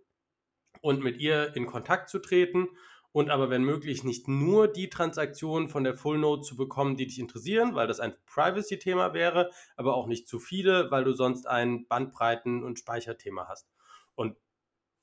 und 0.81 1.01
mit 1.01 1.19
ihr 1.19 1.55
in 1.55 1.67
Kontakt 1.67 2.09
zu 2.09 2.19
treten 2.19 2.67
und 3.13 3.29
aber 3.29 3.49
wenn 3.49 3.63
möglich 3.63 4.03
nicht 4.03 4.27
nur 4.27 4.67
die 4.67 4.89
Transaktionen 4.89 5.69
von 5.69 5.85
der 5.85 5.95
Full 5.95 6.17
Node 6.17 6.41
zu 6.41 6.57
bekommen, 6.57 6.97
die 6.97 7.07
dich 7.07 7.17
interessieren, 7.17 7.75
weil 7.75 7.87
das 7.87 8.01
ein 8.01 8.13
Privacy-Thema 8.25 9.13
wäre, 9.13 9.51
aber 9.77 9.95
auch 9.95 10.07
nicht 10.07 10.27
zu 10.27 10.39
viele, 10.39 10.91
weil 10.91 11.05
du 11.05 11.13
sonst 11.13 11.47
ein 11.47 11.87
Bandbreiten- 11.87 12.61
und 12.61 12.77
Speicherthema 12.77 13.47
hast. 13.47 13.69
Und 14.15 14.35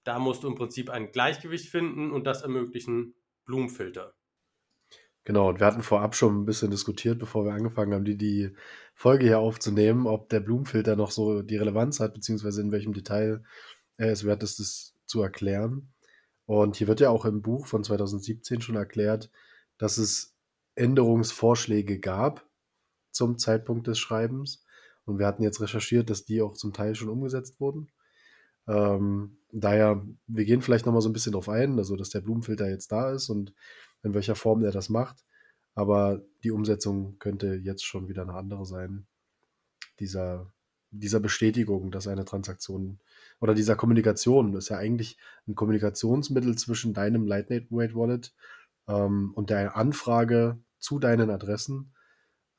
da 0.04 0.18
musst 0.18 0.42
du 0.42 0.48
im 0.48 0.54
Prinzip 0.54 0.90
ein 0.90 1.10
Gleichgewicht 1.10 1.68
finden 1.68 2.12
und 2.12 2.26
das 2.26 2.42
ermöglichen 2.42 3.14
Blumenfilter. 3.44 4.14
Genau, 5.24 5.48
und 5.48 5.58
wir 5.58 5.66
hatten 5.66 5.82
vorab 5.82 6.14
schon 6.14 6.42
ein 6.42 6.44
bisschen 6.44 6.70
diskutiert, 6.70 7.18
bevor 7.18 7.46
wir 7.46 7.52
angefangen 7.52 7.94
haben, 7.94 8.04
die, 8.04 8.18
die 8.18 8.54
Folge 8.92 9.24
hier 9.24 9.38
aufzunehmen, 9.38 10.06
ob 10.06 10.28
der 10.28 10.40
Blumenfilter 10.40 10.96
noch 10.96 11.10
so 11.10 11.40
die 11.40 11.56
Relevanz 11.56 11.98
hat, 11.98 12.12
beziehungsweise 12.12 12.60
in 12.60 12.72
welchem 12.72 12.92
Detail 12.92 13.42
es 13.96 14.24
wert 14.24 14.42
ist, 14.42 14.60
das 14.60 14.94
zu 15.06 15.22
erklären. 15.22 15.94
Und 16.44 16.76
hier 16.76 16.88
wird 16.88 17.00
ja 17.00 17.08
auch 17.08 17.24
im 17.24 17.40
Buch 17.40 17.66
von 17.66 17.82
2017 17.82 18.60
schon 18.60 18.76
erklärt, 18.76 19.30
dass 19.78 19.96
es 19.96 20.36
Änderungsvorschläge 20.74 22.00
gab 22.00 22.46
zum 23.10 23.38
Zeitpunkt 23.38 23.86
des 23.86 23.98
Schreibens. 23.98 24.64
Und 25.06 25.18
wir 25.18 25.26
hatten 25.26 25.42
jetzt 25.42 25.60
recherchiert, 25.60 26.10
dass 26.10 26.26
die 26.26 26.42
auch 26.42 26.54
zum 26.54 26.74
Teil 26.74 26.94
schon 26.94 27.08
umgesetzt 27.08 27.60
wurden. 27.60 27.90
Ähm, 28.66 29.36
daher, 29.52 30.04
wir 30.26 30.44
gehen 30.44 30.62
vielleicht 30.62 30.86
nochmal 30.86 31.02
so 31.02 31.08
ein 31.08 31.12
bisschen 31.12 31.32
drauf 31.32 31.48
ein, 31.48 31.78
also 31.78 31.96
dass 31.96 32.10
der 32.10 32.20
Blumenfilter 32.20 32.68
jetzt 32.68 32.92
da 32.92 33.10
ist 33.12 33.28
und 33.28 33.52
in 34.02 34.14
welcher 34.14 34.34
Form 34.34 34.62
er 34.64 34.72
das 34.72 34.88
macht. 34.88 35.24
Aber 35.74 36.22
die 36.44 36.50
Umsetzung 36.50 37.18
könnte 37.18 37.54
jetzt 37.54 37.84
schon 37.84 38.08
wieder 38.08 38.22
eine 38.22 38.34
andere 38.34 38.64
sein. 38.64 39.06
Dieser, 40.00 40.52
dieser 40.90 41.20
Bestätigung, 41.20 41.90
dass 41.90 42.08
eine 42.08 42.24
Transaktion 42.24 43.00
oder 43.40 43.54
dieser 43.54 43.76
Kommunikation, 43.76 44.54
ist 44.54 44.68
ja 44.68 44.78
eigentlich 44.78 45.18
ein 45.46 45.54
Kommunikationsmittel 45.54 46.56
zwischen 46.56 46.94
deinem 46.94 47.26
Lightning 47.26 47.66
Wallet 47.70 48.34
ähm, 48.88 49.32
und 49.34 49.50
der 49.50 49.76
Anfrage 49.76 50.58
zu 50.78 50.98
deinen 50.98 51.30
Adressen 51.30 51.94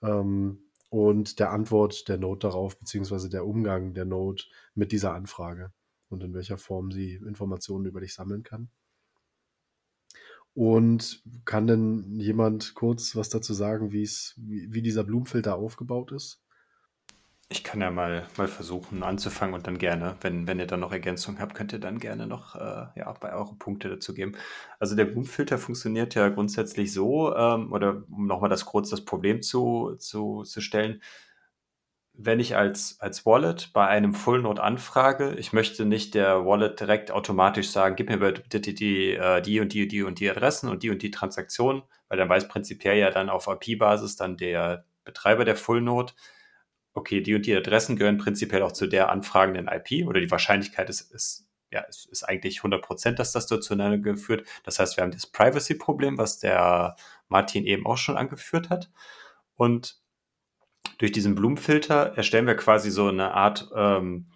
ähm, 0.01 0.61
und 0.89 1.39
der 1.39 1.51
Antwort 1.51 2.07
der 2.09 2.17
Node 2.17 2.39
darauf, 2.39 2.77
beziehungsweise 2.77 3.29
der 3.29 3.45
Umgang 3.45 3.93
der 3.93 4.05
Node 4.05 4.43
mit 4.75 4.91
dieser 4.91 5.13
Anfrage 5.13 5.73
und 6.15 6.23
in 6.23 6.33
welcher 6.33 6.57
Form 6.57 6.91
sie 6.91 7.15
Informationen 7.15 7.85
über 7.85 7.99
dich 7.99 8.13
sammeln 8.13 8.43
kann. 8.43 8.69
Und 10.53 11.21
kann 11.43 11.67
denn 11.67 12.17
jemand 12.17 12.75
kurz 12.75 13.15
was 13.17 13.27
dazu 13.27 13.53
sagen, 13.53 13.91
wie, 13.91 14.09
wie 14.37 14.81
dieser 14.81 15.03
Blumenfilter 15.03 15.55
aufgebaut 15.55 16.13
ist? 16.13 16.41
Ich 17.49 17.63
kann 17.63 17.81
ja 17.81 17.91
mal, 17.91 18.25
mal 18.37 18.47
versuchen 18.47 19.03
anzufangen 19.03 19.53
und 19.53 19.67
dann 19.67 19.77
gerne, 19.77 20.15
wenn, 20.21 20.47
wenn 20.47 20.57
ihr 20.57 20.65
dann 20.65 20.79
noch 20.79 20.93
Ergänzungen 20.93 21.39
habt, 21.39 21.53
könnt 21.55 21.73
ihr 21.73 21.79
dann 21.79 21.99
gerne 21.99 22.25
noch 22.25 22.55
äh, 22.55 22.87
ja, 22.95 23.11
bei 23.19 23.33
eure 23.33 23.55
Punkte 23.55 23.89
dazu 23.89 24.13
geben. 24.13 24.35
Also 24.79 24.95
der 24.95 25.05
Blumenfilter 25.05 25.57
funktioniert 25.59 26.15
ja 26.15 26.29
grundsätzlich 26.29 26.91
so, 26.91 27.35
ähm, 27.35 27.71
oder 27.71 28.03
um 28.09 28.25
nochmal 28.25 28.49
das 28.49 28.65
kurz 28.65 28.89
das 28.89 29.05
Problem 29.05 29.43
zu, 29.43 29.95
zu, 29.99 30.43
zu 30.43 30.61
stellen, 30.61 31.01
wenn 32.17 32.39
ich 32.39 32.55
als, 32.55 32.99
als 32.99 33.25
Wallet 33.25 33.71
bei 33.73 33.87
einem 33.87 34.13
Full 34.13 34.41
Node 34.41 34.63
anfrage, 34.63 35.35
ich 35.35 35.53
möchte 35.53 35.85
nicht 35.85 36.13
der 36.13 36.45
Wallet 36.45 36.79
direkt 36.79 37.11
automatisch 37.11 37.69
sagen, 37.69 37.95
gib 37.95 38.09
mir 38.09 38.17
bitte 38.17 38.59
die, 38.59 38.73
die, 38.73 39.11
äh, 39.11 39.41
die 39.41 39.59
und 39.59 39.73
die, 39.73 39.87
die 39.87 40.03
und 40.03 40.19
die 40.19 40.29
Adressen 40.29 40.69
und 40.69 40.83
die 40.83 40.89
und 40.89 41.01
die 41.01 41.11
Transaktionen, 41.11 41.83
weil 42.07 42.17
dann 42.17 42.29
weiß 42.29 42.47
prinzipiell 42.47 42.97
ja 42.97 43.11
dann 43.11 43.29
auf 43.29 43.47
IP-Basis 43.47 44.15
dann 44.15 44.37
der 44.37 44.85
Betreiber 45.03 45.45
der 45.45 45.55
Full 45.55 45.81
Node, 45.81 46.13
okay, 46.93 47.21
die 47.21 47.35
und 47.35 47.45
die 47.45 47.55
Adressen 47.55 47.97
gehören 47.97 48.17
prinzipiell 48.17 48.61
auch 48.61 48.71
zu 48.71 48.87
der 48.87 49.09
anfragenden 49.09 49.67
IP 49.67 50.07
oder 50.07 50.21
die 50.21 50.31
Wahrscheinlichkeit 50.31 50.89
ist, 50.89 51.13
ist 51.13 51.45
ja, 51.71 51.81
ist, 51.81 52.05
ist 52.05 52.23
eigentlich 52.23 52.59
100 52.59 52.81
Prozent, 52.81 53.19
dass 53.19 53.33
das 53.33 53.47
dazu 53.47 53.75
geführt. 53.75 54.47
Das 54.63 54.79
heißt, 54.79 54.95
wir 54.95 55.03
haben 55.03 55.11
das 55.11 55.27
Privacy-Problem, 55.27 56.17
was 56.17 56.39
der 56.39 56.95
Martin 57.27 57.65
eben 57.65 57.85
auch 57.85 57.97
schon 57.97 58.15
angeführt 58.15 58.69
hat. 58.69 58.89
Und 59.57 59.99
durch 60.97 61.11
diesen 61.11 61.35
Blumenfilter 61.35 62.13
erstellen 62.15 62.47
wir 62.47 62.55
quasi 62.55 62.91
so 62.91 63.07
eine 63.07 63.33
Art, 63.33 63.69
ähm, 63.75 64.27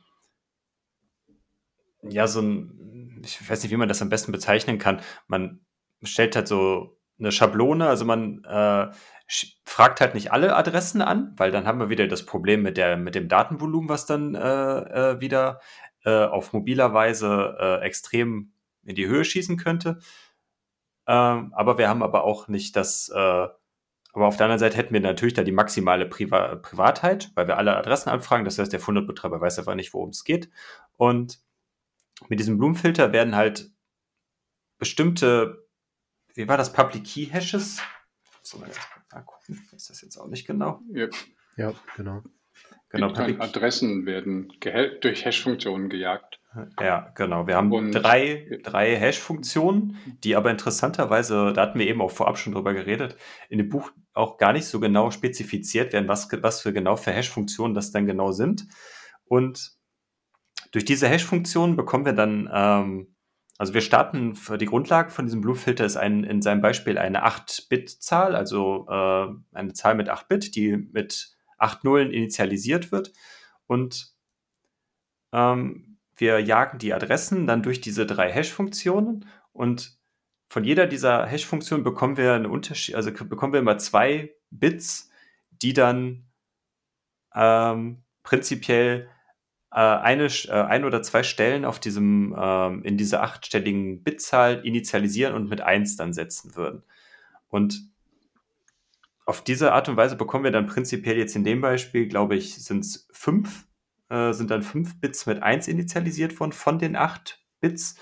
ja, 2.02 2.28
so 2.28 2.42
ein, 2.42 3.22
ich 3.24 3.50
weiß 3.50 3.64
nicht, 3.64 3.72
wie 3.72 3.78
man 3.78 3.90
das 3.90 4.02
am 4.02 4.10
besten 4.10 4.32
bezeichnen 4.32 4.78
kann. 4.78 5.02
Man 5.28 5.62
stellt 6.04 6.36
halt 6.36 6.48
so 6.48 6.98
eine 7.20 7.32
Schablone, 7.32 7.88
also 7.88 8.06
man 8.06 8.44
äh, 8.46 8.92
fragt 9.64 10.02
halt 10.02 10.14
nicht 10.14 10.32
alle 10.32 10.56
Adressen 10.56 11.02
an, 11.02 11.34
weil 11.38 11.52
dann 11.52 11.68
haben 11.68 11.80
wir 11.80 11.90
wieder 11.90 12.08
das 12.08 12.26
Problem 12.26 12.62
mit, 12.62 12.78
der, 12.78 12.98
mit 12.98 13.16
dem 13.16 13.28
Datenvolumen, 13.28 13.90
was 13.90 14.06
dann 14.06 14.36
äh, 14.36 14.40
äh, 15.12 15.22
wieder 15.22 15.60
äh, 16.06 16.26
auf 16.26 16.54
mobiler 16.54 16.94
Weise 16.94 17.58
äh, 17.60 17.82
extrem 17.86 18.54
in 18.84 18.96
die 18.96 19.08
Höhe 19.08 19.26
schießen 19.26 19.58
könnte. 19.58 20.00
Ähm, 21.08 21.54
aber 21.54 21.78
wir 21.78 21.90
haben 21.90 22.04
aber 22.04 22.24
auch 22.24 22.48
nicht 22.48 22.76
das 22.76 23.10
äh, 23.14 23.48
aber 24.20 24.28
auf 24.28 24.36
der 24.36 24.48
anderen 24.48 24.60
Seite 24.60 24.76
hätten 24.76 24.94
wir 24.94 25.00
natürlich 25.00 25.34
da 25.34 25.44
die 25.44 25.54
maximale 25.54 26.06
Priva 26.06 26.58
Privatheit, 26.58 27.32
weil 27.36 27.48
wir 27.48 27.58
alle 27.58 27.78
Adressen 27.78 28.10
anfragen. 28.10 28.44
Das 28.44 28.60
heißt, 28.60 28.74
der 28.74 28.82
Fundnotbetreiber 28.82 29.40
weiß 29.40 29.60
einfach 29.60 29.76
nicht, 29.76 29.94
worum 29.94 30.10
es 30.10 30.26
geht. 30.26 30.50
Und 30.98 31.40
mit 32.28 32.38
diesem 32.42 32.58
Blumenfilter 32.58 33.14
werden 33.14 33.38
halt 33.38 33.72
bestimmte, 34.78 35.66
wie 36.34 36.50
war 36.50 36.58
das, 36.58 36.74
Public 36.74 37.06
Key 37.06 37.28
Hashes? 37.28 37.82
So, 38.42 38.58
mal 38.58 38.66
ganz 38.66 38.80
nachgucken. 39.10 39.66
Ist 39.74 39.90
das 39.90 40.02
jetzt 40.02 40.18
auch 40.18 40.28
nicht 40.28 40.46
genau? 40.46 40.82
Ja, 40.92 41.08
ja 41.56 41.74
genau. 41.96 42.22
Genau, 42.90 43.14
Adressen 43.14 44.06
werden 44.06 44.52
durch 45.00 45.24
Hash-Funktionen 45.24 45.88
gejagt. 45.88 46.39
Ja, 46.80 47.12
genau. 47.16 47.46
Wir 47.46 47.56
haben 47.56 47.72
Und, 47.72 47.92
drei, 47.92 48.60
drei 48.64 48.96
Hash-Funktionen, 48.96 49.98
die 50.24 50.36
aber 50.36 50.50
interessanterweise, 50.50 51.54
da 51.54 51.62
hatten 51.62 51.78
wir 51.78 51.88
eben 51.88 52.02
auch 52.02 52.10
vorab 52.10 52.40
schon 52.40 52.54
drüber 52.54 52.74
geredet, 52.74 53.18
in 53.50 53.60
dem 53.60 53.70
Buch 53.70 53.92
auch 54.14 54.38
gar 54.38 54.54
nicht 54.54 54.66
so 54.66 54.80
genau 54.80 55.12
spezifiziert 55.12 55.94
werden, 55.94 56.08
was, 56.08 56.28
was 56.42 56.62
für 56.62 56.74
genau 56.74 56.96
für 56.96 57.12
Hash-Funktionen 57.12 57.76
das 57.76 57.92
dann 57.92 58.08
genau 58.08 58.32
sind. 58.32 58.68
Und 59.26 59.74
durch 60.72 60.86
diese 60.86 61.08
Hash-Funktionen 61.08 61.76
bekommen 61.76 62.06
wir 62.06 62.14
dann, 62.14 62.50
ähm, 62.52 63.16
also 63.60 63.76
wir 63.76 63.82
starten 63.82 64.36
die 64.60 64.66
Grundlage 64.66 65.12
von 65.12 65.26
diesem 65.26 65.42
Blue-Filter 65.42 65.86
ist 65.86 65.98
ein, 65.98 66.24
in 66.24 66.42
seinem 66.42 66.62
Beispiel 66.62 66.98
eine 66.98 67.26
8-Bit-Zahl, 67.26 68.36
also 68.36 68.88
äh, 68.90 69.28
eine 69.54 69.74
Zahl 69.74 69.94
mit 69.94 70.10
8 70.10 70.28
Bit, 70.28 70.56
die 70.56 70.78
mit 70.78 71.36
acht 71.60 71.84
Nullen 71.84 72.12
initialisiert 72.12 72.92
wird 72.92 73.12
und 73.68 74.14
ähm, 75.34 75.89
wir 76.20 76.40
jagen 76.40 76.78
die 76.78 76.94
Adressen 76.94 77.48
dann 77.48 77.64
durch 77.64 77.82
diese 77.82 78.06
drei 78.06 78.32
Hash-Funktionen 78.32 79.26
und 79.52 79.98
von 80.50 80.64
jeder 80.64 80.88
dieser 80.88 81.26
Hash-Funktionen 81.26 81.84
bekommen 81.84 82.18
wir 82.18 82.34
einen 82.34 82.48
Unterschied, 82.48 82.96
also 82.96 83.12
bekommen 83.12 83.54
wir 83.54 83.60
immer 83.60 83.78
zwei 83.78 84.34
Bits, 84.50 85.10
die 85.52 85.74
dann 85.74 86.26
ähm, 87.36 88.04
prinzipiell 88.24 89.10
äh, 89.72 89.76
eine, 89.76 90.26
äh, 90.26 90.52
ein 90.52 90.86
oder 90.86 91.04
zwei 91.04 91.22
Stellen 91.24 91.66
auf 91.66 91.80
diesem, 91.80 92.36
ähm, 92.38 92.84
in 92.84 92.98
dieser 92.98 93.22
achtstelligen 93.22 94.04
Bitzahl 94.04 94.66
initialisieren 94.66 95.36
und 95.36 95.50
mit 95.50 95.62
eins 95.62 95.96
dann 95.96 96.14
setzen 96.14 96.56
würden. 96.56 96.84
Und 97.50 97.90
auf 99.26 99.44
diese 99.44 99.74
Art 99.74 99.88
und 99.90 99.98
Weise 99.98 100.16
bekommen 100.16 100.44
wir 100.44 100.52
dann 100.52 100.66
prinzipiell 100.66 101.18
jetzt 101.18 101.36
in 101.36 101.44
dem 101.44 101.62
Beispiel, 101.62 102.08
glaube 102.08 102.36
ich, 102.36 102.56
sind 102.64 102.84
es 102.84 103.08
fünf, 103.12 103.68
äh, 104.10 104.34
sind 104.34 104.52
dann 104.52 104.64
fünf 104.64 105.00
Bits 105.00 105.26
mit 105.26 105.44
eins 105.44 105.68
initialisiert 105.68 106.40
worden 106.40 106.52
von 106.52 106.80
den 106.80 106.96
acht 106.96 107.44
Bits. 107.60 107.96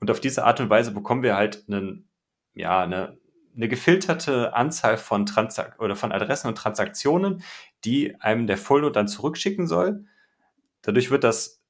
Und 0.00 0.10
auf 0.10 0.20
diese 0.20 0.44
Art 0.44 0.60
und 0.60 0.70
Weise 0.70 0.92
bekommen 0.92 1.22
wir 1.22 1.36
halt 1.36 1.64
einen, 1.68 2.08
ja, 2.54 2.80
eine, 2.80 3.18
eine 3.54 3.68
gefilterte 3.68 4.54
Anzahl 4.54 4.96
von 4.96 5.26
Transak 5.26 5.80
oder 5.80 5.96
von 5.96 6.12
Adressen 6.12 6.48
und 6.48 6.56
Transaktionen, 6.56 7.42
die 7.84 8.20
einem 8.20 8.46
der 8.46 8.58
Fullnode 8.58 8.92
dann 8.92 9.08
zurückschicken 9.08 9.66
soll. 9.66 10.06
Dadurch 10.82 11.10
wird 11.10 11.24
das 11.24 11.62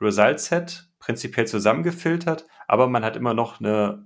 Result 0.00 0.40
Set 0.40 0.90
prinzipiell 0.98 1.46
zusammengefiltert, 1.46 2.46
aber 2.66 2.88
man 2.88 3.04
hat 3.04 3.16
immer 3.16 3.34
noch 3.34 3.60
eine 3.60 4.05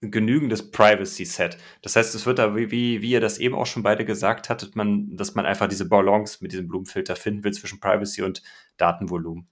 genügendes 0.00 0.70
Privacy 0.70 1.24
Set. 1.24 1.58
Das 1.82 1.96
heißt, 1.96 2.14
es 2.14 2.26
wird 2.26 2.38
da, 2.38 2.54
wie, 2.54 2.70
wie 2.70 3.10
ihr 3.10 3.20
das 3.20 3.38
eben 3.38 3.54
auch 3.54 3.66
schon 3.66 3.82
beide 3.82 4.04
gesagt 4.04 4.48
hattet, 4.48 4.76
man, 4.76 5.16
dass 5.16 5.34
man 5.34 5.46
einfach 5.46 5.68
diese 5.68 5.88
Balance 5.88 6.38
mit 6.40 6.52
diesem 6.52 6.68
Blumenfilter 6.68 7.16
finden 7.16 7.44
will 7.44 7.52
zwischen 7.52 7.80
Privacy 7.80 8.22
und 8.22 8.42
Datenvolumen. 8.76 9.48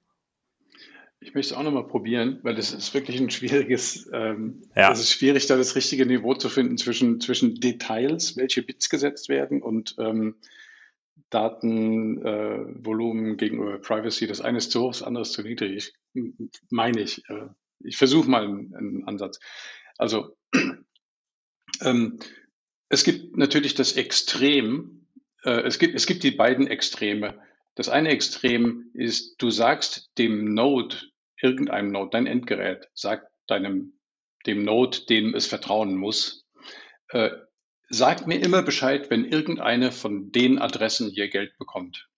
Ich 1.19 1.35
möchte 1.35 1.55
es 1.55 1.59
auch 1.59 1.65
nochmal 1.65 1.89
probieren, 1.89 2.39
weil 2.43 2.55
das 2.55 2.73
ist 2.73 2.95
wirklich 2.95 3.21
ein 3.21 3.31
schwieriges, 3.31 4.09
ähm, 4.13 4.63
ja. 4.77 4.93
es 4.93 5.01
ist 5.01 5.13
schwierig, 5.13 5.47
da 5.47 5.57
das 5.57 5.75
richtige 5.75 6.07
Niveau 6.07 6.35
zu 6.35 6.49
finden 6.49 6.79
zwischen, 6.79 7.21
zwischen 7.21 7.57
Details, 7.57 8.37
welche 8.37 8.63
Bits 8.63 8.89
gesetzt 8.89 9.29
werden 9.29 9.63
und 9.63 9.97
ähm, 9.99 10.37
Datenvolumen 11.31 13.33
äh, 13.33 13.37
gegenüber 13.37 13.79
Privacy. 13.79 14.27
Das 14.27 14.41
eine 14.41 14.59
ist 14.59 14.71
zu 14.71 14.83
hoch, 14.83 14.93
das 14.93 15.03
andere 15.03 15.23
ist 15.23 15.33
zu 15.33 15.43
niedrig. 15.43 15.95
Ich, 16.15 16.33
meine 16.71 17.01
ich. 17.01 17.29
Äh, 17.29 17.49
ich 17.81 17.97
versuche 17.97 18.29
mal 18.29 18.45
einen, 18.45 18.75
einen, 18.75 19.05
Ansatz. 19.05 19.41
Also 19.99 20.37
ähm, 21.83 22.19
es 22.89 23.05
gibt 23.05 23.37
natürlich 23.37 23.75
das 23.75 23.93
Extrem. 23.93 25.07
Äh, 25.45 25.63
es, 25.63 25.79
gibt, 25.79 25.95
es 25.95 26.07
gibt 26.07 26.23
die 26.23 26.31
beiden 26.31 26.67
Extreme. 26.67 27.41
Das 27.75 27.89
eine 27.89 28.11
Extrem 28.11 28.91
ist, 28.95 29.37
du 29.39 29.51
sagst 29.51 30.11
dem 30.19 30.55
Node, 30.55 30.97
irgendeinem 31.41 31.93
Node, 31.93 32.11
dein 32.13 32.27
Endgerät, 32.27 32.89
sagt 32.95 33.27
deinem, 33.47 33.99
dem 34.47 34.65
Node, 34.65 35.01
dem 35.09 35.35
es 35.35 35.47
vertrauen 35.47 35.95
muss, 35.95 36.47
äh, 37.09 37.31
sagt 37.89 38.27
mir 38.27 38.43
immer 38.43 38.63
Bescheid, 38.63 39.11
wenn 39.11 39.25
irgendeine 39.25 39.93
von 39.93 40.33
den 40.33 40.59
Adressen 40.59 41.11
hier 41.11 41.29
Geld 41.29 41.57
bekommt. 41.59 42.09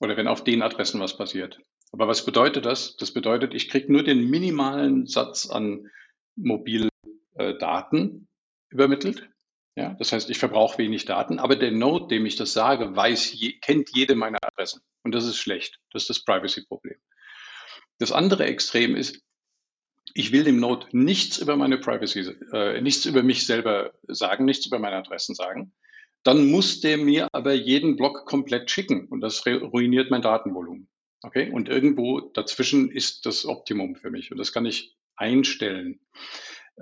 Oder 0.00 0.16
wenn 0.16 0.28
auf 0.28 0.44
den 0.44 0.62
Adressen 0.62 1.00
was 1.00 1.16
passiert. 1.16 1.58
Aber 1.90 2.06
was 2.06 2.24
bedeutet 2.24 2.64
das? 2.64 2.96
Das 2.96 3.12
bedeutet, 3.12 3.54
ich 3.54 3.68
kriege 3.68 3.92
nur 3.92 4.04
den 4.04 4.30
minimalen 4.30 5.06
Satz 5.06 5.50
an 5.50 5.90
Mobildaten 6.36 6.97
äh, 7.38 7.54
übermittelt. 8.70 9.28
Ja, 9.76 9.94
das 9.94 10.12
heißt, 10.12 10.28
ich 10.28 10.38
verbrauche 10.38 10.78
wenig 10.78 11.04
Daten, 11.04 11.38
aber 11.38 11.54
der 11.54 11.70
Node, 11.70 12.08
dem 12.08 12.26
ich 12.26 12.34
das 12.34 12.52
sage, 12.52 12.96
weiß, 12.96 13.32
je, 13.32 13.60
kennt 13.60 13.90
jede 13.94 14.16
meiner 14.16 14.38
Adressen. 14.42 14.80
Und 15.04 15.14
das 15.14 15.24
ist 15.24 15.38
schlecht. 15.38 15.78
Das 15.92 16.02
ist 16.02 16.10
das 16.10 16.24
Privacy-Problem. 16.24 16.96
Das 17.98 18.10
andere 18.10 18.44
Extrem 18.46 18.96
ist, 18.96 19.22
ich 20.14 20.32
will 20.32 20.42
dem 20.42 20.58
Node 20.58 20.86
nichts 20.90 21.38
über 21.38 21.56
meine 21.56 21.78
Privacy, 21.78 22.20
äh, 22.52 22.80
nichts 22.80 23.06
über 23.06 23.22
mich 23.22 23.46
selber 23.46 23.92
sagen, 24.08 24.44
nichts 24.44 24.66
über 24.66 24.80
meine 24.80 24.96
Adressen 24.96 25.34
sagen. 25.34 25.72
Dann 26.24 26.50
muss 26.50 26.80
der 26.80 26.98
mir 26.98 27.28
aber 27.32 27.52
jeden 27.52 27.96
Block 27.96 28.26
komplett 28.26 28.70
schicken 28.70 29.06
und 29.06 29.20
das 29.20 29.46
ruiniert 29.46 30.10
mein 30.10 30.22
Datenvolumen. 30.22 30.88
Okay? 31.22 31.50
Und 31.50 31.68
irgendwo 31.68 32.20
dazwischen 32.20 32.90
ist 32.90 33.26
das 33.26 33.46
Optimum 33.46 33.94
für 33.94 34.10
mich 34.10 34.32
und 34.32 34.38
das 34.38 34.52
kann 34.52 34.66
ich 34.66 34.96
einstellen. 35.16 36.00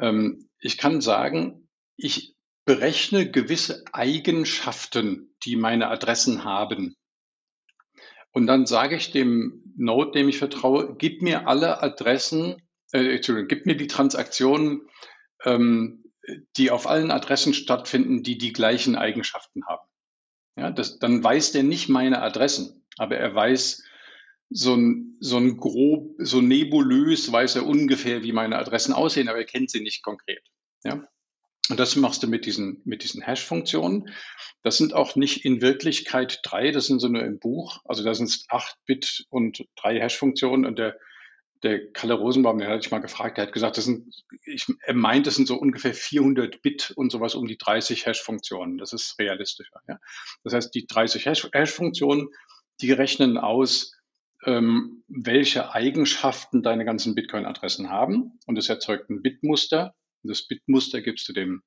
Ähm, 0.00 0.48
ich 0.60 0.78
kann 0.78 1.00
sagen, 1.00 1.68
ich 1.96 2.34
berechne 2.64 3.30
gewisse 3.30 3.84
Eigenschaften, 3.92 5.34
die 5.44 5.56
meine 5.56 5.88
Adressen 5.88 6.44
haben. 6.44 6.96
Und 8.32 8.46
dann 8.46 8.66
sage 8.66 8.96
ich 8.96 9.12
dem 9.12 9.62
Node, 9.76 10.12
dem 10.12 10.28
ich 10.28 10.38
vertraue, 10.38 10.96
gib 10.98 11.22
mir 11.22 11.48
alle 11.48 11.82
Adressen, 11.82 12.68
äh, 12.92 13.14
Entschuldigung, 13.14 13.48
gib 13.48 13.66
mir 13.66 13.76
die 13.76 13.86
Transaktionen, 13.86 14.88
ähm, 15.44 16.04
die 16.56 16.70
auf 16.70 16.86
allen 16.86 17.10
Adressen 17.10 17.54
stattfinden, 17.54 18.22
die 18.22 18.36
die 18.36 18.52
gleichen 18.52 18.96
Eigenschaften 18.96 19.66
haben. 19.66 19.86
Ja, 20.56 20.70
das, 20.70 20.98
dann 20.98 21.22
weiß 21.22 21.52
der 21.52 21.62
nicht 21.62 21.88
meine 21.88 22.20
Adressen, 22.20 22.84
aber 22.98 23.16
er 23.16 23.34
weiß 23.34 23.84
so 24.50 24.74
ein, 24.74 25.16
so 25.20 25.36
ein 25.38 25.56
grob, 25.56 26.14
so 26.18 26.40
nebulös 26.40 27.30
weiß 27.30 27.56
er 27.56 27.66
ungefähr, 27.66 28.22
wie 28.22 28.32
meine 28.32 28.58
Adressen 28.58 28.92
aussehen, 28.92 29.28
aber 29.28 29.38
er 29.38 29.44
kennt 29.44 29.70
sie 29.70 29.80
nicht 29.80 30.02
konkret. 30.02 30.42
Ja, 30.84 31.06
und 31.68 31.80
das 31.80 31.96
machst 31.96 32.22
du 32.22 32.28
mit 32.28 32.46
diesen, 32.46 32.80
mit 32.84 33.02
diesen 33.02 33.22
Hash-Funktionen. 33.22 34.10
Das 34.62 34.78
sind 34.78 34.94
auch 34.94 35.16
nicht 35.16 35.44
in 35.44 35.60
Wirklichkeit 35.60 36.40
drei, 36.44 36.70
das 36.70 36.86
sind 36.86 37.00
so 37.00 37.08
nur 37.08 37.24
im 37.24 37.40
Buch. 37.40 37.80
Also 37.84 38.04
da 38.04 38.14
sind 38.14 38.28
es 38.28 38.44
acht 38.48 38.76
Bit 38.86 39.26
und 39.30 39.64
drei 39.74 39.98
Hash-Funktionen 40.00 40.64
und 40.64 40.78
der 40.78 40.96
der 41.62 41.90
Kalle 41.92 42.14
Rosenbaum, 42.14 42.58
der 42.58 42.68
hatte 42.68 42.86
ich 42.86 42.90
mal 42.90 43.00
gefragt, 43.00 43.38
der 43.38 43.46
hat 43.46 43.52
gesagt, 43.52 43.76
das 43.76 43.86
sind, 43.86 44.14
ich, 44.44 44.66
er 44.82 44.94
meint, 44.94 45.26
das 45.26 45.36
sind 45.36 45.48
so 45.48 45.56
ungefähr 45.56 45.94
400 45.94 46.60
Bit 46.62 46.92
und 46.96 47.10
sowas 47.10 47.34
um 47.34 47.46
die 47.46 47.56
30 47.56 48.06
Hash-Funktionen. 48.06 48.78
Das 48.78 48.92
ist 48.92 49.18
realistischer. 49.18 49.80
Ja? 49.88 49.98
Das 50.44 50.52
heißt, 50.52 50.74
die 50.74 50.86
30 50.86 51.26
Hash-Funktionen, 51.26 52.28
die 52.80 52.92
rechnen 52.92 53.38
aus, 53.38 53.95
ähm, 54.44 55.04
welche 55.08 55.72
Eigenschaften 55.72 56.62
deine 56.62 56.84
ganzen 56.84 57.14
Bitcoin-Adressen 57.14 57.90
haben 57.90 58.38
und 58.46 58.58
es 58.58 58.68
erzeugt 58.68 59.10
ein 59.10 59.22
Bitmuster. 59.22 59.94
Und 60.22 60.30
das 60.30 60.46
Bitmuster 60.46 61.00
gibst 61.00 61.28
du 61.28 61.32
dem, 61.32 61.62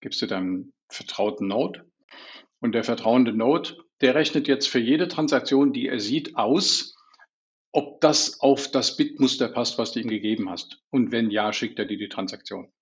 gibst 0.00 0.22
du 0.22 0.26
deinem 0.26 0.72
vertrauten 0.88 1.48
Node. 1.48 1.90
Und 2.60 2.72
der 2.72 2.84
vertrauende 2.84 3.32
Node, 3.32 3.76
der 4.00 4.14
rechnet 4.14 4.48
jetzt 4.48 4.68
für 4.68 4.78
jede 4.78 5.08
Transaktion, 5.08 5.72
die 5.72 5.88
er 5.88 6.00
sieht, 6.00 6.36
aus, 6.36 6.94
ob 7.72 8.00
das 8.00 8.40
auf 8.40 8.70
das 8.70 8.96
Bitmuster 8.96 9.48
passt, 9.48 9.78
was 9.78 9.92
du 9.92 10.00
ihm 10.00 10.08
gegeben 10.08 10.48
hast. 10.48 10.82
Und 10.90 11.12
wenn 11.12 11.30
ja, 11.30 11.52
schickt 11.52 11.78
er 11.78 11.84
dir 11.84 11.98
die 11.98 12.08
Transaktion. 12.08 12.72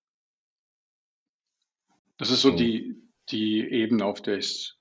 Das 2.17 2.31
ist 2.31 2.41
so 2.41 2.53
mhm. 2.53 2.57
die, 2.57 2.95
die 3.29 3.59
Ebene, 3.59 4.05
auf 4.05 4.21
der 4.21 4.37
ich 4.37 4.45
es 4.45 4.79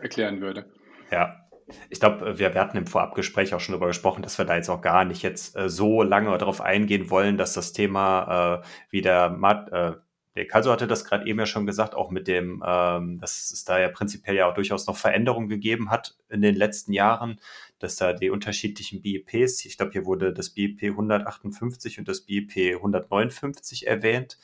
erklären 0.00 0.40
würde. 0.40 0.70
Ja, 1.10 1.43
ich 1.90 2.00
glaube, 2.00 2.38
wir, 2.38 2.54
wir 2.54 2.60
hatten 2.60 2.76
im 2.76 2.86
Vorabgespräch 2.86 3.54
auch 3.54 3.60
schon 3.60 3.72
darüber 3.72 3.88
gesprochen, 3.88 4.22
dass 4.22 4.38
wir 4.38 4.44
da 4.44 4.56
jetzt 4.56 4.68
auch 4.68 4.82
gar 4.82 5.04
nicht 5.04 5.22
jetzt 5.22 5.56
äh, 5.56 5.68
so 5.68 6.02
lange 6.02 6.36
darauf 6.38 6.60
eingehen 6.60 7.10
wollen, 7.10 7.38
dass 7.38 7.54
das 7.54 7.72
Thema 7.72 8.62
äh, 8.62 8.66
wie 8.90 9.02
der 9.02 9.30
Mat, 9.30 9.70
äh, 9.72 9.92
der 10.36 10.48
Kalso 10.48 10.72
hatte 10.72 10.86
das 10.86 11.04
gerade 11.04 11.26
eben 11.26 11.38
ja 11.38 11.46
schon 11.46 11.66
gesagt, 11.66 11.94
auch 11.94 12.10
mit 12.10 12.26
dem, 12.26 12.62
ähm, 12.66 13.18
dass 13.20 13.50
es 13.50 13.64
da 13.64 13.78
ja 13.78 13.88
prinzipiell 13.88 14.36
ja 14.36 14.48
auch 14.48 14.54
durchaus 14.54 14.86
noch 14.86 14.96
Veränderungen 14.96 15.48
gegeben 15.48 15.90
hat 15.90 16.16
in 16.28 16.42
den 16.42 16.56
letzten 16.56 16.92
Jahren, 16.92 17.40
dass 17.78 17.96
da 17.96 18.12
die 18.12 18.30
unterschiedlichen 18.30 19.00
BEPs, 19.00 19.64
ich 19.64 19.76
glaube, 19.76 19.92
hier 19.92 20.06
wurde 20.06 20.32
das 20.32 20.50
BEP 20.50 20.82
158 20.82 21.98
und 21.98 22.08
das 22.08 22.22
BEP 22.22 22.76
159 22.76 23.86
erwähnt, 23.86 24.38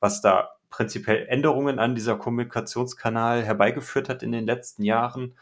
was 0.00 0.20
da 0.20 0.50
prinzipiell 0.68 1.26
Änderungen 1.28 1.78
an 1.78 1.94
dieser 1.94 2.16
Kommunikationskanal 2.16 3.44
herbeigeführt 3.44 4.08
hat 4.08 4.22
in 4.22 4.32
den 4.32 4.46
letzten 4.46 4.82
Jahren. 4.84 5.34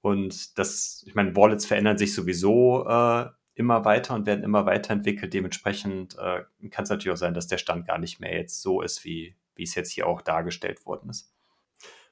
Und 0.00 0.58
das, 0.58 1.04
ich 1.06 1.14
meine, 1.14 1.34
Wallets 1.34 1.66
verändern 1.66 1.98
sich 1.98 2.14
sowieso 2.14 2.86
äh, 2.86 3.26
immer 3.54 3.84
weiter 3.84 4.14
und 4.14 4.26
werden 4.26 4.44
immer 4.44 4.66
weiterentwickelt. 4.66 5.34
Dementsprechend 5.34 6.16
äh, 6.18 6.44
kann 6.70 6.84
es 6.84 6.90
natürlich 6.90 7.12
auch 7.12 7.18
sein, 7.18 7.34
dass 7.34 7.48
der 7.48 7.58
Stand 7.58 7.86
gar 7.86 7.98
nicht 7.98 8.20
mehr 8.20 8.34
jetzt 8.36 8.62
so 8.62 8.80
ist, 8.80 9.04
wie, 9.04 9.34
wie 9.56 9.64
es 9.64 9.74
jetzt 9.74 9.90
hier 9.90 10.06
auch 10.06 10.22
dargestellt 10.22 10.86
worden 10.86 11.10
ist. 11.10 11.34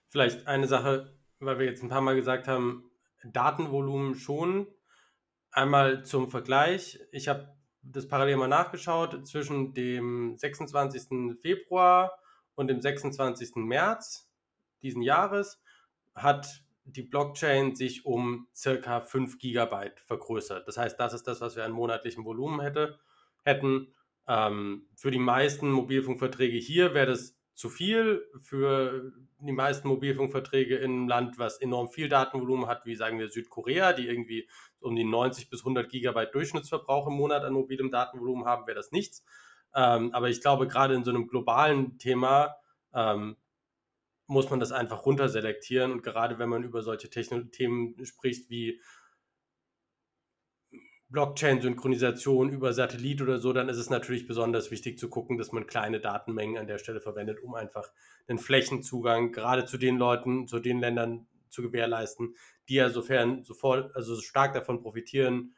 Vielleicht 0.08 0.46
eine 0.48 0.66
Sache, 0.66 1.14
weil 1.38 1.58
wir 1.58 1.66
jetzt 1.66 1.82
ein 1.82 1.88
paar 1.88 2.00
Mal 2.00 2.16
gesagt 2.16 2.48
haben, 2.48 2.90
Datenvolumen 3.22 4.14
schon. 4.16 4.66
Einmal 5.52 6.04
zum 6.04 6.28
Vergleich. 6.28 7.00
Ich 7.12 7.28
habe 7.28 7.48
das 7.82 8.08
parallel 8.08 8.36
mal 8.36 8.48
nachgeschaut. 8.48 9.26
Zwischen 9.26 9.72
dem 9.74 10.36
26. 10.36 11.38
Februar 11.40 12.18
und 12.56 12.68
dem 12.68 12.80
26. 12.80 13.56
März 13.56 14.28
diesen 14.82 15.02
Jahres 15.02 15.60
hat 16.14 16.64
die 16.86 17.02
Blockchain 17.02 17.74
sich 17.74 18.06
um 18.06 18.46
circa 18.54 19.00
5 19.00 19.38
Gigabyte 19.38 20.00
vergrößert. 20.00 20.66
Das 20.68 20.78
heißt, 20.78 20.98
das 20.98 21.12
ist 21.14 21.26
das, 21.26 21.40
was 21.40 21.56
wir 21.56 21.64
an 21.64 21.72
monatlichem 21.72 22.24
Volumen 22.24 22.60
hätte, 22.60 22.98
hätten. 23.42 23.92
Ähm, 24.28 24.86
für 24.94 25.10
die 25.10 25.18
meisten 25.18 25.70
Mobilfunkverträge 25.70 26.56
hier 26.56 26.94
wäre 26.94 27.06
das 27.06 27.36
zu 27.54 27.70
viel 27.70 28.24
für 28.40 29.12
die 29.38 29.52
meisten 29.52 29.88
Mobilfunkverträge 29.88 30.76
in 30.76 30.92
einem 30.92 31.08
Land, 31.08 31.38
was 31.38 31.58
enorm 31.58 31.88
viel 31.88 32.08
Datenvolumen 32.08 32.66
hat, 32.66 32.84
wie 32.84 32.94
sagen 32.94 33.18
wir 33.18 33.30
Südkorea, 33.30 33.92
die 33.92 34.06
irgendwie 34.06 34.48
um 34.78 34.94
die 34.94 35.04
90 35.04 35.48
bis 35.48 35.60
100 35.60 35.88
Gigabyte 35.88 36.34
Durchschnittsverbrauch 36.34 37.06
im 37.08 37.14
Monat 37.14 37.44
an 37.44 37.54
mobilem 37.54 37.90
Datenvolumen 37.90 38.44
haben, 38.44 38.66
wäre 38.66 38.76
das 38.76 38.92
nichts. 38.92 39.24
Ähm, 39.74 40.12
aber 40.12 40.28
ich 40.28 40.40
glaube, 40.40 40.68
gerade 40.68 40.94
in 40.94 41.04
so 41.04 41.10
einem 41.10 41.26
globalen 41.26 41.98
Thema 41.98 42.56
ähm, 42.94 43.36
muss 44.26 44.50
man 44.50 44.60
das 44.60 44.72
einfach 44.72 45.06
runterselektieren. 45.06 45.92
Und 45.92 46.02
gerade 46.02 46.38
wenn 46.38 46.48
man 46.48 46.64
über 46.64 46.82
solche 46.82 47.08
Themen 47.10 48.04
spricht 48.04 48.50
wie 48.50 48.80
Blockchain-Synchronisation 51.08 52.50
über 52.50 52.72
Satellit 52.72 53.22
oder 53.22 53.38
so, 53.38 53.52
dann 53.52 53.68
ist 53.68 53.76
es 53.76 53.90
natürlich 53.90 54.26
besonders 54.26 54.72
wichtig 54.72 54.98
zu 54.98 55.08
gucken, 55.08 55.38
dass 55.38 55.52
man 55.52 55.66
kleine 55.66 56.00
Datenmengen 56.00 56.58
an 56.58 56.66
der 56.66 56.78
Stelle 56.78 57.00
verwendet, 57.00 57.40
um 57.40 57.54
einfach 57.54 57.92
den 58.28 58.38
Flächenzugang 58.38 59.30
gerade 59.30 59.66
zu 59.66 59.78
den 59.78 59.98
Leuten, 59.98 60.48
zu 60.48 60.58
den 60.58 60.80
Ländern 60.80 61.28
zu 61.48 61.62
gewährleisten, 61.62 62.34
die 62.68 62.74
ja 62.74 62.90
sofern 62.90 63.44
sofort, 63.44 63.94
also 63.94 64.20
stark 64.20 64.54
davon 64.54 64.82
profitieren, 64.82 65.54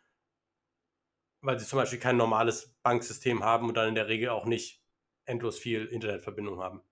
weil 1.40 1.58
sie 1.58 1.66
zum 1.66 1.78
Beispiel 1.78 1.98
kein 1.98 2.18
normales 2.18 2.76
Banksystem 2.82 3.42
haben 3.42 3.68
und 3.68 3.76
dann 3.76 3.88
in 3.88 3.94
der 3.94 4.08
Regel 4.08 4.28
auch 4.28 4.44
nicht 4.44 4.82
endlos 5.24 5.58
viel 5.58 5.86
Internetverbindung 5.86 6.60
haben. 6.60 6.82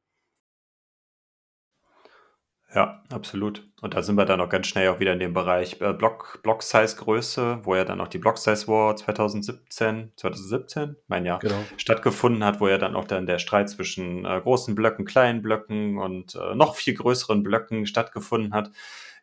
Ja, 2.76 3.02
absolut. 3.10 3.66
Und 3.80 3.94
da 3.94 4.02
sind 4.02 4.16
wir 4.16 4.26
dann 4.26 4.38
auch 4.42 4.50
ganz 4.50 4.66
schnell 4.66 4.90
auch 4.90 5.00
wieder 5.00 5.14
in 5.14 5.18
dem 5.18 5.32
Bereich 5.32 5.80
äh, 5.80 5.94
Block, 5.94 6.40
Block-Size-Größe, 6.42 7.60
wo 7.62 7.74
ja 7.74 7.86
dann 7.86 8.02
auch 8.02 8.08
die 8.08 8.18
Block-Size-War 8.18 8.96
2017, 8.96 10.12
2017, 10.14 10.96
mein 11.08 11.24
Jahr, 11.24 11.38
genau. 11.38 11.58
stattgefunden 11.78 12.44
hat, 12.44 12.60
wo 12.60 12.68
ja 12.68 12.76
dann 12.76 12.94
auch 12.94 13.06
dann 13.06 13.24
der 13.24 13.38
Streit 13.38 13.70
zwischen 13.70 14.26
äh, 14.26 14.40
großen 14.42 14.74
Blöcken, 14.74 15.06
kleinen 15.06 15.40
Blöcken 15.40 15.96
und 15.96 16.34
äh, 16.34 16.54
noch 16.54 16.76
viel 16.76 16.92
größeren 16.92 17.42
Blöcken 17.42 17.86
stattgefunden 17.86 18.52
hat. 18.52 18.70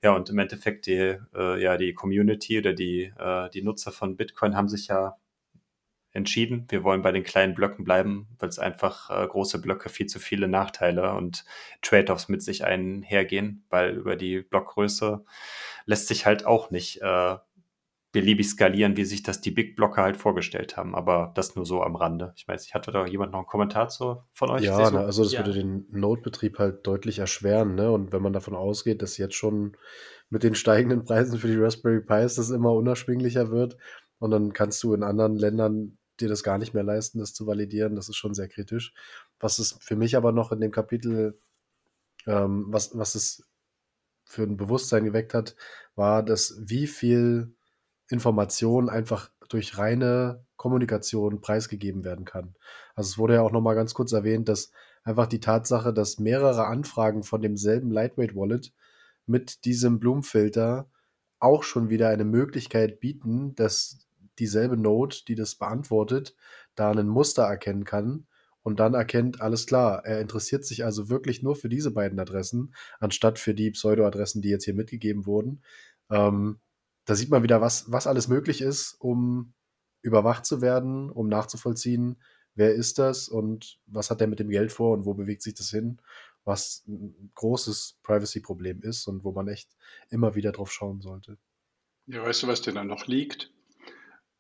Ja, 0.02 0.16
und 0.16 0.32
im 0.32 0.40
Endeffekt 0.40 0.88
die, 0.88 1.18
äh, 1.36 1.62
ja, 1.62 1.78
die 1.78 1.94
Community 1.94 2.58
oder 2.58 2.74
die, 2.74 3.14
äh, 3.20 3.52
die 3.52 3.62
Nutzer 3.62 3.92
von 3.92 4.18
Bitcoin 4.18 4.56
haben 4.56 4.68
sich 4.68 4.88
ja 4.88 5.16
entschieden. 6.14 6.66
Wir 6.70 6.84
wollen 6.84 7.02
bei 7.02 7.12
den 7.12 7.24
kleinen 7.24 7.56
Blöcken 7.56 7.84
bleiben, 7.84 8.28
weil 8.40 8.50
es 8.50 8.60
einfach 8.60 9.10
äh, 9.10 9.28
große 9.28 9.60
Blöcke 9.60 9.90
viel 9.90 10.06
zu 10.06 10.20
viele 10.20 10.48
Nachteile 10.48 11.14
und 11.14 11.44
Trade-offs 11.82 12.30
mit 12.30 12.44
sich 12.44 12.64
einhergehen, 12.64 13.66
weil 13.70 13.98
über 13.98 14.16
die 14.16 14.42
Blockgröße 14.42 15.26
lässt 15.86 16.08
sich 16.08 16.26
halt 16.26 16.46
auch 16.46 16.70
nicht 16.70 17.02
äh, 17.02 17.36
beliebig 18.12 18.48
skalieren, 18.48 18.96
wie 18.96 19.06
sich 19.06 19.24
das 19.24 19.42
die 19.42 19.50
Big 19.50 19.76
Blocker 19.76 20.04
halt 20.04 20.18
vorgestellt 20.18 20.78
haben. 20.78 20.94
Aber 20.94 21.32
das 21.34 21.56
nur 21.56 21.66
so 21.66 21.82
am 21.82 21.96
Rande. 21.96 22.32
Ich 22.36 22.48
weiß, 22.48 22.68
ich 22.68 22.76
hatte 22.76 22.92
da 22.92 23.08
jemand 23.08 23.32
noch 23.32 23.40
einen 23.40 23.48
Kommentar 23.48 23.90
zu, 23.90 24.22
von 24.34 24.52
euch? 24.52 24.62
Ja, 24.62 24.92
na, 24.92 25.00
also 25.00 25.24
das 25.24 25.34
ja. 25.34 25.40
würde 25.40 25.54
den 25.54 25.88
Node-Betrieb 25.90 26.60
halt 26.60 26.86
deutlich 26.86 27.18
erschweren. 27.18 27.74
Ne? 27.74 27.92
Und 27.92 28.14
wenn 28.14 28.22
man 28.22 28.34
davon 28.34 28.54
ausgeht, 28.54 29.02
dass 29.02 29.18
jetzt 29.18 29.34
schon 29.34 29.76
mit 30.30 30.44
den 30.44 30.54
steigenden 30.54 31.04
Preisen 31.04 31.40
für 31.40 31.48
die 31.48 31.58
Raspberry 31.58 32.02
Pis 32.02 32.36
das 32.36 32.52
immer 32.52 32.74
unerschwinglicher 32.74 33.50
wird, 33.50 33.78
und 34.24 34.32
dann 34.32 34.54
kannst 34.54 34.82
du 34.84 34.94
in 34.94 35.04
anderen 35.04 35.36
Ländern 35.36 35.98
dir 36.20 36.30
das 36.30 36.44
gar 36.44 36.58
nicht 36.58 36.74
mehr 36.74 36.84
leisten, 36.84 37.20
das 37.20 37.34
zu 37.34 37.48
validieren. 37.48 37.96
Das 37.96 38.10
ist 38.10 38.16
schon 38.16 38.34
sehr 38.34 38.48
kritisch. 38.48 38.94
Was 39.40 39.60
es 39.60 39.78
für 39.80 39.96
mich 39.96 40.16
aber 40.16 40.32
noch 40.32 40.52
in 40.52 40.60
dem 40.60 40.72
Kapitel, 40.72 41.40
ähm, 42.28 42.66
was, 42.68 42.98
was 42.98 43.16
es 43.16 43.48
für 44.26 44.44
ein 44.44 44.58
Bewusstsein 44.58 45.04
geweckt 45.06 45.34
hat, 45.34 45.56
war, 45.96 46.24
dass 46.24 46.58
wie 46.60 46.88
viel 46.88 47.56
Information 48.10 48.90
einfach 48.90 49.32
durch 49.50 49.78
reine 49.78 50.46
Kommunikation 50.56 51.42
preisgegeben 51.42 52.04
werden 52.04 52.26
kann. 52.26 52.56
Also 52.96 53.10
es 53.10 53.18
wurde 53.18 53.36
ja 53.36 53.42
auch 53.42 53.52
noch 53.52 53.62
mal 53.62 53.76
ganz 53.76 53.94
kurz 53.94 54.12
erwähnt, 54.12 54.48
dass 54.50 54.72
einfach 55.04 55.28
die 55.28 55.40
Tatsache, 55.40 55.94
dass 55.94 56.20
mehrere 56.20 56.66
Anfragen 56.68 57.24
von 57.24 57.42
demselben 57.42 57.92
Lightweight 57.92 58.36
Wallet 58.36 58.74
mit 59.26 59.66
diesem 59.66 60.00
Blumenfilter 60.00 60.90
auch 61.40 61.64
schon 61.64 61.90
wieder 61.90 62.10
eine 62.10 62.24
Möglichkeit 62.24 63.00
bieten, 63.00 63.56
dass 63.56 64.08
dieselbe 64.40 64.78
Node, 64.78 65.18
die 65.28 65.36
das 65.36 65.56
beantwortet, 65.56 66.36
da 66.76 66.92
ein 66.92 67.08
Muster 67.08 67.44
erkennen 67.44 67.84
kann 67.84 68.28
und 68.64 68.80
dann 68.80 68.94
erkennt, 68.94 69.42
alles 69.42 69.68
klar, 69.68 70.06
er 70.06 70.22
interessiert 70.22 70.66
sich 70.66 70.86
also 70.86 71.10
wirklich 71.10 71.44
nur 71.44 71.56
für 71.56 71.70
diese 71.70 71.92
beiden 71.92 72.20
Adressen, 72.20 72.74
anstatt 73.00 73.38
für 73.38 73.54
die 73.54 73.72
Pseudo-Adressen, 73.72 74.42
die 74.42 74.50
jetzt 74.50 74.64
hier 74.66 74.74
mitgegeben 74.74 75.26
wurden. 75.26 75.62
Ähm, 76.10 76.60
da 77.06 77.16
sieht 77.16 77.30
man 77.30 77.44
wieder, 77.44 77.60
was, 77.62 77.92
was 77.92 78.08
alles 78.08 78.28
möglich 78.30 78.62
ist, 78.62 78.96
um 79.00 79.54
überwacht 80.02 80.46
zu 80.46 80.62
werden, 80.62 81.10
um 81.10 81.28
nachzuvollziehen, 81.28 82.22
wer 82.56 82.74
ist 82.74 83.00
das 83.00 83.28
und 83.28 83.80
was 83.86 84.10
hat 84.10 84.22
er 84.22 84.28
mit 84.28 84.40
dem 84.40 84.50
Geld 84.50 84.72
vor 84.72 84.94
und 84.94 85.06
wo 85.06 85.14
bewegt 85.14 85.42
sich 85.42 85.56
das 85.56 85.70
hin, 85.70 86.00
was 86.46 86.84
ein 86.88 87.32
großes 87.36 88.00
Privacy-Problem 88.04 88.82
ist 88.82 89.08
und 89.08 89.24
wo 89.24 89.32
man 89.32 89.48
echt 89.48 89.76
immer 90.10 90.36
wieder 90.36 90.52
drauf 90.52 90.72
schauen 90.72 91.02
sollte. 91.02 91.38
Ja, 92.06 92.24
weißt 92.24 92.44
du, 92.44 92.48
was 92.48 92.62
dir 92.62 92.74
dann 92.74 92.88
noch 92.88 93.08
liegt? 93.08 93.52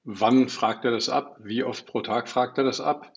Wann 0.03 0.49
fragt 0.49 0.83
er 0.85 0.91
das 0.91 1.09
ab? 1.09 1.37
Wie 1.41 1.63
oft 1.63 1.85
pro 1.85 2.01
Tag 2.01 2.27
fragt 2.27 2.57
er 2.57 2.63
das 2.63 2.81
ab? 2.81 3.13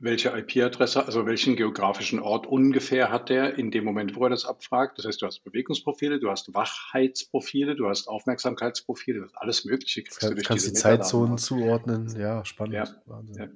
Welche 0.00 0.28
IP-Adresse, 0.30 1.04
also 1.06 1.26
welchen 1.26 1.56
geografischen 1.56 2.20
Ort 2.20 2.46
ungefähr 2.46 3.10
hat 3.10 3.30
er 3.30 3.58
in 3.58 3.72
dem 3.72 3.84
Moment, 3.84 4.14
wo 4.14 4.24
er 4.24 4.30
das 4.30 4.44
abfragt? 4.44 4.98
Das 4.98 5.06
heißt, 5.06 5.20
du 5.20 5.26
hast 5.26 5.42
Bewegungsprofile, 5.42 6.20
du 6.20 6.30
hast 6.30 6.54
Wachheitsprofile, 6.54 7.74
du 7.74 7.88
hast 7.88 8.06
Aufmerksamkeitsprofile, 8.06 9.18
du 9.18 9.24
hast 9.24 9.36
alles 9.36 9.64
Mögliche. 9.64 10.02
Kriegst 10.02 10.22
du 10.22 10.34
durch 10.34 10.46
kannst 10.46 10.66
die 10.68 10.72
Zeitzonen 10.72 11.38
zuordnen, 11.38 12.08
ja, 12.16 12.44
spannend. 12.44 12.74
Ja, 12.74 13.22
ja. 13.36 13.48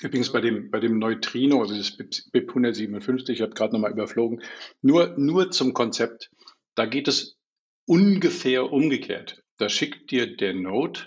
Übrigens 0.00 0.30
bei 0.30 0.40
dem, 0.40 0.70
bei 0.70 0.80
dem 0.80 0.98
Neutrino, 0.98 1.60
also 1.60 1.76
das 1.76 1.96
BIP 1.96 2.50
157, 2.50 3.34
ich 3.34 3.42
habe 3.42 3.52
gerade 3.52 3.72
nochmal 3.72 3.92
überflogen, 3.92 4.42
nur, 4.80 5.14
nur 5.18 5.50
zum 5.50 5.74
Konzept, 5.74 6.30
da 6.76 6.86
geht 6.86 7.08
es 7.08 7.36
ungefähr 7.84 8.72
umgekehrt. 8.72 9.42
Da 9.58 9.68
schickt 9.68 10.10
dir 10.10 10.36
der 10.36 10.54
Node 10.54 11.00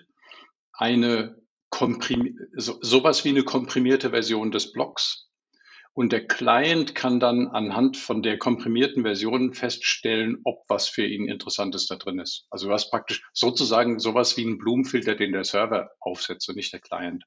eine 0.74 1.42
komprimi 1.70 2.36
so, 2.54 2.78
sowas 2.82 3.26
wie 3.26 3.30
eine 3.30 3.44
komprimierte 3.44 4.12
Version 4.12 4.52
des 4.52 4.72
Blocks. 4.72 5.30
Und 5.94 6.14
der 6.14 6.26
Client 6.26 6.96
kann 6.96 7.20
dann 7.20 7.48
anhand 7.48 7.98
von 7.98 8.22
der 8.22 8.38
komprimierten 8.38 9.04
Version 9.04 9.54
feststellen, 9.54 10.40
ob 10.46 10.64
was 10.70 10.88
für 10.88 11.06
ihn 11.06 11.28
Interessantes 11.28 11.88
da 11.88 11.96
drin 11.96 12.20
ist. 12.20 12.46
Also 12.50 12.72
hast 12.72 12.92
praktisch 12.92 13.24
sozusagen 13.34 14.00
sowas 14.00 14.38
wie 14.38 14.46
einen 14.46 14.58
Blumenfilter, 14.58 15.16
den 15.16 15.34
der 15.34 15.44
Server 15.44 15.92
aufsetzt 16.00 16.48
und 16.48 16.56
nicht 16.56 16.72
der 16.72 16.80
Client. 16.80 17.26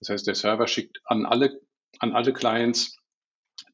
Das 0.00 0.08
heißt, 0.08 0.26
der 0.26 0.34
Server 0.34 0.66
schickt 0.66 1.00
an 1.04 1.26
alle, 1.26 1.60
an 1.98 2.12
alle 2.12 2.32
Clients 2.32 2.96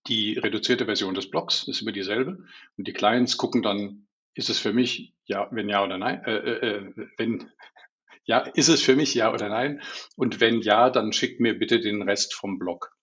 die 0.06 0.38
reduzierte 0.38 0.86
Version 0.86 1.14
des 1.14 1.30
Blocks, 1.30 1.68
ist 1.68 1.82
immer 1.82 1.92
dieselbe. 1.92 2.38
Und 2.76 2.88
die 2.88 2.92
Clients 2.92 3.36
gucken 3.36 3.62
dann, 3.62 4.08
ist 4.34 4.50
es 4.50 4.58
für 4.58 4.72
mich 4.72 5.14
ja, 5.24 5.48
wenn 5.50 5.68
ja 5.68 5.82
oder 5.82 5.98
nein, 5.98 6.22
äh, 6.24 6.36
äh, 6.36 6.76
äh, 6.76 7.08
wenn 7.16 7.50
ja, 8.26 8.38
ist 8.38 8.68
es 8.68 8.82
für 8.82 8.96
mich 8.96 9.14
ja 9.14 9.32
oder 9.32 9.48
nein? 9.48 9.82
Und 10.16 10.40
wenn 10.40 10.60
ja, 10.60 10.90
dann 10.90 11.12
schickt 11.12 11.40
mir 11.40 11.58
bitte 11.58 11.80
den 11.80 12.02
Rest 12.02 12.34
vom 12.34 12.58
Blog. 12.58 12.96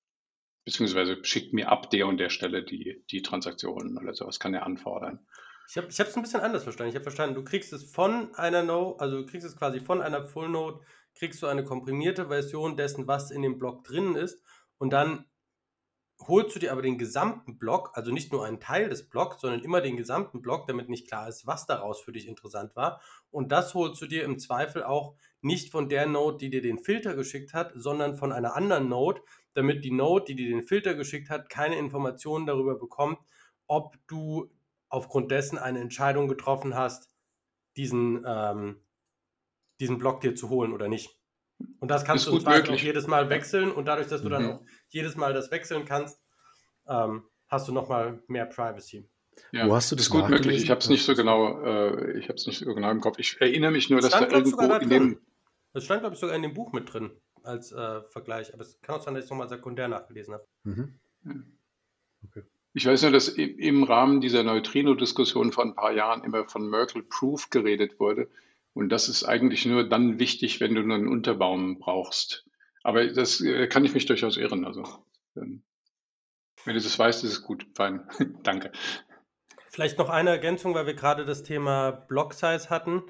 Beziehungsweise 0.65 1.23
schickt 1.23 1.53
mir 1.53 1.69
ab 1.69 1.89
der 1.89 2.07
und 2.07 2.17
der 2.17 2.29
Stelle 2.29 2.63
die, 2.63 3.03
die 3.09 3.21
Transaktionen 3.21 3.97
oder 3.97 4.13
sowas 4.13 4.39
kann 4.39 4.53
er 4.53 4.65
anfordern. 4.65 5.25
Ich 5.69 5.77
habe 5.77 5.87
es 5.87 5.99
ein 5.99 6.21
bisschen 6.21 6.41
anders 6.41 6.63
verstanden. 6.63 6.89
Ich 6.89 6.95
habe 6.95 7.03
verstanden, 7.03 7.35
du 7.35 7.43
kriegst 7.43 7.71
es 7.71 7.89
von 7.89 8.33
einer 8.35 8.61
Node, 8.63 8.99
also 8.99 9.21
du 9.21 9.25
kriegst 9.25 9.47
es 9.47 9.55
quasi 9.55 9.79
von 9.79 10.01
einer 10.01 10.25
Full 10.25 10.49
Node, 10.49 10.81
kriegst 11.15 11.41
du 11.41 11.47
eine 11.47 11.63
komprimierte 11.63 12.27
Version 12.27 12.75
dessen, 12.75 13.07
was 13.07 13.31
in 13.31 13.41
dem 13.41 13.57
Block 13.57 13.83
drin 13.83 14.15
ist. 14.15 14.43
Und 14.77 14.91
dann 14.91 15.25
holst 16.27 16.55
du 16.55 16.59
dir 16.59 16.71
aber 16.71 16.81
den 16.81 16.97
gesamten 16.97 17.57
Block, 17.57 17.91
also 17.93 18.11
nicht 18.11 18.31
nur 18.31 18.45
einen 18.45 18.59
Teil 18.59 18.89
des 18.89 19.09
Blocks, 19.09 19.41
sondern 19.41 19.61
immer 19.61 19.81
den 19.81 19.97
gesamten 19.97 20.41
Block, 20.41 20.67
damit 20.67 20.89
nicht 20.89 21.07
klar 21.07 21.27
ist, 21.27 21.47
was 21.47 21.65
daraus 21.65 22.01
für 22.01 22.11
dich 22.11 22.27
interessant 22.27 22.75
war. 22.75 23.01
Und 23.29 23.51
das 23.51 23.73
holst 23.73 24.01
du 24.01 24.07
dir 24.07 24.23
im 24.23 24.39
Zweifel 24.39 24.83
auch 24.83 25.15
nicht 25.41 25.71
von 25.71 25.89
der 25.89 26.05
Node, 26.05 26.37
die 26.37 26.49
dir 26.49 26.61
den 26.61 26.79
Filter 26.79 27.15
geschickt 27.15 27.53
hat, 27.53 27.71
sondern 27.75 28.15
von 28.15 28.31
einer 28.31 28.55
anderen 28.55 28.89
Node, 28.89 29.21
damit 29.53 29.83
die 29.83 29.91
Node, 29.91 30.25
die 30.25 30.35
dir 30.35 30.49
den 30.49 30.63
Filter 30.63 30.95
geschickt 30.95 31.29
hat, 31.29 31.49
keine 31.49 31.77
Informationen 31.77 32.45
darüber 32.45 32.77
bekommt, 32.77 33.19
ob 33.67 33.97
du 34.07 34.51
aufgrund 34.89 35.31
dessen 35.31 35.57
eine 35.57 35.79
Entscheidung 35.79 36.27
getroffen 36.27 36.75
hast, 36.75 37.09
diesen, 37.77 38.23
ähm, 38.27 38.81
diesen 39.79 39.97
Block 39.97 40.21
dir 40.21 40.35
zu 40.35 40.49
holen 40.49 40.73
oder 40.73 40.89
nicht. 40.89 41.20
Und 41.79 41.89
das 41.89 42.05
kannst 42.05 42.27
du 42.27 42.37
auch 42.37 42.75
jedes 42.75 43.07
Mal 43.07 43.29
wechseln 43.29 43.71
und 43.71 43.85
dadurch, 43.85 44.07
dass 44.07 44.21
du 44.21 44.27
mhm. 44.27 44.31
dann 44.31 44.51
auch 44.51 44.61
jedes 44.89 45.15
Mal 45.15 45.33
das 45.33 45.51
wechseln 45.51 45.85
kannst, 45.85 46.21
ähm, 46.87 47.23
hast 47.47 47.67
du 47.67 47.73
nochmal 47.73 48.21
mehr 48.27 48.45
Privacy. 48.45 49.09
Ja, 49.51 49.67
Wo 49.67 49.75
hast 49.75 49.91
du 49.91 49.95
das 49.95 50.05
ist 50.05 50.11
gut 50.11 50.29
möglich. 50.29 50.63
Ich 50.63 50.69
habe 50.69 50.79
es 50.79 50.89
nicht 50.89 51.05
so 51.05 51.15
genau, 51.15 51.61
äh, 51.63 52.17
ich 52.17 52.25
habe 52.25 52.35
es 52.35 52.47
nicht 52.47 52.59
so 52.59 52.73
genau 52.73 52.91
im 52.91 53.01
Kopf. 53.01 53.17
Ich 53.19 53.39
erinnere 53.39 53.71
mich 53.71 53.89
nur, 53.89 54.01
dass 54.01 54.11
da 54.11 54.27
irgendwo 54.27 54.73
in 54.75 54.89
dem. 54.89 55.19
Das 55.73 55.85
stand, 55.85 56.01
glaube 56.01 56.15
ich, 56.15 56.19
sogar 56.19 56.35
in 56.35 56.41
dem 56.41 56.53
Buch 56.53 56.73
mit 56.73 56.91
drin 56.93 57.11
als 57.43 57.71
äh, 57.71 58.01
Vergleich. 58.03 58.53
Aber 58.53 58.61
es 58.63 58.79
kann 58.81 58.95
auch 58.95 59.01
sein, 59.01 59.13
dass 59.13 59.23
ich 59.23 59.25
es 59.25 59.31
nochmal 59.31 59.49
sekundär 59.49 59.87
nachgelesen 59.87 60.33
habe. 60.33 60.45
Mhm. 60.63 60.99
Okay. 62.27 62.43
Ich 62.73 62.85
weiß 62.85 63.01
nur, 63.03 63.11
dass 63.11 63.27
im 63.29 63.83
Rahmen 63.83 64.21
dieser 64.21 64.43
Neutrino-Diskussion 64.43 65.51
vor 65.51 65.65
ein 65.65 65.75
paar 65.75 65.91
Jahren 65.91 66.23
immer 66.23 66.47
von 66.47 66.69
Merkle 66.69 67.03
Proof 67.03 67.49
geredet 67.49 67.99
wurde. 67.99 68.29
Und 68.73 68.89
das 68.89 69.09
ist 69.09 69.23
eigentlich 69.23 69.65
nur 69.65 69.87
dann 69.87 70.19
wichtig, 70.19 70.59
wenn 70.59 70.75
du 70.75 70.81
nur 70.81 70.95
einen 70.95 71.07
Unterbaum 71.07 71.79
brauchst. 71.79 72.45
Aber 72.83 73.05
das 73.07 73.41
äh, 73.41 73.67
kann 73.67 73.85
ich 73.85 73.93
mich 73.93 74.05
durchaus 74.05 74.37
irren. 74.37 74.65
Also, 74.65 74.83
ähm, 75.35 75.63
Wenn 76.65 76.75
du 76.75 76.81
das 76.81 76.97
weißt, 76.97 77.23
ist 77.23 77.31
es 77.31 77.43
gut. 77.43 77.67
Fein. 77.75 78.07
Danke. 78.43 78.71
Vielleicht 79.69 79.97
noch 79.97 80.09
eine 80.09 80.31
Ergänzung, 80.31 80.73
weil 80.73 80.85
wir 80.85 80.93
gerade 80.93 81.25
das 81.25 81.43
Thema 81.43 81.91
Block 81.91 82.33
Size 82.33 82.69
hatten. 82.69 83.03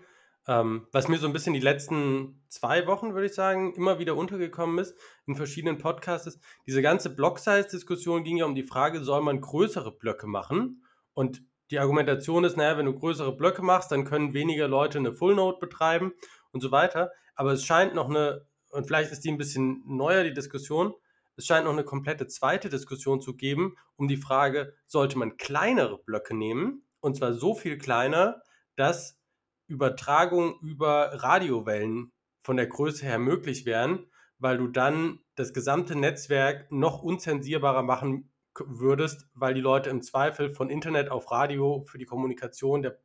Ähm, 0.47 0.88
was 0.91 1.07
mir 1.07 1.20
so 1.20 1.28
ein 1.28 1.34
bisschen 1.34 1.53
die 1.53 1.59
letzten 1.59 2.43
zwei 2.49 2.88
Wochen, 2.88 3.14
würde 3.14 3.28
ich 3.28 3.34
sagen, 3.34 3.74
immer 3.76 3.99
wieder 3.99 4.16
untergekommen 4.16 4.80
ist 4.80 4.95
in 5.28 5.36
verschiedenen 5.36 5.78
Podcasts, 5.78 6.28
ist, 6.28 6.41
diese 6.66 6.82
ganze 6.82 7.16
Block-Size-Diskussion 7.16 8.24
ging 8.24 8.38
ja 8.38 8.45
um 8.45 8.55
die 8.55 8.64
Frage, 8.64 9.03
soll 9.03 9.22
man 9.22 9.39
größere 9.39 9.91
Blöcke 9.91 10.26
machen? 10.26 10.84
Und 11.14 11.43
die 11.72 11.80
Argumentation 11.80 12.44
ist, 12.44 12.58
naja, 12.58 12.78
wenn 12.78 12.86
du 12.86 12.94
größere 12.94 13.36
Blöcke 13.36 13.62
machst, 13.62 13.92
dann 13.92 14.06
können 14.06 14.34
weniger 14.34 14.68
Leute 14.68 14.98
eine 14.98 15.14
Full 15.14 15.36
Node 15.36 15.60
betreiben 15.60 16.14
und 16.52 16.62
so 16.62 16.72
weiter. 16.72 17.12
Aber 17.34 17.54
es 17.54 17.64
scheint 17.64 17.96
noch 17.96 18.10
eine, 18.10 18.46
und 18.72 18.86
vielleicht 18.86 19.12
ist 19.12 19.24
die 19.24 19.32
ein 19.32 19.38
bisschen 19.38 19.82
neuer, 19.86 20.24
die 20.24 20.34
Diskussion, 20.34 20.94
es 21.38 21.46
scheint 21.46 21.66
noch 21.66 21.72
eine 21.72 21.86
komplette 21.86 22.28
zweite 22.28 22.70
Diskussion 22.70 23.22
zu 23.22 23.36
geben, 23.36 23.76
um 23.96 24.08
die 24.08 24.18
Frage, 24.18 24.74
sollte 24.86 25.18
man 25.18 25.38
kleinere 25.38 25.98
Blöcke 25.98 26.36
nehmen? 26.36 26.86
Und 27.00 27.16
zwar 27.16 27.34
so 27.34 27.56
viel 27.56 27.78
kleiner, 27.78 28.42
dass 28.76 29.20
Übertragung 29.68 30.60
über 30.62 31.24
Radiowellen 31.24 32.12
von 32.44 32.58
der 32.58 32.68
Größe 32.68 33.06
her 33.06 33.18
möglich 33.18 33.66
wären, 33.66 34.12
weil 34.40 34.58
du 34.58 34.68
dann 34.68 35.20
das 35.36 35.54
gesamte 35.54 35.96
Netzwerk 35.96 36.72
noch 36.72 37.02
unzensierbarer 37.02 37.84
machen 37.84 38.31
würdest, 38.60 39.28
weil 39.34 39.54
die 39.54 39.62
Leute 39.62 39.89
im 39.89 40.02
Zweifel 40.02 40.54
von 40.54 40.70
Internet 40.70 41.10
auf 41.10 41.32
Radio 41.32 41.84
für 41.88 41.97
die 41.97 42.06
Kommunikation 42.06 42.82
der, 42.82 42.99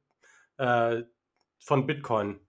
äh, 0.59 1.05
von 1.59 1.87
Bitcoin 1.87 2.41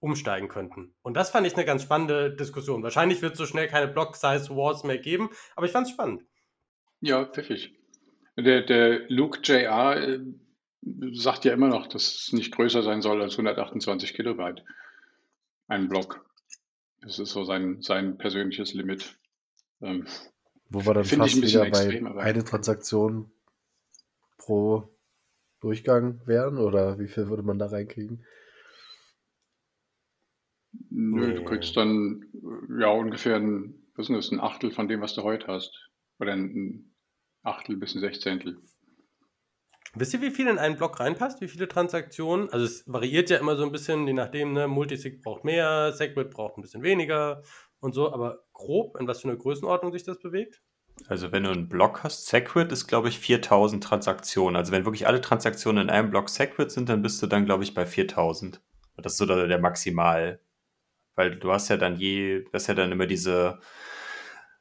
umsteigen 0.00 0.48
könnten. 0.48 0.94
Und 1.02 1.14
das 1.14 1.30
fand 1.30 1.46
ich 1.46 1.54
eine 1.54 1.64
ganz 1.64 1.82
spannende 1.82 2.34
Diskussion. 2.34 2.82
Wahrscheinlich 2.82 3.20
wird 3.22 3.32
es 3.32 3.38
so 3.38 3.46
schnell 3.46 3.68
keine 3.68 3.88
Block-Size-Wars 3.88 4.84
mehr 4.84 4.98
geben, 4.98 5.30
aber 5.56 5.66
ich 5.66 5.72
fand 5.72 5.86
es 5.86 5.92
spannend. 5.92 6.24
Ja, 7.00 7.24
pfiffig. 7.26 7.74
Der, 8.36 8.62
der 8.62 9.08
Luke 9.08 9.40
JR 9.42 9.96
äh, 9.96 10.20
sagt 11.12 11.44
ja 11.44 11.52
immer 11.52 11.68
noch, 11.68 11.86
dass 11.86 12.14
es 12.14 12.32
nicht 12.32 12.54
größer 12.54 12.82
sein 12.82 13.02
soll 13.02 13.20
als 13.20 13.34
128 13.34 14.14
Kilobyte. 14.14 14.64
Ein 15.68 15.88
Block. 15.88 16.24
Das 17.02 17.18
ist 17.18 17.30
so 17.30 17.44
sein, 17.44 17.82
sein 17.82 18.18
persönliches 18.18 18.74
Limit. 18.74 19.18
Ähm, 19.82 20.06
Wo 20.70 20.86
wir 20.86 20.94
dann 20.94 21.04
fast 21.04 21.42
wieder 21.42 21.66
extrem, 21.66 22.14
bei 22.14 22.22
eine 22.22 22.44
Transaktion 22.44 23.30
pro 24.38 24.88
Durchgang 25.60 26.20
wären? 26.26 26.58
Oder 26.58 26.98
wie 26.98 27.08
viel 27.08 27.28
würde 27.28 27.42
man 27.42 27.58
da 27.58 27.66
reinkriegen? 27.66 28.24
Nö, 30.90 31.34
du 31.34 31.44
kriegst 31.44 31.76
dann 31.76 32.24
ja 32.78 32.88
ungefähr 32.88 33.36
ein, 33.36 33.74
was 33.96 34.08
ist 34.08 34.16
das, 34.16 34.30
ein 34.30 34.40
Achtel 34.40 34.70
von 34.70 34.86
dem, 34.86 35.00
was 35.00 35.14
du 35.14 35.22
heute 35.22 35.48
hast. 35.48 35.90
Oder 36.20 36.32
ein 36.34 36.94
Achtel 37.42 37.76
bis 37.76 37.94
ein 37.94 38.00
Sechzehntel. 38.00 38.62
Wisst 39.94 40.14
ihr, 40.14 40.20
wie 40.20 40.30
viel 40.30 40.46
in 40.46 40.58
einen 40.58 40.76
Block 40.76 41.00
reinpasst? 41.00 41.40
Wie 41.40 41.48
viele 41.48 41.66
Transaktionen? 41.66 42.48
Also 42.50 42.64
es 42.64 42.84
variiert 42.86 43.28
ja 43.28 43.38
immer 43.38 43.56
so 43.56 43.64
ein 43.64 43.72
bisschen, 43.72 44.06
je 44.06 44.12
nachdem, 44.12 44.52
ne? 44.52 44.68
Multisig 44.68 45.20
braucht 45.20 45.42
mehr, 45.42 45.92
Segwit 45.92 46.30
braucht 46.30 46.56
ein 46.56 46.62
bisschen 46.62 46.84
weniger 46.84 47.42
und 47.80 47.92
so, 47.92 48.12
aber 48.12 48.44
grob, 48.52 48.98
in 48.98 49.06
was 49.06 49.20
für 49.20 49.28
einer 49.28 49.36
Größenordnung 49.36 49.92
sich 49.92 50.04
das 50.04 50.18
bewegt? 50.18 50.62
Also 51.08 51.32
wenn 51.32 51.44
du 51.44 51.50
einen 51.50 51.68
Block 51.68 52.02
hast, 52.04 52.26
Segwit 52.26 52.72
ist, 52.72 52.86
glaube 52.86 53.08
ich, 53.08 53.18
4000 53.18 53.82
Transaktionen. 53.82 54.56
Also 54.56 54.72
wenn 54.72 54.84
wirklich 54.84 55.06
alle 55.06 55.20
Transaktionen 55.20 55.84
in 55.84 55.90
einem 55.90 56.10
Block 56.10 56.28
Segwit 56.28 56.70
sind, 56.70 56.88
dann 56.88 57.02
bist 57.02 57.22
du 57.22 57.26
dann, 57.26 57.46
glaube 57.46 57.64
ich, 57.64 57.74
bei 57.74 57.86
4000. 57.86 58.60
Das 58.98 59.12
ist 59.12 59.18
so 59.18 59.26
der, 59.26 59.46
der 59.46 59.58
Maximal. 59.58 60.40
Weil 61.14 61.36
du 61.36 61.52
hast 61.52 61.68
ja 61.68 61.76
dann 61.76 61.96
je, 61.96 62.44
das 62.52 62.62
ist 62.62 62.68
ja 62.68 62.74
dann 62.74 62.92
immer 62.92 63.06
diese 63.06 63.60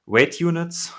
Weight 0.05 0.39
Units, 0.41 0.93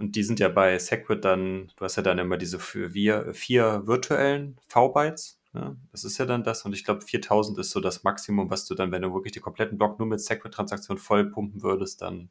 und 0.00 0.16
die 0.16 0.22
sind 0.22 0.40
ja 0.40 0.48
bei 0.48 0.78
Segwit 0.78 1.26
dann, 1.26 1.70
du 1.76 1.84
hast 1.84 1.96
ja 1.96 2.02
dann 2.02 2.18
immer 2.18 2.38
diese 2.38 2.58
vier, 2.58 3.34
vier 3.34 3.86
virtuellen 3.86 4.58
V-Bytes. 4.66 5.39
Ne? 5.52 5.76
Das 5.90 6.04
ist 6.04 6.18
ja 6.18 6.26
dann 6.26 6.44
das. 6.44 6.64
Und 6.64 6.72
ich 6.72 6.84
glaube, 6.84 7.00
4000 7.00 7.58
ist 7.58 7.70
so 7.70 7.80
das 7.80 8.04
Maximum, 8.04 8.50
was 8.50 8.66
du 8.66 8.74
dann, 8.74 8.92
wenn 8.92 9.02
du 9.02 9.12
wirklich 9.12 9.32
den 9.32 9.42
kompletten 9.42 9.78
Block 9.78 9.98
nur 9.98 10.08
mit 10.08 10.20
Segwit-Transaktionen 10.20 11.00
voll 11.00 11.30
pumpen 11.30 11.62
würdest, 11.62 12.02
dann 12.02 12.30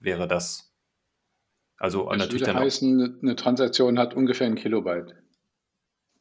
wäre 0.00 0.28
das. 0.28 0.72
Also 1.78 2.08
das 2.08 2.18
natürlich 2.18 2.42
würde 2.42 2.52
dann 2.52 2.62
heißen, 2.62 3.18
eine 3.22 3.36
Transaktion 3.36 3.98
hat 3.98 4.14
ungefähr 4.14 4.46
ein 4.46 4.56
Kilobyte. 4.56 5.14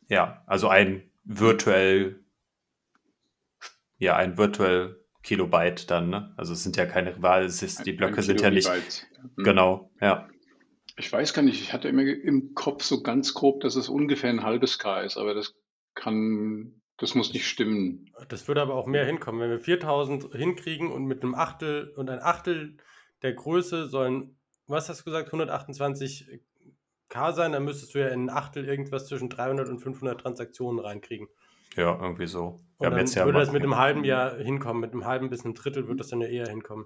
Ja, 0.08 0.44
also 0.46 0.70
ein 0.70 1.10
virtuell, 1.26 2.24
ja, 3.98 4.16
ein 4.16 4.38
virtuell 4.38 5.04
Kilobyte 5.24 5.92
dann, 5.92 6.10
ne? 6.10 6.34
Also 6.38 6.54
es 6.54 6.64
sind 6.64 6.78
ja 6.78 6.86
keine, 6.86 7.18
es 7.44 7.62
ist, 7.62 7.86
die 7.86 7.92
Blöcke 7.92 8.22
sind 8.22 8.40
ja 8.40 8.50
nicht. 8.50 8.70
Mhm. 9.36 9.44
Genau, 9.44 9.92
ja. 10.00 10.30
Ich 10.96 11.12
weiß 11.12 11.34
gar 11.34 11.42
nicht, 11.42 11.62
ich 11.62 11.74
hatte 11.74 11.90
immer 11.90 12.04
im 12.04 12.54
Kopf 12.56 12.84
so 12.84 13.04
ganz 13.04 13.34
grob, 13.34 13.60
dass 13.60 13.76
es 13.76 13.90
ungefähr 13.90 14.30
ein 14.30 14.44
halbes 14.44 14.80
K 14.80 15.02
ist, 15.02 15.18
aber 15.18 15.34
das 15.34 15.54
kann, 15.98 16.82
das 16.98 17.16
muss 17.16 17.34
nicht 17.34 17.48
stimmen. 17.48 18.10
Das 18.30 18.48
würde 18.48 18.62
aber 18.62 18.76
auch 18.76 18.88
mehr 18.88 19.06
hinkommen. 19.06 19.42
Wenn 19.42 19.50
wir 19.50 19.60
4000 19.60 20.34
hinkriegen 20.34 20.92
und 20.92 21.06
mit 21.06 21.24
einem 21.24 21.36
Achtel 21.36 21.94
und 21.96 22.10
ein 22.10 22.22
Achtel 22.22 22.78
der 23.22 23.34
Größe 23.34 23.88
sollen, 23.88 24.38
was 24.68 24.90
hast 24.90 25.02
du 25.02 25.06
gesagt, 25.06 25.28
128 25.28 26.42
K 27.10 27.32
sein, 27.32 27.54
dann 27.54 27.64
müsstest 27.64 27.96
du 27.96 28.00
ja 28.00 28.08
in 28.08 28.26
ein 28.26 28.30
Achtel 28.30 28.66
irgendwas 28.66 29.08
zwischen 29.08 29.30
300 29.30 29.70
und 29.70 29.80
500 29.80 30.20
Transaktionen 30.20 30.84
reinkriegen. 30.84 31.28
Ja, 31.76 31.98
irgendwie 32.02 32.28
so. 32.28 32.64
Und 32.78 32.92
dann 32.92 33.06
ja 33.06 33.26
würde 33.26 33.40
das 33.40 33.52
mit 33.52 33.64
einem 33.64 33.76
halben 33.78 34.04
Jahr 34.04 34.38
hinkommen. 34.38 34.82
Mit 34.82 34.94
einem 34.94 35.06
halben 35.06 35.30
bis 35.30 35.46
einem 35.46 35.54
Drittel 35.54 35.88
wird 35.88 36.00
das 36.00 36.08
dann 36.08 36.22
ja 36.22 36.28
eher 36.28 36.48
hinkommen. 36.48 36.86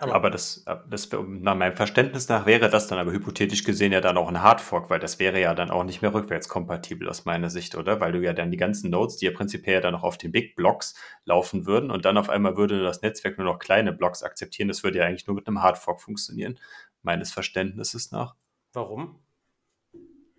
Aber, 0.00 0.14
aber 0.14 0.30
das, 0.30 0.64
das, 0.88 1.10
nach 1.10 1.56
meinem 1.56 1.74
Verständnis 1.74 2.28
nach 2.28 2.46
wäre 2.46 2.68
das 2.68 2.86
dann 2.86 2.98
aber 2.98 3.12
hypothetisch 3.12 3.64
gesehen 3.64 3.92
ja 3.92 4.00
dann 4.00 4.16
auch 4.16 4.28
ein 4.28 4.42
Hardfork, 4.42 4.90
weil 4.90 5.00
das 5.00 5.18
wäre 5.18 5.40
ja 5.40 5.54
dann 5.54 5.70
auch 5.70 5.82
nicht 5.82 6.02
mehr 6.02 6.14
rückwärtskompatibel 6.14 7.08
aus 7.08 7.24
meiner 7.24 7.50
Sicht, 7.50 7.74
oder? 7.74 8.00
Weil 8.00 8.12
du 8.12 8.20
ja 8.20 8.32
dann 8.32 8.50
die 8.50 8.56
ganzen 8.56 8.90
Nodes, 8.90 9.16
die 9.16 9.26
ja 9.26 9.32
prinzipiell 9.32 9.76
ja 9.76 9.80
dann 9.80 9.94
noch 9.94 10.04
auf 10.04 10.16
den 10.16 10.30
Big 10.30 10.54
Blocks 10.54 10.94
laufen 11.24 11.66
würden 11.66 11.90
und 11.90 12.04
dann 12.04 12.16
auf 12.16 12.28
einmal 12.28 12.56
würde 12.56 12.82
das 12.82 13.02
Netzwerk 13.02 13.38
nur 13.38 13.46
noch 13.46 13.58
kleine 13.58 13.92
Blocks 13.92 14.22
akzeptieren. 14.22 14.68
Das 14.68 14.84
würde 14.84 14.98
ja 14.98 15.04
eigentlich 15.04 15.26
nur 15.26 15.34
mit 15.34 15.46
einem 15.48 15.62
Hardfork 15.62 16.00
funktionieren, 16.00 16.58
meines 17.02 17.32
Verständnisses 17.32 18.12
nach. 18.12 18.36
Warum? 18.72 19.20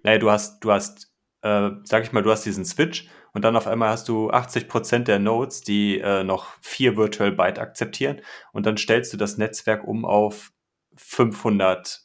Naja, 0.03 0.19
du 0.19 0.31
hast, 0.31 0.63
du 0.63 0.71
hast, 0.71 1.08
äh, 1.41 1.69
sag 1.83 2.03
ich 2.03 2.11
mal, 2.11 2.23
du 2.23 2.31
hast 2.31 2.45
diesen 2.45 2.65
Switch 2.65 3.07
und 3.33 3.43
dann 3.43 3.55
auf 3.55 3.67
einmal 3.67 3.89
hast 3.89 4.09
du 4.09 4.31
80% 4.31 5.03
der 5.03 5.19
Nodes, 5.19 5.61
die 5.61 5.99
äh, 5.99 6.23
noch 6.23 6.53
vier 6.61 6.97
Virtual 6.97 7.31
Byte 7.31 7.59
akzeptieren 7.59 8.21
und 8.51 8.65
dann 8.65 8.77
stellst 8.77 9.13
du 9.13 9.17
das 9.17 9.37
Netzwerk 9.37 9.83
um 9.83 10.05
auf 10.05 10.51
500 10.95 12.01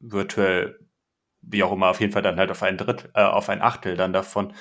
Virtual, 0.00 0.78
wie 1.42 1.62
auch 1.62 1.72
immer, 1.72 1.88
auf 1.88 2.00
jeden 2.00 2.12
Fall 2.12 2.22
dann 2.22 2.38
halt 2.38 2.50
auf 2.50 2.62
ein 2.62 2.76
Dritt, 2.76 3.10
äh, 3.14 3.22
auf 3.22 3.48
ein 3.48 3.62
Achtel 3.62 3.96
dann 3.96 4.12
davon. 4.12 4.54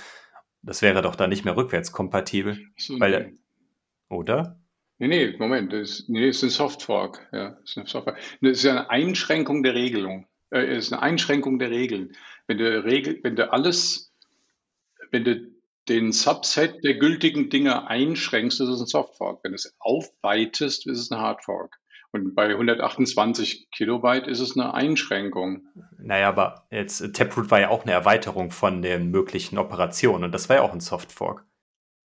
Das 0.62 0.82
wäre 0.82 1.02
doch 1.02 1.16
dann 1.16 1.30
nicht 1.30 1.46
mehr 1.46 1.56
rückwärtskompatibel. 1.56 2.60
So, 2.78 3.00
weil, 3.00 3.24
nee. 3.24 3.38
Oder? 4.10 4.60
Nee, 5.00 5.08
nee, 5.08 5.36
Moment, 5.38 5.72
das 5.74 5.90
ist, 5.90 6.10
nee, 6.10 6.26
das 6.26 6.38
ist 6.38 6.44
ein 6.44 6.50
Softfork. 6.50 7.28
Ja, 7.32 7.52
das 7.52 7.70
ist 7.70 7.78
eine 7.78 7.88
Softfork. 7.88 8.18
Das 8.42 8.52
ist 8.52 8.66
eine 8.66 8.90
Einschränkung 8.90 9.62
der 9.62 9.76
Regelung. 9.76 10.28
Äh, 10.52 10.78
ist 10.78 10.94
eine 10.94 11.02
Einschränkung 11.02 11.60
der 11.60 11.72
Regeln. 11.72 12.14
Wenn 12.48 12.58
du, 12.58 12.84
Regel, 12.84 13.20
wenn 13.24 13.36
du 13.36 13.52
alles, 13.52 14.14
wenn 15.12 15.24
du 15.24 15.52
den 15.90 16.12
Subset 16.12 16.84
der 16.84 16.96
gültigen 16.96 17.50
Dinge 17.50 17.88
einschränkst, 17.88 18.60
ist 18.60 18.68
es 18.68 18.82
ein 18.82 18.88
Softfork. 18.88 19.44
Wenn 19.44 19.52
du 19.52 19.56
es 19.56 19.76
aufweitest, 19.80 20.88
ist 20.88 21.00
es 21.00 21.12
ein 21.12 21.20
Hardfork. 21.20 21.78
Und 22.12 22.36
bei 22.36 22.50
128 22.50 23.70
Kilobyte 23.72 24.28
ist 24.28 24.40
es 24.40 24.58
eine 24.58 24.74
Einschränkung. 24.74 25.68
Naja, 25.98 26.30
aber 26.30 26.66
jetzt 26.72 27.14
Taproot 27.14 27.52
war 27.52 27.60
ja 27.60 27.70
auch 27.70 27.84
eine 27.84 27.92
Erweiterung 27.92 28.52
von 28.52 28.82
den 28.82 29.12
möglichen 29.12 29.58
Operationen 29.58 30.24
und 30.24 30.32
das 30.32 30.48
war 30.50 30.58
ja 30.58 30.62
auch 30.62 30.74
ein 30.74 30.80
Softfork. 30.80 31.46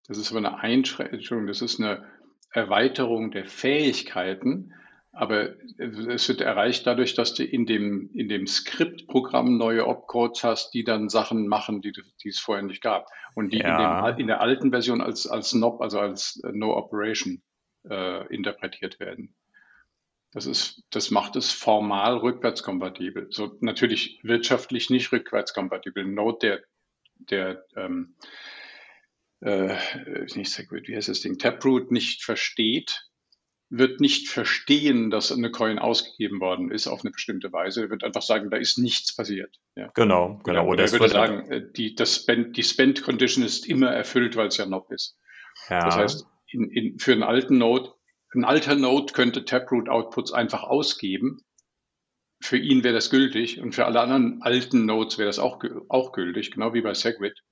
Das 0.08 0.18
ist 0.18 0.30
aber 0.30 0.38
eine 0.38 0.58
Einschränkung, 0.58 1.46
das 1.46 1.62
ist 1.62 1.80
eine 1.80 2.04
Erweiterung 2.50 3.30
der 3.30 3.46
Fähigkeiten, 3.46 4.74
aber 5.12 5.54
es 5.76 6.26
wird 6.28 6.40
erreicht 6.40 6.86
dadurch, 6.86 7.14
dass 7.14 7.34
du 7.34 7.44
in 7.44 7.66
dem, 7.66 8.10
in 8.14 8.28
dem 8.28 8.46
Skriptprogramm 8.46 9.58
neue 9.58 9.86
Opcodes 9.86 10.42
hast, 10.42 10.72
die 10.72 10.84
dann 10.84 11.10
Sachen 11.10 11.48
machen, 11.48 11.82
die, 11.82 11.92
die 11.92 12.28
es 12.28 12.38
vorher 12.38 12.64
nicht 12.64 12.82
gab. 12.82 13.08
Und 13.34 13.52
die 13.52 13.58
ja. 13.58 14.08
in, 14.08 14.16
dem, 14.16 14.20
in, 14.20 14.26
der 14.28 14.40
alten 14.40 14.70
Version 14.70 15.02
als, 15.02 15.26
als 15.26 15.52
NOP, 15.52 15.82
also 15.82 16.00
als 16.00 16.42
äh, 16.44 16.52
No 16.52 16.74
Operation, 16.74 17.42
äh, 17.88 18.26
interpretiert 18.34 19.00
werden. 19.00 19.34
Das 20.32 20.46
ist, 20.46 20.82
das 20.88 21.10
macht 21.10 21.36
es 21.36 21.52
formal 21.52 22.16
rückwärtskompatibel. 22.16 23.26
So 23.30 23.58
natürlich 23.60 24.18
wirtschaftlich 24.22 24.88
nicht 24.88 25.12
rückwärtskompatibel. 25.12 26.06
Node, 26.06 26.38
der, 26.40 26.62
der 27.18 27.64
ähm, 27.76 28.16
äh, 29.40 29.76
nicht 30.34 30.52
sehr 30.52 30.64
gut, 30.64 30.88
wie 30.88 30.96
heißt 30.96 31.08
das 31.08 31.20
Ding, 31.20 31.36
Taproot 31.36 31.90
nicht 31.90 32.24
versteht, 32.24 33.11
wird 33.74 34.00
nicht 34.00 34.28
verstehen, 34.28 35.10
dass 35.10 35.32
eine 35.32 35.50
Coin 35.50 35.78
ausgegeben 35.78 36.40
worden 36.40 36.70
ist 36.70 36.86
auf 36.86 37.00
eine 37.02 37.10
bestimmte 37.10 37.54
Weise. 37.54 37.84
Er 37.84 37.90
wird 37.90 38.04
einfach 38.04 38.20
sagen, 38.20 38.50
da 38.50 38.58
ist 38.58 38.76
nichts 38.76 39.16
passiert. 39.16 39.58
Ja. 39.76 39.90
Genau, 39.94 40.40
genau. 40.44 40.66
Oder, 40.66 40.84
er 40.84 40.92
würde 40.92 41.08
sagen, 41.08 41.50
äh, 41.50 41.62
die, 41.74 41.94
das 41.94 42.16
Spend, 42.16 42.58
die 42.58 42.64
Spend 42.64 43.02
Condition 43.02 43.42
ist 43.42 43.66
immer 43.66 43.88
erfüllt, 43.88 44.36
weil 44.36 44.48
es 44.48 44.58
ja 44.58 44.66
NOP 44.66 44.92
ist. 44.92 45.16
Ja. 45.70 45.86
Das 45.86 45.96
heißt, 45.96 46.26
in, 46.48 46.70
in, 46.70 46.98
für 46.98 47.12
einen 47.12 47.22
alten 47.22 47.56
Node, 47.56 47.92
ein 48.34 48.44
alter 48.44 48.74
Node 48.74 49.14
könnte 49.14 49.46
Taproot 49.46 49.88
Outputs 49.88 50.32
einfach 50.32 50.64
ausgeben, 50.64 51.40
für 52.42 52.58
ihn 52.58 52.84
wäre 52.84 52.94
das 52.94 53.08
gültig 53.08 53.58
und 53.58 53.74
für 53.74 53.86
alle 53.86 54.00
anderen 54.00 54.42
alten 54.42 54.84
Nodes 54.84 55.16
wäre 55.16 55.28
das 55.28 55.38
auch, 55.38 55.64
auch 55.88 56.12
gültig, 56.12 56.50
genau 56.50 56.74
wie 56.74 56.82
bei 56.82 56.92
Segwit. 56.92 57.42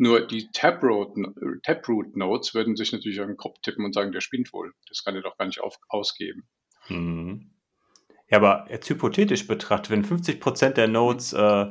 Nur 0.00 0.26
die 0.26 0.50
Taproot-Nodes 0.50 2.54
würden 2.54 2.74
sich 2.74 2.90
natürlich 2.90 3.20
auf 3.20 3.26
den 3.26 3.36
Kopf 3.36 3.58
tippen 3.60 3.84
und 3.84 3.92
sagen, 3.92 4.12
der 4.12 4.22
spinnt 4.22 4.50
wohl. 4.54 4.72
Das 4.88 5.04
kann 5.04 5.14
er 5.14 5.20
doch 5.20 5.36
gar 5.36 5.44
nicht 5.44 5.60
auf, 5.60 5.76
ausgeben. 5.90 6.48
Mhm. 6.88 7.50
Ja, 8.30 8.38
aber 8.38 8.66
jetzt 8.70 8.88
hypothetisch 8.88 9.46
betrachtet, 9.46 9.90
wenn 9.90 10.02
50% 10.02 10.70
der 10.70 10.88
Nodes, 10.88 11.34
äh, 11.34 11.66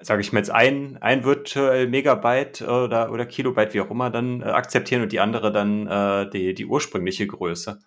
sage 0.00 0.22
ich 0.22 0.32
mal 0.32 0.40
jetzt 0.40 0.50
ein, 0.50 1.00
ein 1.00 1.22
Virtual 1.22 1.86
Megabyte 1.86 2.62
oder, 2.62 3.12
oder 3.12 3.26
Kilobyte, 3.26 3.74
wie 3.74 3.80
auch 3.80 3.92
immer, 3.92 4.10
dann 4.10 4.40
äh, 4.40 4.46
akzeptieren 4.46 5.02
und 5.02 5.12
die 5.12 5.20
andere 5.20 5.52
dann 5.52 5.86
äh, 5.86 6.28
die, 6.30 6.52
die 6.52 6.66
ursprüngliche 6.66 7.28
Größe, 7.28 7.78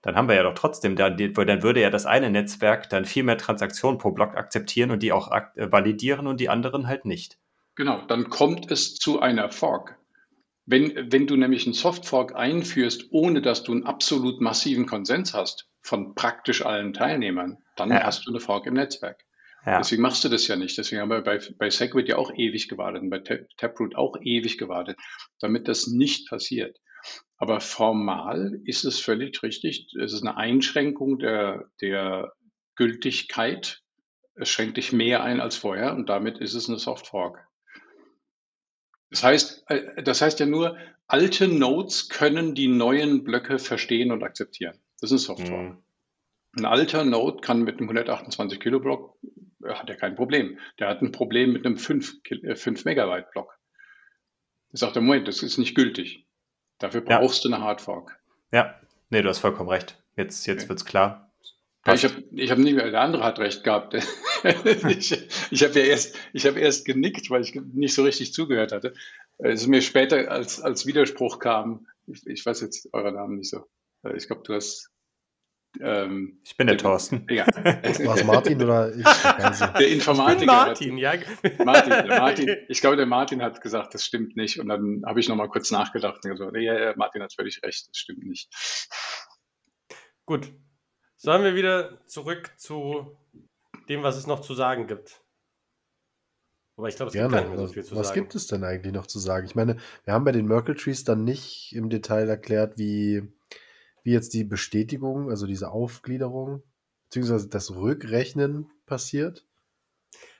dann 0.00 0.16
haben 0.16 0.28
wir 0.28 0.36
ja 0.36 0.42
doch 0.42 0.54
trotzdem, 0.54 0.96
dann, 0.96 1.18
dann 1.18 1.62
würde 1.62 1.82
ja 1.82 1.90
das 1.90 2.06
eine 2.06 2.30
Netzwerk 2.30 2.88
dann 2.88 3.04
viel 3.04 3.24
mehr 3.24 3.36
Transaktionen 3.36 3.98
pro 3.98 4.12
Block 4.12 4.36
akzeptieren 4.36 4.90
und 4.90 5.02
die 5.02 5.12
auch 5.12 5.30
validieren 5.30 6.26
und 6.26 6.40
die 6.40 6.48
anderen 6.48 6.86
halt 6.86 7.04
nicht. 7.04 7.38
Genau, 7.76 8.00
dann 8.06 8.30
kommt 8.30 8.70
es 8.70 8.96
zu 8.96 9.20
einer 9.20 9.50
Fork. 9.50 9.98
Wenn, 10.64 11.12
wenn 11.12 11.26
du 11.26 11.36
nämlich 11.36 11.64
einen 11.66 11.74
Softfork 11.74 12.34
einführst, 12.34 13.06
ohne 13.10 13.40
dass 13.40 13.62
du 13.62 13.72
einen 13.72 13.84
absolut 13.84 14.40
massiven 14.40 14.86
Konsens 14.86 15.32
hast 15.32 15.68
von 15.80 16.14
praktisch 16.14 16.64
allen 16.64 16.92
Teilnehmern, 16.92 17.58
dann 17.76 17.90
ja. 17.90 18.02
hast 18.02 18.26
du 18.26 18.30
eine 18.30 18.40
Fork 18.40 18.66
im 18.66 18.74
Netzwerk. 18.74 19.22
Ja. 19.64 19.78
Deswegen 19.78 20.02
machst 20.02 20.24
du 20.24 20.28
das 20.28 20.48
ja 20.48 20.56
nicht. 20.56 20.78
Deswegen 20.78 21.02
haben 21.02 21.10
wir 21.10 21.20
bei, 21.20 21.40
bei 21.58 21.70
Segwit 21.70 22.08
ja 22.08 22.16
auch 22.16 22.32
ewig 22.34 22.68
gewartet 22.68 23.02
und 23.02 23.10
bei 23.10 23.18
Taproot 23.56 23.94
auch 23.94 24.16
ewig 24.20 24.58
gewartet, 24.58 24.96
damit 25.38 25.68
das 25.68 25.86
nicht 25.86 26.28
passiert. 26.28 26.78
Aber 27.36 27.60
formal 27.60 28.60
ist 28.64 28.84
es 28.84 28.98
völlig 28.98 29.42
richtig. 29.42 29.92
Es 30.00 30.12
ist 30.12 30.22
eine 30.22 30.36
Einschränkung 30.36 31.18
der, 31.18 31.70
der 31.80 32.32
Gültigkeit. 32.74 33.82
Es 34.34 34.48
schränkt 34.48 34.76
dich 34.78 34.92
mehr 34.92 35.22
ein 35.22 35.40
als 35.40 35.56
vorher 35.56 35.94
und 35.94 36.08
damit 36.08 36.38
ist 36.38 36.54
es 36.54 36.68
eine 36.68 36.78
Softfork. 36.78 37.46
Das 39.10 39.22
heißt, 39.22 39.64
äh, 39.68 40.02
das 40.02 40.20
heißt 40.20 40.40
ja 40.40 40.46
nur, 40.46 40.76
alte 41.06 41.48
Nodes 41.48 42.08
können 42.08 42.54
die 42.54 42.68
neuen 42.68 43.24
Blöcke 43.24 43.58
verstehen 43.58 44.10
und 44.10 44.22
akzeptieren. 44.22 44.78
Das 45.00 45.12
ist 45.12 45.22
ein 45.22 45.36
Software. 45.36 45.62
Mhm. 45.62 45.82
Ein 46.58 46.64
alter 46.64 47.04
Node 47.04 47.40
kann 47.42 47.62
mit 47.62 47.78
einem 47.78 47.88
128 47.88 48.58
Kilo 48.60 48.80
Block, 48.80 49.18
äh, 49.64 49.74
hat 49.74 49.88
er 49.88 49.96
kein 49.96 50.16
Problem. 50.16 50.58
Der 50.78 50.88
hat 50.88 51.02
ein 51.02 51.12
Problem 51.12 51.52
mit 51.52 51.66
einem 51.66 51.76
5, 51.76 52.20
5 52.54 52.66
äh, 52.66 52.88
Megabyte 52.88 53.30
Block. 53.30 53.58
Das 54.70 54.80
sagt 54.80 54.96
Moment, 54.96 55.28
das 55.28 55.42
ist 55.42 55.58
nicht 55.58 55.74
gültig. 55.74 56.26
Dafür 56.78 57.00
brauchst 57.00 57.44
ja. 57.44 57.50
du 57.50 57.54
eine 57.54 57.64
Hardfork. 57.64 58.18
Ja, 58.52 58.78
nee, 59.10 59.22
du 59.22 59.28
hast 59.28 59.38
vollkommen 59.38 59.70
recht. 59.70 60.02
Jetzt, 60.16 60.46
jetzt 60.46 60.64
okay. 60.64 60.74
es 60.74 60.84
klar. 60.84 61.25
Ja, 61.86 61.94
ich 61.94 62.04
habe 62.04 62.24
ich 62.32 62.50
hab 62.50 62.58
nicht 62.58 62.74
mehr, 62.74 62.90
der 62.90 63.00
andere 63.00 63.22
hat 63.22 63.38
recht 63.38 63.62
gehabt. 63.62 63.94
ich 64.88 65.26
ich 65.50 65.64
habe 65.64 65.78
ja 65.78 65.86
erst, 65.86 66.16
ich 66.32 66.46
habe 66.46 66.58
erst 66.58 66.84
genickt, 66.84 67.30
weil 67.30 67.42
ich 67.42 67.54
nicht 67.54 67.94
so 67.94 68.02
richtig 68.02 68.32
zugehört 68.32 68.72
hatte. 68.72 68.94
Es 69.38 69.62
ist 69.62 69.66
mir 69.68 69.82
später 69.82 70.30
als, 70.30 70.60
als 70.60 70.86
Widerspruch 70.86 71.38
kam, 71.38 71.86
ich, 72.06 72.26
ich 72.26 72.44
weiß 72.44 72.60
jetzt 72.60 72.88
euren 72.92 73.14
Namen 73.14 73.36
nicht 73.36 73.50
so. 73.50 73.64
Ich 74.14 74.26
glaube, 74.26 74.42
du 74.44 74.54
hast. 74.54 74.90
Ähm, 75.80 76.40
ich 76.42 76.56
bin 76.56 76.68
der 76.68 76.78
Thorsten. 76.78 77.26
Ja. 77.28 77.46
War 77.46 78.16
es 78.16 78.24
Martin 78.24 78.62
oder 78.62 78.94
ich? 78.94 79.04
Der 79.78 79.88
Informatiker. 79.88 80.42
Ich 80.42 80.46
Martin, 80.46 80.98
ja. 80.98 81.14
Martin, 81.64 82.08
Martin, 82.08 82.56
ich 82.68 82.80
glaube, 82.80 82.96
der 82.96 83.04
Martin 83.04 83.42
hat 83.42 83.60
gesagt, 83.60 83.92
das 83.92 84.04
stimmt 84.04 84.36
nicht. 84.36 84.58
Und 84.58 84.68
dann 84.68 85.02
habe 85.04 85.20
ich 85.20 85.28
nochmal 85.28 85.48
kurz 85.50 85.70
nachgedacht 85.70 86.24
und 86.24 86.30
gesagt, 86.30 86.56
ja, 86.56 86.94
Martin 86.96 87.22
hat 87.22 87.34
völlig 87.34 87.62
recht, 87.62 87.88
das 87.88 87.96
stimmt 87.98 88.24
nicht. 88.24 88.48
Gut, 90.24 90.50
Sollen 91.16 91.44
wir 91.44 91.54
wieder 91.54 92.04
zurück 92.06 92.52
zu 92.56 93.16
dem, 93.88 94.02
was 94.02 94.16
es 94.16 94.26
noch 94.26 94.40
zu 94.40 94.54
sagen 94.54 94.86
gibt? 94.86 95.22
Aber 96.76 96.88
ich 96.88 96.96
glaube, 96.96 97.08
es 97.08 97.14
Gerne. 97.14 97.28
gibt 97.28 97.42
gar 97.42 97.48
nicht 97.48 97.56
mehr 97.58 97.66
so 97.66 97.72
viel 97.72 97.84
zu 97.84 97.96
was 97.96 98.08
sagen. 98.08 98.08
Was 98.08 98.14
gibt 98.14 98.34
es 98.34 98.46
denn 98.48 98.64
eigentlich 98.64 98.92
noch 98.92 99.06
zu 99.06 99.18
sagen? 99.18 99.46
Ich 99.46 99.54
meine, 99.54 99.76
wir 100.04 100.12
haben 100.12 100.24
bei 100.24 100.32
den 100.32 100.46
Merkle 100.46 100.74
Trees 100.74 101.04
dann 101.04 101.24
nicht 101.24 101.74
im 101.74 101.88
Detail 101.88 102.28
erklärt, 102.28 102.76
wie, 102.76 103.22
wie 104.02 104.12
jetzt 104.12 104.34
die 104.34 104.44
Bestätigung, 104.44 105.30
also 105.30 105.46
diese 105.46 105.70
Aufgliederung, 105.70 106.62
beziehungsweise 107.04 107.48
das 107.48 107.74
Rückrechnen 107.74 108.70
passiert. 108.84 109.46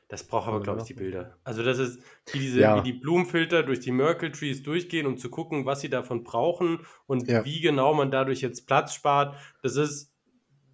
Das 0.08 0.24
braucht 0.24 0.46
aber, 0.46 0.60
glaube 0.60 0.80
ich, 0.80 0.86
die 0.86 0.94
Bilder. 0.94 1.36
Also 1.42 1.64
das 1.64 1.78
ist, 1.78 2.00
wie, 2.32 2.38
diese, 2.38 2.60
ja. 2.60 2.76
wie 2.76 2.92
die 2.92 2.98
Blumenfilter 2.98 3.62
durch 3.62 3.80
die 3.80 3.90
Merkle 3.90 4.30
Trees 4.30 4.62
durchgehen, 4.62 5.06
um 5.06 5.16
zu 5.16 5.30
gucken, 5.30 5.64
was 5.64 5.80
sie 5.80 5.88
davon 5.88 6.22
brauchen 6.22 6.86
und 7.06 7.28
ja. 7.28 7.44
wie 7.44 7.60
genau 7.60 7.94
man 7.94 8.10
dadurch 8.10 8.40
jetzt 8.40 8.66
Platz 8.66 8.94
spart. 8.94 9.36
Das 9.62 9.74
ist 9.74 10.12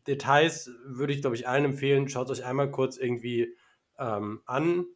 Details 0.07 0.71
würde 0.85 1.13
ich, 1.13 1.21
glaube 1.21 1.37
ich, 1.37 1.49
allen 1.49 1.65
empfehlen. 1.65 2.09
Schaut 2.09 2.31
euch 2.31 2.45
einmal 2.45 2.71
kurz 2.71 2.97
irgendwie 2.97 3.55
ähm, 3.99 4.43
an 4.47 4.87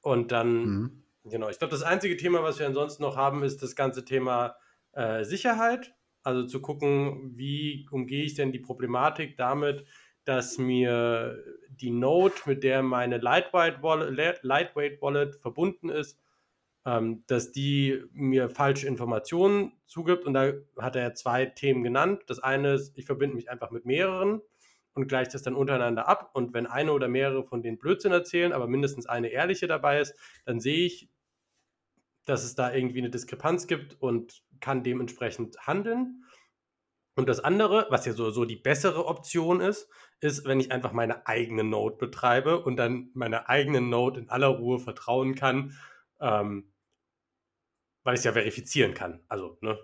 und 0.00 0.32
dann, 0.32 0.64
mhm. 0.64 1.02
genau. 1.24 1.48
Ich 1.48 1.58
glaube, 1.58 1.72
das 1.72 1.82
einzige 1.82 2.16
Thema, 2.16 2.42
was 2.42 2.58
wir 2.58 2.66
ansonsten 2.66 3.02
noch 3.02 3.16
haben, 3.16 3.42
ist 3.42 3.62
das 3.62 3.76
ganze 3.76 4.04
Thema 4.04 4.56
äh, 4.92 5.24
Sicherheit. 5.24 5.94
Also 6.22 6.46
zu 6.46 6.62
gucken, 6.62 7.32
wie 7.36 7.88
umgehe 7.90 8.24
ich 8.24 8.34
denn 8.34 8.52
die 8.52 8.60
Problematik 8.60 9.36
damit, 9.36 9.84
dass 10.24 10.56
mir 10.56 11.42
die 11.68 11.90
Node, 11.90 12.34
mit 12.46 12.62
der 12.62 12.82
meine 12.82 13.18
Lightweight 13.18 13.82
Wallet, 13.82 14.40
Lightweight 14.42 15.02
Wallet 15.02 15.36
verbunden 15.36 15.88
ist, 15.88 16.20
ähm, 16.84 17.24
dass 17.26 17.52
die 17.52 18.04
mir 18.12 18.48
falsche 18.48 18.86
Informationen 18.86 19.72
zugibt. 19.86 20.24
Und 20.24 20.34
da 20.34 20.52
hat 20.78 20.96
er 20.96 21.14
zwei 21.14 21.46
Themen 21.46 21.82
genannt. 21.82 22.22
Das 22.26 22.38
eine 22.38 22.74
ist, 22.74 22.96
ich 22.96 23.06
verbinde 23.06 23.34
mich 23.34 23.50
einfach 23.50 23.70
mit 23.70 23.84
mehreren 23.84 24.42
und 24.94 25.08
gleicht 25.08 25.34
das 25.34 25.42
dann 25.42 25.54
untereinander 25.54 26.08
ab. 26.08 26.30
Und 26.34 26.54
wenn 26.54 26.66
eine 26.66 26.92
oder 26.92 27.08
mehrere 27.08 27.44
von 27.44 27.62
den 27.62 27.78
Blödsinn 27.78 28.12
erzählen, 28.12 28.52
aber 28.52 28.66
mindestens 28.66 29.06
eine 29.06 29.28
ehrliche 29.28 29.66
dabei 29.66 30.00
ist, 30.00 30.14
dann 30.44 30.60
sehe 30.60 30.86
ich, 30.86 31.08
dass 32.24 32.44
es 32.44 32.54
da 32.54 32.72
irgendwie 32.72 32.98
eine 32.98 33.10
Diskrepanz 33.10 33.66
gibt 33.66 34.00
und 34.00 34.42
kann 34.60 34.82
dementsprechend 34.82 35.58
handeln. 35.66 36.24
Und 37.14 37.28
das 37.28 37.40
andere, 37.40 37.86
was 37.90 38.06
ja 38.06 38.12
so, 38.12 38.44
die 38.44 38.56
bessere 38.56 39.06
Option 39.06 39.60
ist, 39.60 39.90
ist, 40.20 40.46
wenn 40.46 40.60
ich 40.60 40.72
einfach 40.72 40.92
meine 40.92 41.26
eigene 41.26 41.64
Node 41.64 41.96
betreibe 41.96 42.62
und 42.62 42.76
dann 42.76 43.10
meine 43.12 43.48
eigene 43.48 43.80
Node 43.80 44.20
in 44.20 44.30
aller 44.30 44.46
Ruhe 44.46 44.78
vertrauen 44.78 45.34
kann, 45.34 45.76
ähm, 46.20 46.72
weil 48.04 48.14
ich 48.14 48.20
es 48.20 48.24
ja 48.24 48.32
verifizieren 48.32 48.94
kann. 48.94 49.20
Also, 49.28 49.58
ne, 49.60 49.78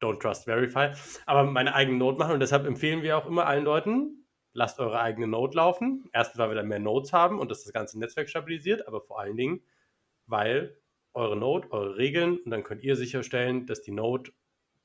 don't 0.00 0.20
trust, 0.20 0.44
verify. 0.44 0.90
Aber 1.26 1.44
meine 1.44 1.74
eigene 1.74 1.98
Node 1.98 2.18
machen 2.18 2.34
und 2.34 2.40
deshalb 2.40 2.66
empfehlen 2.66 3.02
wir 3.02 3.16
auch 3.16 3.26
immer 3.26 3.46
allen 3.46 3.64
Leuten, 3.64 4.19
lasst 4.52 4.80
eure 4.80 5.00
eigene 5.00 5.26
Node 5.26 5.56
laufen. 5.56 6.08
Erstens, 6.12 6.38
weil 6.38 6.50
wir 6.50 6.54
dann 6.56 6.68
mehr 6.68 6.78
Nodes 6.78 7.12
haben 7.12 7.38
und 7.38 7.50
das 7.50 7.64
das 7.64 7.72
ganze 7.72 7.98
Netzwerk 7.98 8.28
stabilisiert, 8.28 8.86
aber 8.86 9.00
vor 9.00 9.20
allen 9.20 9.36
Dingen, 9.36 9.62
weil 10.26 10.76
eure 11.12 11.36
Node, 11.36 11.70
eure 11.72 11.96
Regeln 11.96 12.38
und 12.38 12.50
dann 12.50 12.62
könnt 12.62 12.82
ihr 12.82 12.96
sicherstellen, 12.96 13.66
dass 13.66 13.82
die 13.82 13.90
Node 13.90 14.32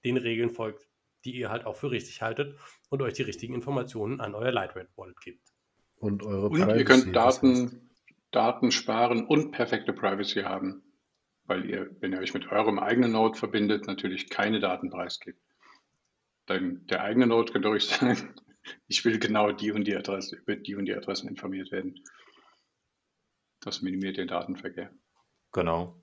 den 0.04 0.18
Regeln 0.18 0.50
folgt, 0.50 0.88
die 1.24 1.36
ihr 1.36 1.50
halt 1.50 1.66
auch 1.66 1.76
für 1.76 1.92
richtig 1.92 2.22
haltet 2.22 2.58
und 2.90 3.02
euch 3.02 3.14
die 3.14 3.24
richtigen 3.24 3.54
Informationen 3.54 4.22
an 4.22 4.36
euer 4.36 4.52
Lightweight 4.52 4.90
Wallet 4.96 5.20
gibt. 5.22 5.54
Und 5.98 6.24
eure 6.24 6.50
und 6.50 6.60
Privacy, 6.60 6.80
ihr 6.80 6.86
könnt 6.86 7.16
Daten, 7.16 7.90
Daten 8.32 8.72
sparen 8.72 9.26
und 9.26 9.52
perfekte 9.52 9.94
Privacy 9.94 10.42
haben, 10.42 10.84
weil 11.46 11.70
ihr, 11.70 11.96
wenn 12.00 12.12
ihr 12.12 12.20
euch 12.20 12.34
mit 12.34 12.52
eurem 12.52 12.80
eigenen 12.80 13.14
Node 13.14 13.38
verbindet, 13.38 13.88
natürlich 13.88 14.30
keine 14.30 14.60
Daten 14.60 14.90
preisgibt. 14.90 15.40
Dann 16.46 16.86
der 16.88 17.02
eigene 17.02 17.28
Node 17.28 17.52
könnt 17.52 17.66
ihr 17.66 17.72
euch 17.72 17.86
sagen, 17.88 18.36
ich 18.88 19.04
will 19.06 19.20
genau 19.20 19.52
die 19.52 19.72
und 19.72 19.86
die 19.86 19.96
Adresse, 19.96 20.36
über 20.36 20.56
die 20.56 20.76
und 20.76 20.86
die 20.86 20.96
Adressen 20.96 21.28
informiert 21.28 21.72
werden. 21.72 22.04
Das 23.62 23.82
minimiert 23.82 24.18
den 24.18 24.28
Datenverkehr. 24.28 24.92
Genau. 25.52 26.02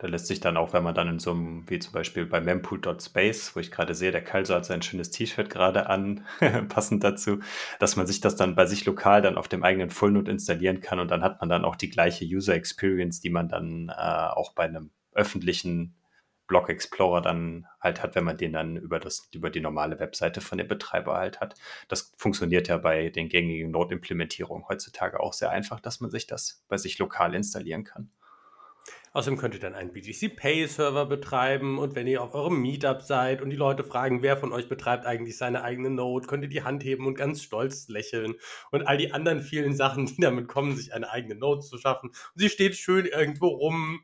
Da 0.00 0.06
lässt 0.06 0.28
sich 0.28 0.40
dann 0.40 0.56
auch, 0.56 0.72
wenn 0.72 0.82
man 0.82 0.94
dann 0.94 1.08
in 1.08 1.18
so 1.18 1.32
einem, 1.32 1.68
wie 1.68 1.78
zum 1.78 1.92
Beispiel 1.92 2.24
bei 2.24 2.40
mempool.space, 2.40 3.54
wo 3.54 3.60
ich 3.60 3.70
gerade 3.70 3.94
sehe, 3.94 4.12
der 4.12 4.24
Kalso 4.24 4.54
hat 4.54 4.64
sein 4.64 4.80
schönes 4.80 5.10
T-Shirt 5.10 5.50
gerade 5.50 5.90
an, 5.90 6.24
passend 6.68 7.04
dazu, 7.04 7.40
dass 7.80 7.96
man 7.96 8.06
sich 8.06 8.20
das 8.20 8.34
dann 8.34 8.54
bei 8.54 8.64
sich 8.64 8.86
lokal 8.86 9.20
dann 9.20 9.36
auf 9.36 9.46
dem 9.46 9.62
eigenen 9.62 9.90
Fullnode 9.90 10.30
installieren 10.30 10.80
kann 10.80 11.00
und 11.00 11.10
dann 11.10 11.22
hat 11.22 11.40
man 11.40 11.50
dann 11.50 11.66
auch 11.66 11.76
die 11.76 11.90
gleiche 11.90 12.24
User 12.24 12.54
Experience, 12.54 13.20
die 13.20 13.28
man 13.28 13.50
dann 13.50 13.90
äh, 13.90 13.92
auch 13.92 14.54
bei 14.54 14.64
einem 14.64 14.90
öffentlichen 15.12 15.99
Block 16.50 16.68
Explorer 16.68 17.22
dann 17.22 17.68
halt 17.80 18.02
hat, 18.02 18.16
wenn 18.16 18.24
man 18.24 18.36
den 18.36 18.52
dann 18.52 18.76
über, 18.76 18.98
das, 18.98 19.30
über 19.32 19.50
die 19.50 19.60
normale 19.60 20.00
Webseite 20.00 20.40
von 20.40 20.58
dem 20.58 20.66
Betreiber 20.66 21.14
halt 21.14 21.40
hat. 21.40 21.54
Das 21.86 22.12
funktioniert 22.16 22.66
ja 22.66 22.76
bei 22.76 23.08
den 23.08 23.28
gängigen 23.28 23.70
Node-Implementierungen 23.70 24.66
heutzutage 24.68 25.20
auch 25.20 25.32
sehr 25.32 25.50
einfach, 25.50 25.78
dass 25.78 26.00
man 26.00 26.10
sich 26.10 26.26
das 26.26 26.64
bei 26.66 26.76
sich 26.76 26.98
lokal 26.98 27.36
installieren 27.36 27.84
kann. 27.84 28.10
Außerdem 29.12 29.38
könnt 29.38 29.54
ihr 29.54 29.60
dann 29.60 29.76
einen 29.76 29.92
BTC 29.92 30.34
Pay 30.36 30.66
Server 30.66 31.06
betreiben 31.06 31.78
und 31.78 31.94
wenn 31.94 32.08
ihr 32.08 32.20
auf 32.20 32.34
eurem 32.34 32.60
Meetup 32.60 33.02
seid 33.02 33.42
und 33.42 33.50
die 33.50 33.56
Leute 33.56 33.84
fragen, 33.84 34.22
wer 34.22 34.36
von 34.36 34.52
euch 34.52 34.68
betreibt 34.68 35.06
eigentlich 35.06 35.36
seine 35.36 35.62
eigene 35.62 35.90
Node, 35.90 36.26
könnt 36.26 36.42
ihr 36.42 36.48
die 36.48 36.64
Hand 36.64 36.82
heben 36.82 37.06
und 37.06 37.14
ganz 37.14 37.42
stolz 37.42 37.86
lächeln 37.86 38.34
und 38.72 38.88
all 38.88 38.98
die 38.98 39.12
anderen 39.12 39.40
vielen 39.40 39.74
Sachen, 39.76 40.06
die 40.06 40.20
damit 40.20 40.48
kommen, 40.48 40.74
sich 40.76 40.94
eine 40.94 41.10
eigene 41.10 41.36
Node 41.36 41.60
zu 41.60 41.78
schaffen. 41.78 42.10
Und 42.10 42.40
sie 42.40 42.48
steht 42.48 42.74
schön 42.74 43.06
irgendwo 43.06 43.46
rum 43.46 44.00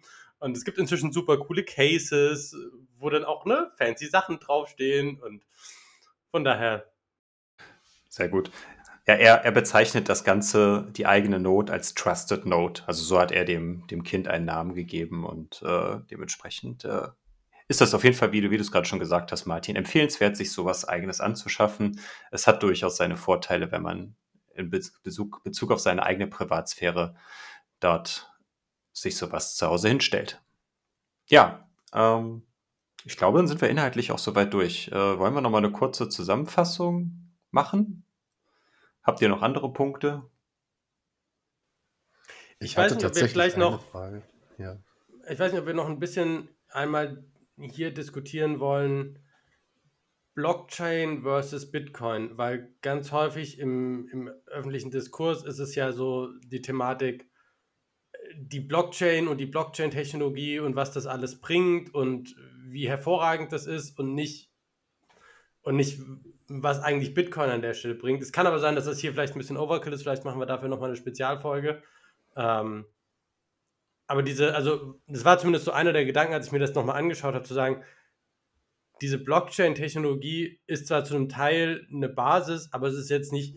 und 0.47 0.57
es 0.57 0.65
gibt 0.65 0.79
inzwischen 0.79 1.13
super 1.13 1.39
coole 1.39 1.65
Cases, 1.65 2.57
wo 2.99 3.11
dann 3.11 3.25
auch 3.25 3.45
ne, 3.47 3.73
fancy 3.77 4.07
Sachen 4.07 4.39
draufstehen. 4.39 5.21
Und 5.21 5.45
von 6.31 6.45
daher. 6.45 6.87
Sehr 8.09 8.29
gut. 8.29 8.53
Ja, 9.09 9.15
er, 9.15 9.45
er 9.45 9.51
bezeichnet 9.51 10.09
das 10.09 10.23
Ganze, 10.23 10.87
die 10.93 11.07
eigene 11.07 11.41
Note, 11.41 11.73
als 11.73 11.95
Trusted 11.95 12.47
Note. 12.47 12.85
Also 12.87 13.03
so 13.03 13.19
hat 13.19 13.33
er 13.33 13.45
dem, 13.45 13.89
dem 13.89 14.05
Kind 14.05 14.29
einen 14.29 14.45
Namen 14.45 14.75
gegeben 14.75 15.25
und 15.25 15.63
äh, 15.63 15.99
dementsprechend 16.11 16.85
äh, 16.85 17.09
ist 17.67 17.81
das 17.81 17.93
auf 17.93 18.05
jeden 18.05 18.17
Fall, 18.17 18.31
wie 18.31 18.41
du, 18.41 18.51
wie 18.51 18.57
du 18.57 18.63
es 18.63 18.71
gerade 18.71 18.87
schon 18.87 19.01
gesagt 19.01 19.33
hast, 19.33 19.47
Martin, 19.47 19.75
empfehlenswert, 19.75 20.37
sich 20.37 20.53
sowas 20.53 20.85
eigenes 20.85 21.21
anzuschaffen. 21.21 21.99
Es 22.31 22.47
hat 22.47 22.63
durchaus 22.63 22.97
seine 22.97 23.17
Vorteile, 23.17 23.73
wenn 23.73 23.83
man 23.83 24.15
in 24.55 24.71
Bezug, 24.71 25.43
Bezug 25.43 25.73
auf 25.73 25.81
seine 25.81 26.05
eigene 26.05 26.29
Privatsphäre 26.29 27.17
dort 27.81 28.31
sich 28.97 29.17
sowas 29.17 29.57
zu 29.57 29.67
Hause 29.67 29.89
hinstellt. 29.89 30.43
Ja, 31.29 31.69
ähm, 31.93 32.43
ich 33.05 33.17
glaube, 33.17 33.39
dann 33.39 33.47
sind 33.47 33.61
wir 33.61 33.69
inhaltlich 33.69 34.11
auch 34.11 34.19
soweit 34.19 34.53
durch. 34.55 34.89
Äh, 34.89 35.19
wollen 35.19 35.35
wir 35.35 35.41
noch 35.41 35.51
mal 35.51 35.59
eine 35.59 35.71
kurze 35.71 36.09
Zusammenfassung 36.09 37.33
machen? 37.51 38.05
Habt 39.03 39.21
ihr 39.21 39.29
noch 39.29 39.43
andere 39.43 39.73
Punkte? 39.73 40.23
Ich, 42.59 42.71
ich 42.71 42.77
weiß 42.77 42.95
nicht, 42.95 43.05
ob 43.05 43.15
wir 43.15 43.29
vielleicht 43.29 43.59
noch. 43.59 43.85
Ja. 44.59 44.79
Ich 45.29 45.39
weiß 45.39 45.53
nicht, 45.53 45.61
ob 45.61 45.67
wir 45.67 45.75
noch 45.75 45.89
ein 45.89 45.99
bisschen 45.99 46.49
einmal 46.69 47.25
hier 47.59 47.93
diskutieren 47.93 48.61
wollen. 48.61 49.19
Blockchain 50.35 51.23
versus 51.23 51.71
Bitcoin, 51.71 52.37
weil 52.37 52.75
ganz 52.83 53.13
häufig 53.13 53.59
im, 53.59 54.09
im 54.09 54.29
öffentlichen 54.47 54.91
Diskurs 54.91 55.45
ist 55.45 55.59
es 55.59 55.75
ja 55.75 55.93
so 55.93 56.29
die 56.45 56.61
Thematik, 56.61 57.27
die 58.39 58.61
Blockchain 58.61 59.29
und 59.29 59.39
die 59.39 59.47
Blockchain-Technologie 59.47 60.61
und 60.61 60.77
was 60.77 60.93
das 60.93 61.07
alles 61.07 61.41
bringt 61.41 61.95
und 61.95 62.37
wie 62.69 62.89
hervorragend 62.89 63.53
das 63.53 63.67
ist 63.67 63.99
und 63.99 64.15
nicht, 64.15 64.51
und 65.63 65.77
nicht, 65.77 66.01
was 66.49 66.81
eigentlich 66.81 67.15
Bitcoin 67.15 67.51
an 67.51 67.63
der 67.63 67.75
Stelle 67.75 67.95
bringt. 67.95 68.23
Es 68.23 68.33
kann 68.33 68.47
aber 68.47 68.59
sein, 68.59 68.75
dass 68.75 68.85
das 68.85 68.99
hier 68.99 69.13
vielleicht 69.13 69.35
ein 69.35 69.39
bisschen 69.39 69.57
Overkill 69.57 69.93
ist, 69.93 70.03
vielleicht 70.03 70.25
machen 70.25 70.41
wir 70.41 70.47
dafür 70.47 70.69
nochmal 70.69 70.91
eine 70.91 70.97
Spezialfolge. 70.97 71.83
Ähm, 72.37 72.87
aber 74.07 74.23
diese, 74.23 74.55
also, 74.55 75.01
das 75.09 75.25
war 75.25 75.39
zumindest 75.39 75.65
so 75.65 75.73
einer 75.73 75.93
der 75.93 76.05
Gedanken, 76.05 76.35
als 76.35 76.47
ich 76.47 76.53
mir 76.53 76.59
das 76.59 76.75
nochmal 76.75 76.97
angeschaut 76.97 77.35
habe, 77.35 77.45
zu 77.45 77.55
sagen, 77.55 77.83
diese 79.01 79.19
Blockchain-Technologie 79.19 80.61
ist 80.67 80.87
zwar 80.87 81.05
zu 81.05 81.15
einem 81.15 81.29
Teil 81.29 81.87
eine 81.93 82.09
Basis, 82.09 82.73
aber 82.73 82.89
es 82.89 82.95
ist 82.95 83.11
jetzt 83.11 83.33
nicht 83.33 83.57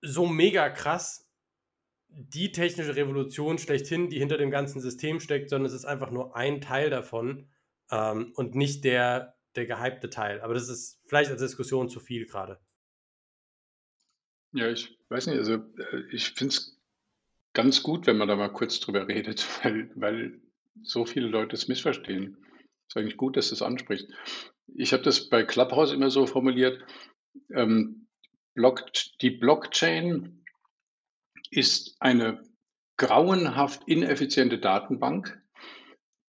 so 0.00 0.26
mega 0.26 0.68
krass, 0.70 1.27
die 2.08 2.52
technische 2.52 2.96
Revolution 2.96 3.58
schlechthin, 3.58 4.08
die 4.08 4.18
hinter 4.18 4.38
dem 4.38 4.50
ganzen 4.50 4.80
System 4.80 5.20
steckt, 5.20 5.50
sondern 5.50 5.66
es 5.66 5.74
ist 5.74 5.84
einfach 5.84 6.10
nur 6.10 6.34
ein 6.36 6.60
Teil 6.60 6.90
davon 6.90 7.48
ähm, 7.90 8.32
und 8.34 8.54
nicht 8.54 8.84
der, 8.84 9.36
der 9.56 9.66
gehypte 9.66 10.10
Teil. 10.10 10.40
Aber 10.40 10.54
das 10.54 10.68
ist 10.68 11.00
vielleicht 11.06 11.30
als 11.30 11.40
Diskussion 11.40 11.88
zu 11.88 12.00
viel 12.00 12.26
gerade. 12.26 12.58
Ja, 14.52 14.70
ich 14.70 14.98
weiß 15.10 15.26
nicht, 15.26 15.38
also 15.38 15.54
äh, 15.54 16.02
ich 16.10 16.30
finde 16.30 16.54
es 16.54 16.78
ganz 17.52 17.82
gut, 17.82 18.06
wenn 18.06 18.16
man 18.16 18.28
da 18.28 18.36
mal 18.36 18.52
kurz 18.52 18.80
drüber 18.80 19.08
redet, 19.08 19.46
weil, 19.64 19.90
weil 19.94 20.40
so 20.82 21.04
viele 21.04 21.28
Leute 21.28 21.56
es 21.56 21.68
missverstehen. 21.68 22.36
Es 22.86 22.94
ist 22.94 22.96
eigentlich 22.96 23.16
gut, 23.16 23.36
dass 23.36 23.48
du 23.48 23.54
es 23.54 23.62
ansprichst. 23.62 24.08
Ich 24.74 24.92
habe 24.92 25.02
das 25.02 25.28
bei 25.28 25.44
Clubhouse 25.44 25.92
immer 25.92 26.10
so 26.10 26.26
formuliert, 26.26 26.82
ähm, 27.54 28.06
Block, 28.54 28.90
die 29.20 29.30
Blockchain 29.30 30.37
ist 31.50 31.96
eine 32.00 32.42
grauenhaft 32.96 33.82
ineffiziente 33.86 34.58
Datenbank, 34.58 35.40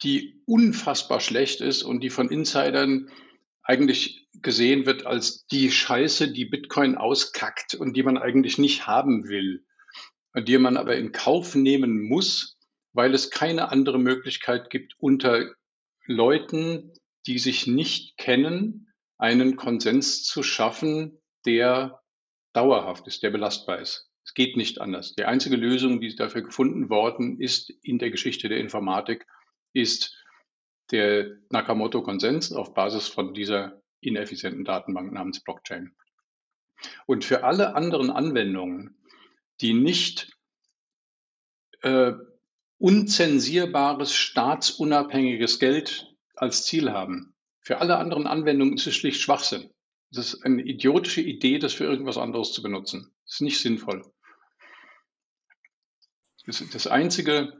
die 0.03 0.41
unfassbar 0.45 1.19
schlecht 1.19 1.61
ist 1.61 1.83
und 1.83 2.01
die 2.01 2.09
von 2.09 2.29
Insidern 2.29 3.09
eigentlich 3.63 4.27
gesehen 4.33 4.85
wird 4.85 5.05
als 5.05 5.45
die 5.47 5.71
Scheiße, 5.71 6.31
die 6.31 6.45
Bitcoin 6.45 6.95
auskackt 6.95 7.75
und 7.75 7.95
die 7.95 8.03
man 8.03 8.17
eigentlich 8.17 8.57
nicht 8.57 8.87
haben 8.87 9.27
will, 9.27 9.65
die 10.35 10.57
man 10.57 10.77
aber 10.77 10.95
in 10.95 11.11
Kauf 11.11 11.55
nehmen 11.55 12.01
muss, 12.01 12.57
weil 12.93 13.13
es 13.13 13.29
keine 13.29 13.71
andere 13.71 13.99
Möglichkeit 13.99 14.69
gibt, 14.69 14.95
unter 14.97 15.53
Leuten, 16.05 16.93
die 17.27 17.37
sich 17.37 17.67
nicht 17.67 18.17
kennen, 18.17 18.93
einen 19.17 19.55
Konsens 19.55 20.23
zu 20.23 20.43
schaffen, 20.43 21.21
der 21.45 22.01
dauerhaft 22.53 23.07
ist, 23.07 23.21
der 23.21 23.29
belastbar 23.29 23.79
ist. 23.79 24.08
Es 24.29 24.35
geht 24.35 24.57
nicht 24.57 24.79
anders. 24.79 25.15
Die 25.15 25.25
einzige 25.25 25.55
Lösung, 25.55 26.01
die 26.01 26.15
dafür 26.15 26.43
gefunden 26.43 26.91
worden 26.91 27.41
ist 27.41 27.71
in 27.81 27.97
der 27.97 28.11
Geschichte 28.11 28.47
der 28.47 28.59
Informatik, 28.59 29.25
ist 29.73 30.23
der 30.91 31.31
Nakamoto-Konsens 31.49 32.53
auf 32.53 32.75
Basis 32.75 33.07
von 33.07 33.33
dieser 33.33 33.81
ineffizienten 34.01 34.65
Datenbank 34.65 35.11
namens 35.11 35.43
Blockchain. 35.43 35.95
Und 37.07 37.25
für 37.25 37.43
alle 37.43 37.73
anderen 37.75 38.11
Anwendungen, 38.11 38.99
die 39.61 39.73
nicht 39.73 40.37
äh, 41.81 42.11
unzensierbares, 42.77 44.13
staatsunabhängiges 44.13 45.57
Geld 45.57 46.05
als 46.35 46.67
Ziel 46.67 46.91
haben, 46.91 47.33
für 47.61 47.79
alle 47.79 47.97
anderen 47.97 48.27
Anwendungen 48.27 48.75
ist 48.75 48.85
es 48.85 48.95
schlicht 48.95 49.21
Schwachsinn. 49.21 49.71
Es 50.11 50.19
ist 50.19 50.43
eine 50.43 50.61
idiotische 50.61 51.21
Idee, 51.21 51.57
das 51.57 51.73
für 51.73 51.85
irgendwas 51.85 52.19
anderes 52.19 52.53
zu 52.53 52.61
benutzen. 52.61 53.11
Das 53.25 53.33
ist 53.33 53.41
nicht 53.41 53.59
sinnvoll. 53.59 54.03
Das, 56.49 56.87
Einzige, 56.87 57.53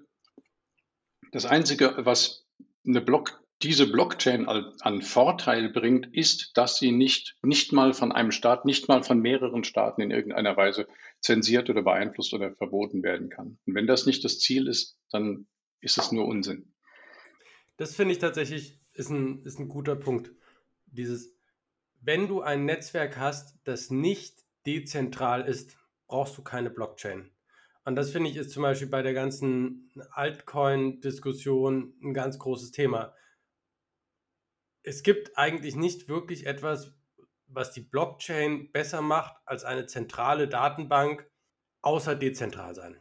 das 1.31 1.45
Einzige, 1.45 1.93
was 1.99 2.47
eine 2.85 3.01
Block, 3.01 3.43
diese 3.61 3.91
Blockchain 3.91 4.47
an 4.47 5.01
Vorteil 5.01 5.69
bringt, 5.69 6.07
ist, 6.13 6.51
dass 6.55 6.77
sie 6.77 6.91
nicht, 6.91 7.35
nicht 7.43 7.73
mal 7.73 7.93
von 7.93 8.11
einem 8.11 8.31
Staat, 8.31 8.65
nicht 8.65 8.87
mal 8.87 9.03
von 9.03 9.19
mehreren 9.19 9.63
Staaten 9.63 10.01
in 10.01 10.11
irgendeiner 10.11 10.55
Weise 10.57 10.87
zensiert 11.21 11.69
oder 11.69 11.83
beeinflusst 11.83 12.33
oder 12.33 12.55
verboten 12.55 13.03
werden 13.03 13.29
kann. 13.29 13.59
Und 13.65 13.75
wenn 13.75 13.85
das 13.85 14.05
nicht 14.05 14.23
das 14.23 14.39
Ziel 14.39 14.67
ist, 14.67 14.97
dann 15.11 15.47
ist 15.81 15.97
es 15.97 16.11
nur 16.11 16.25
Unsinn. 16.25 16.73
Das 17.77 17.95
finde 17.95 18.13
ich 18.13 18.19
tatsächlich 18.19 18.79
ist 18.93 19.09
ein, 19.09 19.43
ist 19.43 19.59
ein 19.59 19.69
guter 19.69 19.95
Punkt. 19.95 20.31
Dieses, 20.87 21.35
wenn 22.01 22.27
du 22.27 22.41
ein 22.41 22.65
Netzwerk 22.65 23.17
hast, 23.17 23.57
das 23.63 23.89
nicht 23.89 24.43
dezentral 24.65 25.47
ist, 25.47 25.77
brauchst 26.07 26.37
du 26.37 26.41
keine 26.41 26.69
Blockchain. 26.69 27.29
Und 27.89 27.95
das 27.95 28.11
finde 28.11 28.29
ich 28.29 28.37
ist 28.37 28.51
zum 28.51 28.61
Beispiel 28.61 28.87
bei 28.87 29.01
der 29.01 29.15
ganzen 29.15 29.91
Altcoin-Diskussion 30.11 31.95
ein 32.03 32.13
ganz 32.13 32.37
großes 32.37 32.69
Thema. 32.69 33.15
Es 34.83 35.01
gibt 35.01 35.39
eigentlich 35.39 35.75
nicht 35.75 36.07
wirklich 36.07 36.45
etwas, 36.45 36.93
was 37.47 37.71
die 37.71 37.81
Blockchain 37.81 38.71
besser 38.71 39.01
macht 39.01 39.35
als 39.43 39.63
eine 39.63 39.87
zentrale 39.87 40.47
Datenbank, 40.47 41.27
außer 41.81 42.15
dezentral 42.15 42.75
sein. 42.75 42.95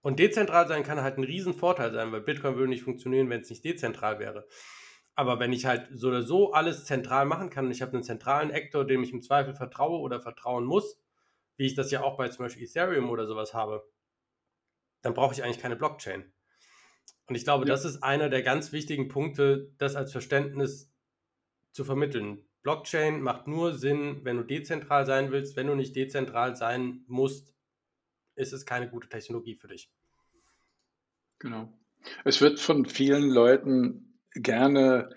Und 0.00 0.20
dezentral 0.20 0.68
sein 0.68 0.84
kann 0.84 1.02
halt 1.02 1.18
ein 1.18 1.24
Riesenvorteil 1.24 1.90
sein, 1.90 2.12
weil 2.12 2.20
Bitcoin 2.20 2.54
würde 2.54 2.68
nicht 2.68 2.84
funktionieren, 2.84 3.30
wenn 3.30 3.40
es 3.40 3.50
nicht 3.50 3.64
dezentral 3.64 4.20
wäre. 4.20 4.46
Aber 5.16 5.40
wenn 5.40 5.52
ich 5.52 5.66
halt 5.66 5.88
so 5.92 6.06
oder 6.06 6.22
so 6.22 6.52
alles 6.52 6.84
zentral 6.84 7.26
machen 7.26 7.50
kann 7.50 7.66
und 7.66 7.72
ich 7.72 7.82
habe 7.82 7.94
einen 7.94 8.04
zentralen 8.04 8.52
Actor, 8.52 8.86
dem 8.86 9.02
ich 9.02 9.12
im 9.12 9.22
Zweifel 9.22 9.54
vertraue 9.54 9.98
oder 9.98 10.20
vertrauen 10.20 10.64
muss, 10.64 10.99
wie 11.60 11.66
ich 11.66 11.74
das 11.74 11.90
ja 11.90 12.02
auch 12.02 12.16
bei 12.16 12.26
zum 12.28 12.46
Beispiel 12.46 12.64
Ethereum 12.64 13.10
oder 13.10 13.26
sowas 13.26 13.52
habe, 13.52 13.86
dann 15.02 15.12
brauche 15.12 15.34
ich 15.34 15.44
eigentlich 15.44 15.60
keine 15.60 15.76
Blockchain. 15.76 16.32
Und 17.26 17.34
ich 17.34 17.44
glaube, 17.44 17.66
ja. 17.66 17.68
das 17.68 17.84
ist 17.84 18.02
einer 18.02 18.30
der 18.30 18.42
ganz 18.42 18.72
wichtigen 18.72 19.08
Punkte, 19.08 19.70
das 19.76 19.94
als 19.94 20.10
Verständnis 20.10 20.90
zu 21.72 21.84
vermitteln. 21.84 22.48
Blockchain 22.62 23.20
macht 23.20 23.46
nur 23.46 23.74
Sinn, 23.74 24.24
wenn 24.24 24.38
du 24.38 24.42
dezentral 24.42 25.04
sein 25.04 25.32
willst. 25.32 25.54
Wenn 25.54 25.66
du 25.66 25.74
nicht 25.74 25.94
dezentral 25.94 26.56
sein 26.56 27.04
musst, 27.06 27.54
ist 28.36 28.54
es 28.54 28.64
keine 28.64 28.88
gute 28.88 29.10
Technologie 29.10 29.56
für 29.56 29.68
dich. 29.68 29.92
Genau. 31.40 31.70
Es 32.24 32.40
wird 32.40 32.58
von 32.58 32.86
vielen 32.86 33.28
Leuten 33.28 34.18
gerne 34.32 35.14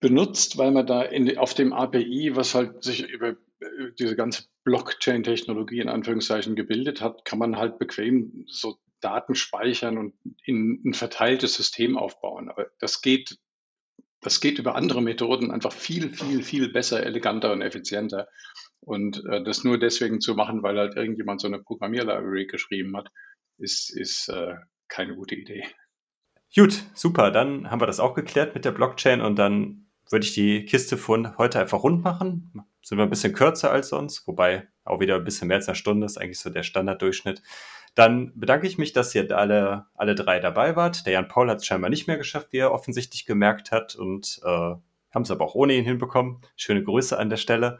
benutzt, 0.00 0.58
weil 0.58 0.72
man 0.72 0.84
da 0.84 1.02
in, 1.02 1.38
auf 1.38 1.54
dem 1.54 1.72
API, 1.72 2.32
was 2.34 2.56
halt 2.56 2.82
sich 2.82 3.08
über 3.08 3.36
diese 3.98 4.16
ganze 4.16 4.44
Blockchain-Technologie 4.64 5.80
in 5.80 5.88
Anführungszeichen 5.88 6.56
gebildet 6.56 7.00
hat, 7.00 7.24
kann 7.24 7.38
man 7.38 7.56
halt 7.56 7.78
bequem 7.78 8.44
so 8.46 8.78
Daten 9.00 9.34
speichern 9.34 9.98
und 9.98 10.14
in 10.44 10.80
ein 10.84 10.94
verteiltes 10.94 11.54
System 11.54 11.98
aufbauen. 11.98 12.48
Aber 12.48 12.70
das 12.78 13.02
geht, 13.02 13.38
das 14.20 14.40
geht 14.40 14.58
über 14.58 14.74
andere 14.76 15.02
Methoden 15.02 15.50
einfach 15.50 15.72
viel, 15.72 16.14
viel, 16.14 16.42
viel 16.42 16.72
besser, 16.72 17.04
eleganter 17.04 17.52
und 17.52 17.60
effizienter. 17.60 18.28
Und 18.80 19.22
äh, 19.26 19.42
das 19.42 19.64
nur 19.64 19.78
deswegen 19.78 20.20
zu 20.20 20.34
machen, 20.34 20.62
weil 20.62 20.78
halt 20.78 20.96
irgendjemand 20.96 21.40
so 21.40 21.48
eine 21.48 21.58
Programmierlibrary 21.58 22.46
geschrieben 22.46 22.96
hat, 22.96 23.08
ist, 23.58 23.94
ist 23.94 24.28
äh, 24.28 24.54
keine 24.88 25.14
gute 25.14 25.34
Idee. 25.34 25.64
Gut, 26.54 26.84
super. 26.94 27.30
Dann 27.30 27.70
haben 27.70 27.80
wir 27.80 27.86
das 27.86 28.00
auch 28.00 28.14
geklärt 28.14 28.54
mit 28.54 28.64
der 28.64 28.72
Blockchain 28.72 29.20
und 29.20 29.36
dann 29.36 29.83
würde 30.10 30.26
ich 30.26 30.34
die 30.34 30.64
Kiste 30.64 30.96
von 30.96 31.36
heute 31.38 31.60
einfach 31.60 31.82
rund 31.82 32.02
machen 32.02 32.64
sind 32.84 32.98
wir 32.98 33.04
ein 33.04 33.10
bisschen 33.10 33.32
kürzer 33.32 33.70
als 33.70 33.88
sonst, 33.88 34.26
wobei 34.26 34.68
auch 34.84 35.00
wieder 35.00 35.16
ein 35.16 35.24
bisschen 35.24 35.48
mehr 35.48 35.56
als 35.56 35.68
eine 35.68 35.74
Stunde 35.74 36.04
ist 36.04 36.18
eigentlich 36.18 36.38
so 36.38 36.50
der 36.50 36.62
Standarddurchschnitt. 36.62 37.42
Dann 37.94 38.38
bedanke 38.38 38.66
ich 38.66 38.76
mich, 38.76 38.92
dass 38.92 39.14
ihr 39.14 39.36
alle, 39.36 39.86
alle 39.94 40.14
drei 40.14 40.38
dabei 40.38 40.76
wart. 40.76 41.06
Der 41.06 41.14
Jan 41.14 41.28
Paul 41.28 41.48
hat 41.48 41.58
es 41.58 41.66
scheinbar 41.66 41.90
nicht 41.90 42.06
mehr 42.06 42.18
geschafft, 42.18 42.48
wie 42.50 42.58
er 42.58 42.72
offensichtlich 42.72 43.24
gemerkt 43.24 43.72
hat 43.72 43.94
und 43.94 44.40
äh, 44.44 44.48
haben 44.48 45.22
es 45.22 45.30
aber 45.30 45.44
auch 45.44 45.54
ohne 45.54 45.74
ihn 45.74 45.84
hinbekommen. 45.84 46.42
Schöne 46.56 46.82
Grüße 46.82 47.18
an 47.18 47.30
der 47.30 47.36
Stelle. 47.36 47.78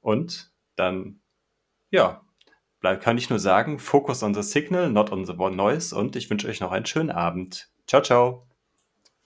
Und 0.00 0.52
dann, 0.76 1.20
ja, 1.90 2.20
bleib, 2.80 3.00
kann 3.00 3.18
ich 3.18 3.30
nur 3.30 3.38
sagen, 3.38 3.78
focus 3.78 4.22
on 4.22 4.34
the 4.34 4.42
signal, 4.42 4.90
not 4.90 5.10
on 5.10 5.24
the 5.24 5.32
noise 5.32 5.96
und 5.96 6.14
ich 6.14 6.30
wünsche 6.30 6.46
euch 6.46 6.60
noch 6.60 6.70
einen 6.70 6.86
schönen 6.86 7.10
Abend. 7.10 7.70
Ciao, 7.88 8.02
ciao. 8.02 8.46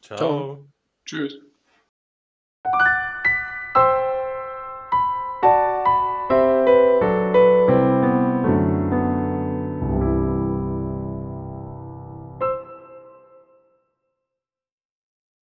Ciao. 0.00 0.16
ciao. 0.16 0.68
Tschüss. 1.04 1.49